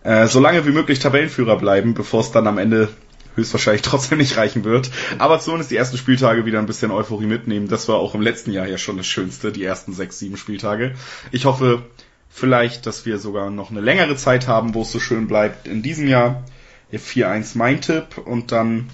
Äh, 0.05 0.29
so 0.29 0.39
lange 0.39 0.65
wie 0.65 0.71
möglich 0.71 1.01
Tabellenführer 1.01 1.57
bleiben, 1.57 1.95
bevor 1.95 2.21
es 2.21 2.31
dann 2.31 2.47
am 2.47 2.59
Ende 2.59 2.89
höchstwahrscheinlich 3.35 3.83
trotzdem 3.83 4.19
nicht 4.19 4.37
reichen 4.37 4.63
wird. 4.63 4.91
Aber 5.19 5.41
zumindest 5.41 5.73
die 5.73 5.77
ersten 5.77 5.97
Spieltage 5.97 6.47
wieder 6.47 6.61
ein 6.61 6.67
bisschen 6.67 6.93
Euphorie 6.93 7.27
mitnehmen. 7.27 7.67
Das 7.67 7.89
war 7.89 7.97
auch 7.97 8.15
im 8.15 8.21
letzten 8.21 8.53
Jahr 8.53 8.69
ja 8.69 8.79
schon 8.79 8.97
das 8.97 9.07
Schönste, 9.07 9.51
die 9.51 9.65
ersten 9.65 9.93
sechs, 9.93 10.21
sieben 10.21 10.37
Spieltage. 10.37 10.95
Ich 11.33 11.47
hoffe 11.47 11.83
vielleicht, 12.31 12.87
dass 12.87 13.07
wir 13.07 13.19
sogar 13.19 13.51
noch 13.51 13.73
eine 13.73 13.81
längere 13.81 14.15
Zeit 14.15 14.47
haben, 14.47 14.75
wo 14.75 14.83
es 14.83 14.93
so 14.93 15.01
schön 15.01 15.27
bleibt 15.27 15.67
in 15.67 15.83
diesem 15.83 16.07
Jahr. 16.07 16.45
4-1 16.93 17.59
mein 17.59 17.81
Tipp 17.81 18.17
und 18.25 18.53
dann 18.53 18.89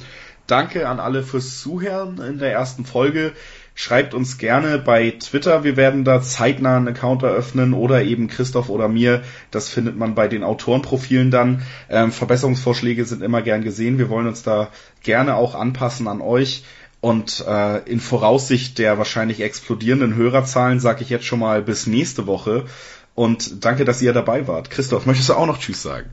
danke 0.52 0.86
an 0.86 1.00
alle 1.00 1.22
fürs 1.22 1.60
Zuhören 1.60 2.20
in 2.20 2.38
der 2.38 2.52
ersten 2.52 2.84
Folge. 2.84 3.32
Schreibt 3.74 4.12
uns 4.12 4.36
gerne 4.36 4.78
bei 4.78 5.12
Twitter. 5.12 5.64
Wir 5.64 5.78
werden 5.78 6.04
da 6.04 6.20
zeitnah 6.20 6.76
einen 6.76 6.88
Account 6.88 7.22
eröffnen 7.22 7.72
oder 7.72 8.02
eben 8.02 8.28
Christoph 8.28 8.68
oder 8.68 8.86
mir. 8.86 9.22
Das 9.50 9.70
findet 9.70 9.96
man 9.96 10.14
bei 10.14 10.28
den 10.28 10.44
Autorenprofilen 10.44 11.30
dann. 11.30 11.62
Ähm, 11.88 12.12
Verbesserungsvorschläge 12.12 13.06
sind 13.06 13.22
immer 13.22 13.40
gern 13.40 13.64
gesehen. 13.64 13.96
Wir 13.96 14.10
wollen 14.10 14.26
uns 14.26 14.42
da 14.42 14.68
gerne 15.02 15.36
auch 15.36 15.54
anpassen 15.54 16.06
an 16.06 16.20
euch. 16.20 16.64
Und 17.00 17.42
äh, 17.48 17.78
in 17.90 17.98
Voraussicht 17.98 18.76
der 18.76 18.98
wahrscheinlich 18.98 19.40
explodierenden 19.40 20.14
Hörerzahlen 20.16 20.80
sage 20.80 21.02
ich 21.02 21.08
jetzt 21.08 21.24
schon 21.24 21.38
mal 21.38 21.62
bis 21.62 21.86
nächste 21.86 22.26
Woche. 22.26 22.66
Und 23.14 23.64
danke, 23.64 23.86
dass 23.86 24.02
ihr 24.02 24.12
dabei 24.12 24.46
wart. 24.46 24.68
Christoph, 24.68 25.06
möchtest 25.06 25.30
du 25.30 25.34
auch 25.34 25.46
noch 25.46 25.58
Tschüss 25.58 25.82
sagen? 25.82 26.10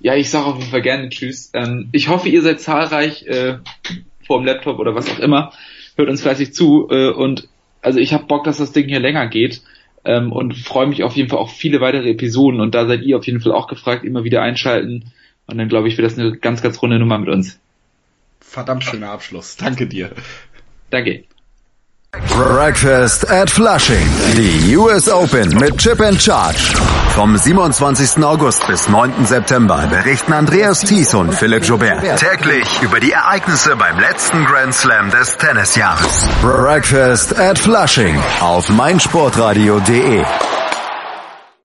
Ja, 0.00 0.14
ich 0.14 0.30
sage 0.30 0.46
auf 0.46 0.58
jeden 0.58 0.70
Fall 0.70 0.82
gerne 0.82 1.08
Tschüss. 1.08 1.50
Ähm, 1.54 1.88
ich 1.92 2.08
hoffe, 2.08 2.28
ihr 2.28 2.42
seid 2.42 2.60
zahlreich 2.60 3.26
äh, 3.26 3.58
vor 4.26 4.38
dem 4.38 4.46
Laptop 4.46 4.78
oder 4.78 4.94
was 4.94 5.10
auch 5.10 5.18
immer 5.18 5.52
hört 5.96 6.08
uns 6.08 6.22
fleißig 6.22 6.54
zu 6.54 6.88
äh, 6.90 7.10
und 7.10 7.48
also 7.80 7.98
ich 7.98 8.12
habe 8.12 8.26
Bock, 8.26 8.44
dass 8.44 8.58
das 8.58 8.72
Ding 8.72 8.88
hier 8.88 9.00
länger 9.00 9.26
geht 9.26 9.62
ähm, 10.04 10.32
und 10.32 10.56
freue 10.56 10.86
mich 10.86 11.02
auf 11.02 11.16
jeden 11.16 11.28
Fall 11.28 11.38
auf 11.38 11.52
viele 11.52 11.80
weitere 11.80 12.10
Episoden 12.10 12.60
und 12.60 12.74
da 12.74 12.86
seid 12.86 13.02
ihr 13.02 13.16
auf 13.16 13.26
jeden 13.26 13.40
Fall 13.40 13.52
auch 13.52 13.66
gefragt, 13.66 14.04
immer 14.04 14.24
wieder 14.24 14.42
einschalten 14.42 15.12
und 15.46 15.58
dann 15.58 15.68
glaube 15.68 15.88
ich, 15.88 15.96
wird 15.96 16.06
das 16.06 16.18
eine 16.18 16.36
ganz, 16.36 16.62
ganz 16.62 16.80
runde 16.80 16.98
Nummer 16.98 17.18
mit 17.18 17.28
uns. 17.28 17.58
Verdammt 18.40 18.84
schöner 18.84 19.10
Abschluss. 19.10 19.56
Danke 19.56 19.86
dir. 19.86 20.12
Danke. 20.90 21.24
Breakfast 22.36 23.30
at 23.30 23.48
Flushing. 23.48 24.06
Die 24.36 24.76
US 24.76 25.08
Open 25.08 25.48
mit 25.58 25.78
Chip 25.78 25.98
and 26.00 26.20
Charge. 26.20 26.74
Vom 27.14 27.38
27. 27.38 28.22
August 28.22 28.66
bis 28.66 28.86
9. 28.86 29.24
September 29.24 29.86
berichten 29.88 30.34
Andreas 30.34 30.80
Thies 30.80 31.14
und 31.14 31.34
Philipp 31.34 31.64
Joubert 31.64 32.02
täglich 32.18 32.82
über 32.82 33.00
die 33.00 33.12
Ereignisse 33.12 33.76
beim 33.76 33.98
letzten 33.98 34.44
Grand 34.44 34.74
Slam 34.74 35.10
des 35.10 35.38
Tennisjahres. 35.38 36.28
Breakfast 36.42 37.38
at 37.38 37.58
Flushing 37.58 38.18
auf 38.40 38.68
meinsportradio.de. 38.68 40.22